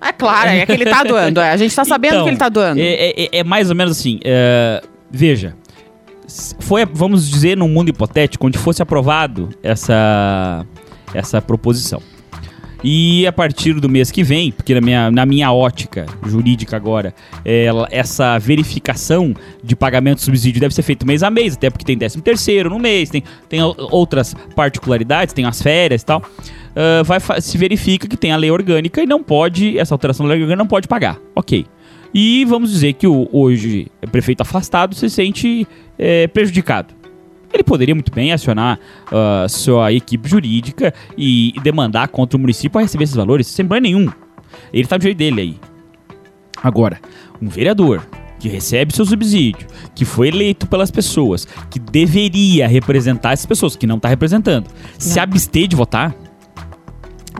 É 0.00 0.10
claro, 0.12 0.48
é 0.48 0.64
que 0.64 0.72
ele 0.72 0.86
tá 0.86 1.02
doando. 1.02 1.38
é. 1.40 1.50
A 1.50 1.56
gente 1.58 1.76
tá 1.76 1.84
sabendo 1.84 2.14
Então, 2.14 2.24
que 2.24 2.30
ele 2.30 2.36
tá 2.38 2.48
doando. 2.48 2.80
É, 2.80 3.10
é- 3.24 3.28
é 3.38 3.44
mais 3.44 3.68
ou 3.68 3.76
menos 3.76 3.98
assim. 3.98 4.20
é, 4.24 4.82
veja, 5.10 5.54
foi, 6.58 6.84
vamos 6.86 7.28
dizer, 7.28 7.56
num 7.56 7.68
mundo 7.68 7.88
hipotético, 7.88 8.46
onde 8.46 8.58
fosse 8.58 8.82
aprovado 8.82 9.48
essa, 9.62 10.64
essa 11.12 11.40
proposição. 11.40 12.00
E 12.86 13.26
a 13.26 13.32
partir 13.32 13.72
do 13.80 13.88
mês 13.88 14.10
que 14.10 14.22
vem, 14.22 14.52
porque 14.52 14.74
na 14.74 14.80
minha, 14.82 15.10
na 15.10 15.24
minha 15.24 15.50
ótica 15.50 16.04
jurídica 16.26 16.76
agora, 16.76 17.14
ela- 17.42 17.88
essa 17.90 18.38
verificação 18.38 19.34
de 19.62 19.74
pagamento 19.74 20.16
de 20.18 20.24
subsídio 20.24 20.60
deve 20.60 20.74
ser 20.74 20.82
feito 20.82 21.06
mês 21.06 21.22
a 21.22 21.30
mês, 21.30 21.54
até 21.54 21.70
porque 21.70 21.84
tem 21.84 21.96
13 21.96 22.20
terceiro 22.20 22.68
no 22.68 22.78
mês, 22.78 23.08
tem, 23.08 23.24
tem 23.48 23.60
outras 23.62 24.34
particularidades, 24.54 25.32
tem 25.32 25.46
as 25.46 25.62
férias 25.62 26.02
e 26.02 26.04
tal. 26.04 26.22
Ah, 26.76 27.02
vai, 27.04 27.18
se 27.40 27.56
verifica 27.56 28.06
que 28.06 28.16
tem 28.18 28.32
a 28.32 28.36
lei 28.36 28.50
orgânica 28.50 29.02
e 29.02 29.06
não 29.06 29.22
pode, 29.22 29.78
essa 29.78 29.94
alteração 29.94 30.26
da 30.26 30.32
lei 30.34 30.42
orgânica 30.42 30.58
não 30.58 30.66
pode 30.68 30.86
pagar. 30.86 31.16
Ok. 31.34 31.64
E 32.14 32.44
vamos 32.44 32.70
dizer 32.70 32.92
que 32.92 33.08
o 33.08 33.28
hoje 33.32 33.88
prefeito 34.12 34.42
afastado 34.42 34.94
se 34.94 35.10
sente 35.10 35.66
é, 35.98 36.28
prejudicado. 36.28 36.94
Ele 37.52 37.64
poderia 37.64 37.94
muito 37.94 38.12
bem 38.12 38.32
acionar 38.32 38.78
uh, 39.06 39.48
sua 39.48 39.92
equipe 39.92 40.28
jurídica 40.28 40.92
e, 41.16 41.54
demandar 41.62 42.08
contra 42.08 42.36
o 42.36 42.40
município 42.40 42.70
para 42.70 42.82
receber 42.82 43.04
esses 43.04 43.16
valores 43.16 43.46
sem 43.46 43.64
problema 43.64 43.96
nenhum. 43.96 44.12
Ele 44.72 44.82
está 44.82 44.96
do 44.96 45.02
jeito 45.02 45.18
dele 45.18 45.40
aí. 45.40 45.56
Agora, 46.62 47.00
um 47.40 47.48
vereador 47.48 48.04
que 48.40 48.48
recebe 48.48 48.94
seu 48.94 49.04
subsídio, 49.04 49.66
que 49.94 50.04
foi 50.04 50.28
eleito 50.28 50.66
pelas 50.66 50.90
pessoas, 50.90 51.46
que 51.70 51.78
deveria 51.78 52.66
representar 52.66 53.32
essas 53.32 53.46
pessoas, 53.46 53.76
que 53.76 53.86
não 53.86 53.96
está 53.96 54.08
representando, 54.08 54.68
se 54.98 55.18
abster 55.20 55.68
de 55.68 55.76
votar, 55.76 56.14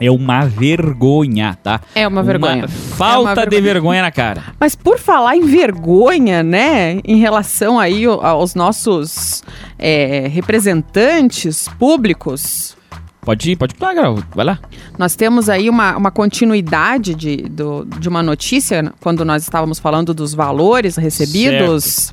é 0.01 0.11
uma 0.11 0.45
vergonha, 0.47 1.57
tá? 1.63 1.81
É 1.95 2.07
uma 2.07 2.23
vergonha. 2.23 2.67
falta 2.69 3.15
É 3.15 3.19
uma 3.19 3.35
vergonha. 3.35 3.51
de 3.51 3.61
vergonha 3.61 4.03
na 4.03 4.11
cara. 4.11 4.43
Mas 4.59 4.75
por 4.75 4.99
falar 4.99 5.37
em 5.37 5.47
vergonha, 5.47 6.43
né, 6.43 7.01
em 7.05 7.17
relação 7.19 7.79
aí 7.79 8.05
ao- 8.05 8.25
aos 8.25 8.55
nossos 8.55 9.43
é, 9.79 10.27
representantes 10.29 11.69
públicos, 11.79 12.77
Pode 13.21 13.53
ir, 13.53 13.57
pode 13.57 13.73
ir, 13.75 13.79
Carol. 13.79 14.19
Vai 14.35 14.45
lá. 14.45 14.59
nós 14.99 15.17
temos 15.17 15.49
aí 15.49 15.71
uma, 15.71 15.97
uma 15.97 16.11
continuidade 16.11 17.15
de, 17.15 17.37
do- 17.37 17.87
de 17.99 18.07
uma 18.07 18.23
notícia, 18.23 18.93
quando 19.01 19.25
nós 19.25 19.43
estávamos 19.43 19.79
falando 19.79 20.13
dos 20.13 20.35
valores 20.35 20.97
recebidos. 20.97 22.13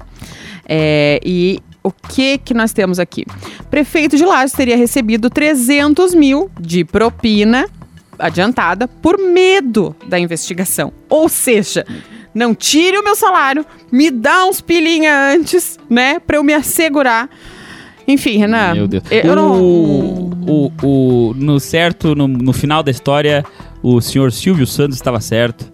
É, 0.65 1.19
e 1.25 1.59
o 1.83 1.91
que 1.91 2.37
que 2.37 2.53
nós 2.53 2.73
temos 2.73 2.99
aqui? 2.99 3.25
Prefeito 3.69 4.15
de 4.15 4.25
Lages 4.25 4.53
teria 4.53 4.77
recebido 4.77 5.29
300 5.29 6.13
mil 6.13 6.49
de 6.59 6.83
propina 6.85 7.67
adiantada 8.19 8.87
por 8.87 9.17
medo 9.17 9.95
da 10.07 10.19
investigação. 10.19 10.93
Ou 11.09 11.27
seja, 11.27 11.85
não 12.33 12.53
tire 12.53 12.97
o 12.97 13.03
meu 13.03 13.15
salário, 13.15 13.65
me 13.91 14.11
dá 14.11 14.45
uns 14.45 14.61
pilinha 14.61 15.33
antes, 15.33 15.79
né, 15.89 16.19
pra 16.19 16.37
eu 16.37 16.43
me 16.43 16.53
assegurar. 16.53 17.29
Enfim, 18.07 18.37
Renan, 18.37 18.73
Meu 18.73 18.87
Deus. 18.87 19.03
eu 19.09 19.31
o, 19.31 19.35
não... 19.35 19.61
o, 19.61 20.71
o, 20.83 21.33
no 21.35 21.59
certo, 21.59 22.15
no, 22.15 22.27
no 22.27 22.53
final 22.53 22.83
da 22.83 22.91
história, 22.91 23.45
o 23.81 24.01
senhor 24.01 24.31
Silvio 24.31 24.67
Santos 24.67 24.97
estava 24.97 25.19
certo. 25.19 25.71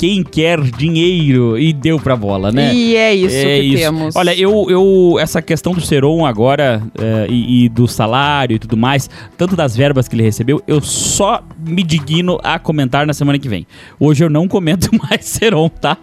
Quem 0.00 0.22
quer 0.22 0.58
dinheiro 0.62 1.58
e 1.58 1.74
deu 1.74 2.00
pra 2.00 2.16
bola, 2.16 2.50
né? 2.50 2.74
E 2.74 2.96
é 2.96 3.14
isso 3.14 3.36
É 3.36 3.42
que 3.60 3.66
isso. 3.66 3.82
temos. 3.82 4.16
Olha, 4.16 4.34
eu, 4.34 4.66
eu 4.70 5.18
essa 5.20 5.42
questão 5.42 5.74
do 5.74 5.80
Seron 5.82 6.24
agora 6.24 6.82
é, 6.98 7.26
e, 7.28 7.66
e 7.66 7.68
do 7.68 7.86
salário 7.86 8.56
e 8.56 8.58
tudo 8.58 8.78
mais, 8.78 9.10
tanto 9.36 9.54
das 9.54 9.76
verbas 9.76 10.08
que 10.08 10.16
ele 10.16 10.22
recebeu, 10.22 10.62
eu 10.66 10.80
só 10.80 11.42
me 11.66 11.82
digno 11.82 12.40
a 12.42 12.58
comentar 12.58 13.06
na 13.06 13.12
semana 13.12 13.38
que 13.38 13.46
vem. 13.46 13.66
Hoje 13.98 14.24
eu 14.24 14.30
não 14.30 14.48
comento 14.48 14.88
mais 15.10 15.26
Seron, 15.26 15.68
tá? 15.68 15.98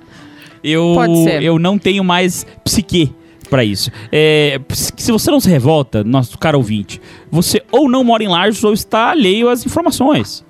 Eu, 0.63 0.91
Pode 0.93 1.23
ser. 1.23 1.41
eu 1.41 1.57
não 1.57 1.79
tenho 1.79 2.03
mais 2.03 2.45
psique 2.63 3.11
pra 3.49 3.63
isso. 3.63 3.89
É, 4.11 4.59
se 4.69 5.11
você 5.11 5.31
não 5.31 5.39
se 5.39 5.49
revolta, 5.49 6.03
nosso 6.03 6.37
cara 6.37 6.55
ouvinte, 6.55 7.01
você 7.31 7.63
ou 7.71 7.89
não 7.89 8.03
mora 8.03 8.23
em 8.23 8.27
Lages 8.27 8.63
ou 8.63 8.73
está 8.73 9.09
alheio 9.09 9.49
às 9.49 9.65
informações. 9.65 10.45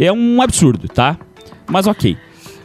É 0.00 0.10
um 0.10 0.40
absurdo, 0.40 0.88
tá? 0.88 1.18
Mas 1.68 1.86
ok. 1.86 2.16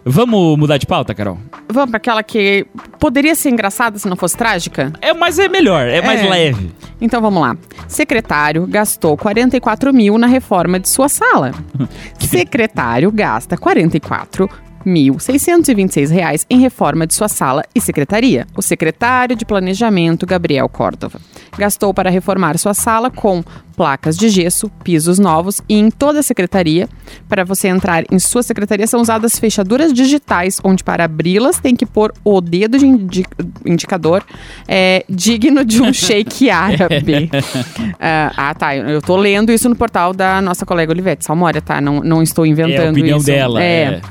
Vamos 0.03 0.57
mudar 0.57 0.77
de 0.77 0.85
pauta, 0.87 1.13
Carol? 1.13 1.37
Vamos 1.69 1.91
para 1.91 1.97
aquela 1.97 2.23
que 2.23 2.65
poderia 2.99 3.35
ser 3.35 3.49
engraçada 3.49 3.99
se 3.99 4.07
não 4.09 4.15
fosse 4.15 4.35
trágica? 4.35 4.91
É, 4.99 5.13
mas 5.13 5.37
é 5.37 5.47
melhor, 5.47 5.87
é 5.87 6.01
mais 6.01 6.21
É. 6.21 6.27
leve. 6.29 6.71
Então 6.99 7.21
vamos 7.21 7.41
lá. 7.41 7.55
Secretário 7.87 8.65
gastou 8.67 9.15
44 9.15 9.93
mil 9.93 10.17
na 10.17 10.27
reforma 10.27 10.79
de 10.79 10.89
sua 10.89 11.07
sala. 11.07 11.51
Secretário 12.19 13.11
gasta 13.11 13.57
44 13.57 14.49
mil 14.85 15.19
626 15.19 16.09
reais 16.11 16.45
em 16.49 16.59
reforma 16.59 17.05
de 17.07 17.13
sua 17.13 17.27
sala 17.27 17.63
e 17.73 17.81
secretaria. 17.81 18.45
O 18.55 18.61
secretário 18.61 19.35
de 19.35 19.45
Planejamento, 19.45 20.25
Gabriel 20.25 20.67
Córdova, 20.69 21.19
gastou 21.57 21.93
para 21.93 22.09
reformar 22.09 22.57
sua 22.57 22.73
sala 22.73 23.09
com 23.09 23.43
placas 23.75 24.15
de 24.17 24.29
gesso, 24.29 24.69
pisos 24.83 25.17
novos 25.17 25.59
e 25.67 25.75
em 25.75 25.89
toda 25.89 26.19
a 26.19 26.23
secretaria. 26.23 26.87
Para 27.27 27.43
você 27.43 27.67
entrar 27.67 28.03
em 28.11 28.19
sua 28.19 28.43
secretaria 28.43 28.85
são 28.85 29.01
usadas 29.01 29.39
fechaduras 29.39 29.91
digitais, 29.93 30.59
onde 30.63 30.83
para 30.83 31.03
abri-las 31.05 31.59
tem 31.59 31.75
que 31.75 31.85
pôr 31.85 32.13
o 32.23 32.39
dedo 32.41 32.77
de 32.77 32.85
indi- 32.85 33.25
indicador 33.65 34.23
é, 34.67 35.03
digno 35.09 35.65
de 35.65 35.81
um 35.81 35.91
shake 35.93 36.49
árabe. 36.49 37.29
Ah, 38.03 38.31
ah, 38.35 38.53
tá. 38.55 38.75
Eu 38.75 39.01
tô 39.01 39.15
lendo 39.15 39.51
isso 39.51 39.69
no 39.69 39.75
portal 39.75 40.13
da 40.13 40.41
nossa 40.41 40.65
colega 40.65 40.91
Olivete 40.91 41.23
Salmória, 41.23 41.61
tá? 41.61 41.79
Não, 41.79 42.01
não 42.01 42.21
estou 42.23 42.45
inventando 42.45 42.81
É 42.83 42.87
a 42.87 42.91
opinião 42.91 43.17
isso. 43.17 43.25
dela. 43.27 43.61
É. 43.63 43.83
é. 43.83 44.01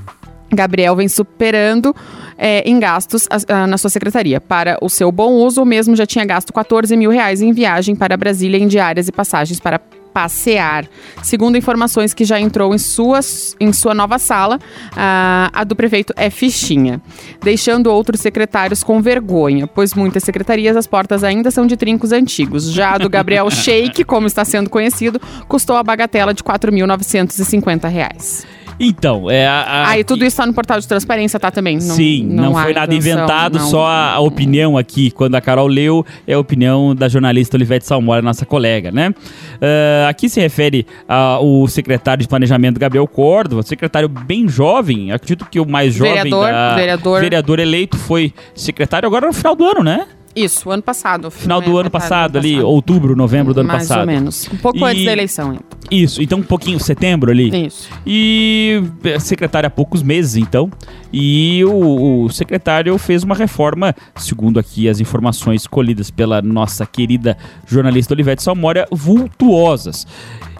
Gabriel 0.52 0.96
vem 0.96 1.08
superando 1.08 1.94
é, 2.36 2.62
em 2.68 2.78
gastos 2.80 3.26
as- 3.30 3.44
ah, 3.48 3.66
na 3.66 3.78
sua 3.78 3.90
secretaria. 3.90 4.40
Para 4.40 4.78
o 4.80 4.88
seu 4.88 5.12
bom 5.12 5.32
uso, 5.34 5.62
o 5.62 5.66
mesmo 5.66 5.94
já 5.94 6.06
tinha 6.06 6.24
gasto 6.24 6.52
14 6.52 6.96
mil 6.96 7.10
reais 7.10 7.40
em 7.42 7.52
viagem 7.52 7.94
para 7.94 8.16
Brasília 8.16 8.58
em 8.58 8.66
diárias 8.66 9.08
e 9.08 9.12
passagens 9.12 9.60
para 9.60 9.80
passear. 10.12 10.86
Segundo 11.22 11.56
informações 11.56 12.12
que 12.12 12.24
já 12.24 12.40
entrou 12.40 12.74
em, 12.74 12.78
suas, 12.78 13.54
em 13.60 13.72
sua 13.72 13.94
nova 13.94 14.18
sala, 14.18 14.58
ah, 14.96 15.48
a 15.52 15.62
do 15.62 15.76
prefeito 15.76 16.12
é 16.16 16.28
fichinha, 16.30 17.00
deixando 17.40 17.86
outros 17.92 18.20
secretários 18.20 18.82
com 18.82 19.00
vergonha, 19.00 19.68
pois 19.68 19.94
muitas 19.94 20.24
secretarias 20.24 20.76
as 20.76 20.86
portas 20.88 21.22
ainda 21.22 21.52
são 21.52 21.64
de 21.64 21.76
trincos 21.76 22.10
antigos. 22.10 22.72
Já 22.72 22.94
a 22.94 22.98
do 22.98 23.08
Gabriel 23.08 23.48
Sheik, 23.52 24.02
como 24.02 24.26
está 24.26 24.44
sendo 24.44 24.68
conhecido, 24.68 25.20
custou 25.46 25.76
a 25.76 25.82
bagatela 25.84 26.34
de 26.34 26.42
4.950 26.42 27.88
reais. 27.88 28.44
Então, 28.82 29.30
é 29.30 29.46
a. 29.46 29.60
a- 29.60 29.88
Ah, 29.90 29.98
e 29.98 30.04
tudo 30.04 30.24
isso 30.24 30.38
tá 30.38 30.46
no 30.46 30.54
portal 30.54 30.80
de 30.80 30.88
transparência, 30.88 31.38
tá 31.38 31.50
também? 31.50 31.74
Não- 31.76 31.94
Sim, 31.94 32.24
não, 32.26 32.56
há 32.56 32.62
foi 32.62 32.72
nada 32.72 32.94
inventado, 32.94 33.58
não. 33.58 33.66
só 33.66 33.84
a, 33.86 34.12
a 34.14 34.20
opinião 34.20 34.78
aqui. 34.78 35.10
Quando 35.10 35.34
a 35.34 35.40
Carol 35.40 35.66
leu, 35.66 36.04
é 36.26 36.32
a 36.32 36.38
opinião 36.38 36.94
da 36.94 37.06
jornalista 37.06 37.56
Olivete 37.58 37.84
Salmora, 37.86 38.22
nossa 38.22 38.46
colega, 38.46 38.90
né? 38.90 39.14
Ah, 39.60 40.08
aqui 40.08 40.28
se 40.30 40.40
refere 40.40 40.86
ao 41.06 41.66
secretário 41.68 42.22
de 42.22 42.28
Planejamento 42.28 42.80
Gabriel 42.80 43.06
Córdova, 43.06 43.62
secretário 43.62 44.08
bem 44.08 44.48
jovem, 44.48 45.12
acredito 45.12 45.44
que 45.50 45.60
o 45.60 45.66
mais 45.68 45.92
jovem 45.92 46.14
Vereador, 46.14 46.46
da- 46.50 46.74
vereador. 46.74 47.20
vereador 47.20 47.58
eleito 47.58 47.98
foi 47.98 48.32
secretário 48.54 49.06
agora 49.06 49.26
no 49.26 49.32
final 49.34 49.54
do 49.54 49.64
ano, 49.64 49.82
né? 49.82 50.06
Isso, 50.44 50.70
ano 50.70 50.82
passado. 50.82 51.30
Final 51.30 51.60
do 51.60 51.76
ano 51.78 51.90
passado, 51.90 52.32
do 52.32 52.38
ali, 52.38 52.52
passado. 52.54 52.68
outubro, 52.68 53.16
novembro 53.16 53.52
do 53.54 53.60
ano 53.60 53.68
Mais 53.68 53.82
passado. 53.88 54.00
ou 54.00 54.06
menos. 54.06 54.48
Um 54.52 54.56
pouco 54.56 54.78
E- 54.78 54.84
antes 54.84 55.04
da 55.04 55.12
eleição. 55.12 55.58
Isso, 55.90 56.22
então 56.22 56.38
um 56.38 56.42
pouquinho, 56.42 56.78
setembro 56.78 57.30
ali. 57.30 57.66
Isso. 57.66 57.88
E 58.06 58.82
é, 59.02 59.18
secretário 59.18 59.66
há 59.66 59.70
poucos 59.70 60.02
meses, 60.02 60.36
então. 60.36 60.70
E 61.12 61.64
o, 61.64 62.24
o 62.24 62.30
secretário 62.30 62.96
fez 62.96 63.22
uma 63.24 63.34
reforma, 63.34 63.94
segundo 64.16 64.60
aqui 64.60 64.88
as 64.88 65.00
informações 65.00 65.66
colhidas 65.66 66.10
pela 66.10 66.40
nossa 66.40 66.86
querida 66.86 67.36
jornalista 67.66 68.14
Olivete 68.14 68.42
Salmória, 68.42 68.86
vultuosas. 68.90 70.06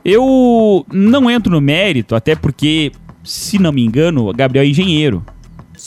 Eu 0.05 0.85
não 0.93 1.31
entro 1.31 1.53
no 1.53 1.61
mérito, 1.61 2.15
até 2.15 2.35
porque, 2.35 2.91
se 3.23 3.59
não 3.59 3.71
me 3.71 3.85
engano, 3.85 4.33
Gabriel 4.33 4.65
é 4.65 4.69
engenheiro. 4.69 5.25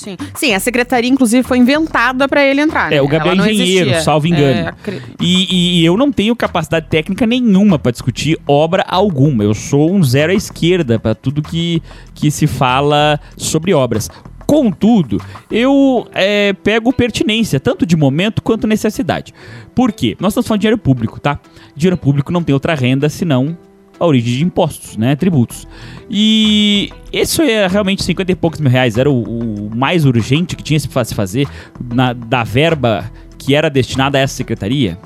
Sim. 0.03 0.17
Sim, 0.35 0.53
a 0.53 0.59
secretaria, 0.59 1.09
inclusive, 1.09 1.43
foi 1.47 1.57
inventada 1.57 2.27
pra 2.27 2.43
ele 2.43 2.61
entrar. 2.61 2.91
É, 2.91 2.95
né? 2.95 3.01
o 3.01 3.07
Gabriel 3.07 3.35
Ela 3.35 3.51
engenheiro, 3.51 4.01
salvo 4.01 4.27
engano. 4.27 4.69
É, 4.69 4.73
E, 5.21 5.47
e- 5.49 5.81
e 5.81 5.85
eu 5.85 5.95
não 5.95 6.11
tenho 6.11 6.35
capacidade 6.35 6.87
técnica 6.89 7.25
nenhuma 7.25 7.79
para 7.79 7.91
discutir 7.91 8.37
obra 8.45 8.83
alguma. 8.87 9.43
Eu 9.43 9.53
sou 9.53 9.91
um 9.91 10.03
zero 10.03 10.31
à 10.31 10.35
esquerda 10.35 10.99
para 10.99 11.15
tudo 11.15 11.41
que, 11.41 11.81
que 12.13 12.29
se 12.29 12.47
fala 12.47 13.19
sobre 13.37 13.73
obras. 13.73 14.09
Contudo, 14.45 15.21
eu 15.49 16.05
é, 16.13 16.51
pego 16.51 16.91
pertinência, 16.91 17.59
tanto 17.61 17.85
de 17.85 17.95
momento 17.95 18.41
quanto 18.41 18.67
necessidade. 18.67 19.33
Por 19.73 19.91
quê? 19.93 20.17
Nós 20.19 20.33
estamos 20.33 20.47
falando 20.47 20.59
de 20.59 20.63
dinheiro 20.63 20.77
público, 20.77 21.19
tá? 21.19 21.39
Dinheiro 21.75 21.95
público 21.97 22.31
não 22.31 22.43
tem 22.43 22.53
outra 22.53 22.75
renda 22.75 23.07
senão 23.07 23.57
a 24.03 24.07
origem 24.07 24.37
de 24.37 24.43
impostos, 24.43 24.97
né? 24.97 25.15
Tributos. 25.15 25.67
E 26.09 26.91
isso 27.11 27.41
é 27.41 27.67
realmente 27.67 28.03
50 28.03 28.31
e 28.31 28.35
poucos 28.35 28.59
mil 28.59 28.69
reais. 28.69 28.97
Era 28.97 29.09
o, 29.09 29.67
o 29.67 29.75
mais 29.75 30.05
urgente 30.05 30.55
que 30.55 30.63
tinha 30.63 30.79
se 30.79 30.87
fa- 30.87 31.03
se 31.05 31.15
fazer 31.15 31.47
na- 31.93 32.13
da 32.13 32.43
verba 32.43 33.09
que 33.37 33.55
era 33.55 33.69
destinada 33.69 34.17
a 34.17 34.21
essa 34.21 34.35
secretaria. 34.35 34.97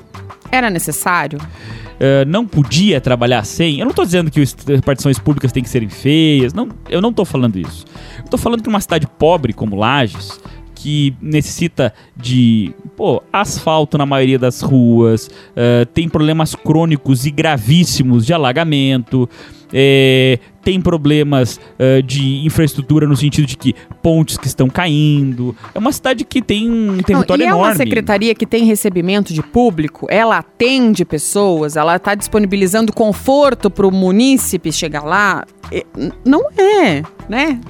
Era 0.50 0.68
necessário? 0.70 1.38
Uh, 1.40 2.24
não 2.28 2.46
podia 2.46 3.00
trabalhar 3.00 3.44
sem. 3.44 3.80
Eu 3.80 3.86
não 3.86 3.92
tô 3.92 4.04
dizendo 4.04 4.30
que 4.30 4.40
as 4.40 4.54
repartições 4.66 5.18
públicas 5.18 5.50
têm 5.52 5.62
que 5.62 5.68
serem 5.68 5.88
feias. 5.88 6.52
Não, 6.54 6.68
eu 6.88 7.00
não 7.00 7.12
tô 7.12 7.24
falando 7.24 7.56
isso. 7.58 7.84
Eu 8.18 8.24
tô 8.30 8.38
falando 8.38 8.62
que 8.62 8.68
uma 8.68 8.80
cidade 8.80 9.06
pobre 9.18 9.52
como 9.52 9.74
Lages, 9.76 10.40
que 10.88 11.14
necessita 11.20 11.92
de 12.16 12.72
pô, 12.96 13.22
asfalto 13.30 13.98
na 13.98 14.06
maioria 14.06 14.38
das 14.38 14.62
ruas, 14.62 15.26
uh, 15.26 15.84
tem 15.92 16.08
problemas 16.08 16.54
crônicos 16.54 17.26
e 17.26 17.30
gravíssimos 17.30 18.24
de 18.24 18.32
alagamento. 18.32 19.28
é, 19.70 20.38
tem 20.64 20.80
problemas 20.80 21.60
uh, 21.78 22.02
de 22.02 22.42
infraestrutura 22.46 23.06
no 23.06 23.14
sentido 23.14 23.46
de 23.46 23.54
que 23.54 23.74
pontes 24.02 24.38
que 24.38 24.46
estão 24.46 24.66
caindo. 24.70 25.54
É 25.74 25.78
uma 25.78 25.92
cidade 25.92 26.24
que 26.24 26.40
tem 26.40 26.70
um 26.70 26.92
Não, 26.92 27.02
território 27.02 27.42
e 27.42 27.44
é 27.44 27.48
enorme. 27.48 27.66
uma 27.66 27.74
secretaria 27.74 28.34
que 28.34 28.46
tem 28.46 28.64
recebimento 28.64 29.34
de 29.34 29.42
público, 29.42 30.06
ela 30.08 30.38
atende 30.38 31.04
pessoas, 31.04 31.76
ela 31.76 31.96
está 31.96 32.14
disponibilizando 32.14 32.94
conforto 32.94 33.70
para 33.70 33.86
o 33.86 33.90
munícipe 33.90 34.72
chegar 34.72 35.04
lá. 35.04 35.44
É, 35.70 35.84
Não 36.24 36.48
é, 36.56 37.02
né? 37.28 37.60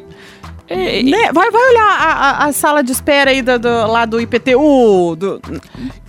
É, 0.69 1.03
Né? 1.03 1.33
Vai, 1.33 1.51
vai 1.51 1.71
olhar 1.71 1.83
a, 1.99 2.13
a- 2.13 2.45
a 2.47 2.53
sala 2.53 2.83
de 2.83 2.93
espera 2.93 3.31
aí 3.31 3.41
do, 3.43 3.59
do- 3.59 3.87
lá 3.87 4.05
do 4.05 4.21
IPTU. 4.21 5.17
Do... 5.17 5.41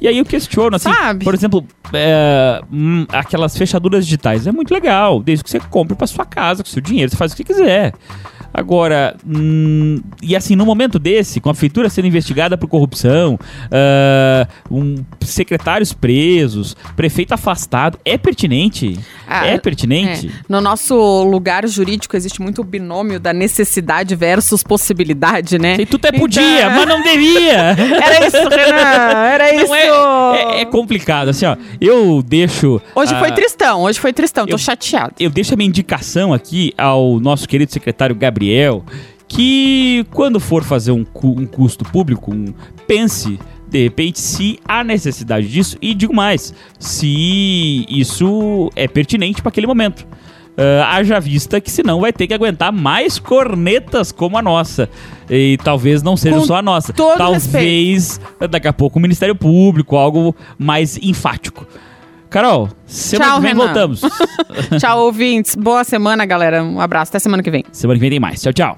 E 0.01 0.07
aí 0.07 0.17
eu 0.17 0.25
questiono, 0.25 0.75
assim, 0.75 0.91
Sabe? 0.93 1.23
por 1.23 1.33
exemplo, 1.33 1.65
é, 1.93 2.61
hum, 2.71 3.05
aquelas 3.09 3.57
fechaduras 3.57 4.05
digitais. 4.05 4.45
É 4.47 4.51
muito 4.51 4.73
legal, 4.73 5.21
desde 5.21 5.43
que 5.43 5.49
você 5.49 5.59
compre 5.59 5.95
pra 5.95 6.05
sua 6.07 6.25
casa, 6.25 6.63
com 6.63 6.69
seu 6.69 6.81
dinheiro, 6.81 7.09
você 7.09 7.17
faz 7.17 7.31
o 7.31 7.35
que 7.35 7.43
quiser. 7.43 7.93
Agora, 8.53 9.15
hum, 9.25 10.01
e 10.21 10.35
assim, 10.35 10.55
num 10.55 10.65
momento 10.65 10.97
desse, 10.99 11.39
com 11.39 11.49
a 11.49 11.53
prefeitura 11.53 11.89
sendo 11.89 12.07
investigada 12.07 12.57
por 12.57 12.67
corrupção, 12.67 13.37
ah, 13.71 14.47
um, 14.69 15.03
secretários 15.21 15.93
presos, 15.93 16.75
prefeito 16.95 17.33
afastado, 17.33 17.99
é 18.03 18.17
pertinente? 18.17 18.99
Ah, 19.27 19.45
é 19.45 19.57
pertinente? 19.57 20.27
É. 20.27 20.31
No 20.49 20.59
nosso 20.61 20.95
lugar 21.23 21.67
jurídico 21.67 22.15
existe 22.17 22.41
muito 22.41 22.61
o 22.61 22.63
binômio 22.63 23.19
da 23.19 23.31
necessidade 23.33 24.15
versus 24.15 24.63
possibilidade, 24.63 25.59
né? 25.59 25.77
E 25.79 25.85
tu 25.85 25.97
até 25.97 26.09
Então- 26.09 26.19
podia, 26.21 26.69
mas 26.69 26.87
não 26.87 27.01
devia. 27.01 27.75
Era 28.03 28.27
isso, 28.27 28.37
Renan. 28.49 29.25
Era 29.25 29.55
isso. 29.55 29.67
Não 29.67 29.75
é, 29.75 30.57
é, 30.57 30.61
é 30.61 30.65
complicado, 30.65 31.29
assim, 31.29 31.45
ó. 31.45 31.55
Eu 31.79 32.23
deixo. 32.25 32.81
Hoje 32.95 33.13
ah, 33.13 33.19
foi 33.19 33.31
tristão, 33.31 33.81
hoje 33.81 33.99
foi 33.99 34.11
tristão. 34.13 34.45
Tô 34.45 34.53
eu- 34.55 34.57
chateado. 34.57 35.13
eu 35.19 35.29
deixo 35.29 35.53
a 35.53 35.57
minha 35.57 35.67
indicação 35.67 36.33
aqui 36.33 36.73
ao 36.77 37.19
nosso 37.19 37.47
querido 37.47 37.71
secretário 37.71 38.15
Gabriel, 38.15 38.38
que 39.27 40.05
quando 40.11 40.39
for 40.39 40.63
fazer 40.63 40.91
um, 40.91 41.03
cu- 41.05 41.39
um 41.39 41.45
custo 41.45 41.83
público, 41.85 42.33
um- 42.33 42.53
pense 42.87 43.39
de 43.69 43.83
repente 43.83 44.19
se 44.19 44.57
há 44.67 44.83
necessidade 44.83 45.47
disso 45.47 45.77
e 45.79 45.93
digo 45.93 46.13
mais, 46.15 46.53
se 46.79 47.85
isso 47.87 48.71
é 48.75 48.87
pertinente 48.87 49.41
para 49.41 49.49
aquele 49.49 49.67
momento. 49.67 50.07
Ah, 50.57 50.97
haja 50.97 51.19
vista 51.19 51.61
que 51.61 51.69
senão 51.71 52.01
vai 52.01 52.11
ter 52.11 52.27
que 52.27 52.33
aguentar 52.33 52.69
mais 52.73 53.17
cornetas 53.19 54.11
como 54.11 54.37
a 54.37 54.41
nossa. 54.41 54.89
E 55.29 55.57
talvez 55.63 56.01
não 56.03 56.17
seja 56.17 56.35
Com 56.37 56.45
só 56.45 56.55
a 56.55 56.61
nossa. 56.61 56.91
todo 56.91 57.17
talvez 57.17 58.19
daqui 58.49 58.67
a 58.67 58.73
pouco 58.73 58.99
o 58.99 59.01
Ministério 59.01 59.35
Público, 59.35 59.95
algo 59.95 60.35
mais 60.57 60.97
enfático. 60.97 61.65
Carol, 62.29 62.69
semana 62.85 63.25
Tchau, 63.31 63.35
que 63.37 63.41
vem 63.41 63.51
Renan. 63.53 63.65
voltamos. 63.65 64.01
Tchau, 64.79 64.99
ouvintes. 65.05 65.55
Boa 65.55 65.83
semana, 65.83 66.25
galera. 66.25 66.63
Um 66.63 66.79
abraço. 66.79 67.09
Até 67.09 67.19
semana 67.19 67.41
que 67.41 67.49
vem. 67.49 67.63
Semana 67.71 67.95
que 67.97 68.01
vem 68.01 68.09
tem 68.11 68.19
mais. 68.19 68.41
Tchau, 68.41 68.53
tchau. 68.53 68.77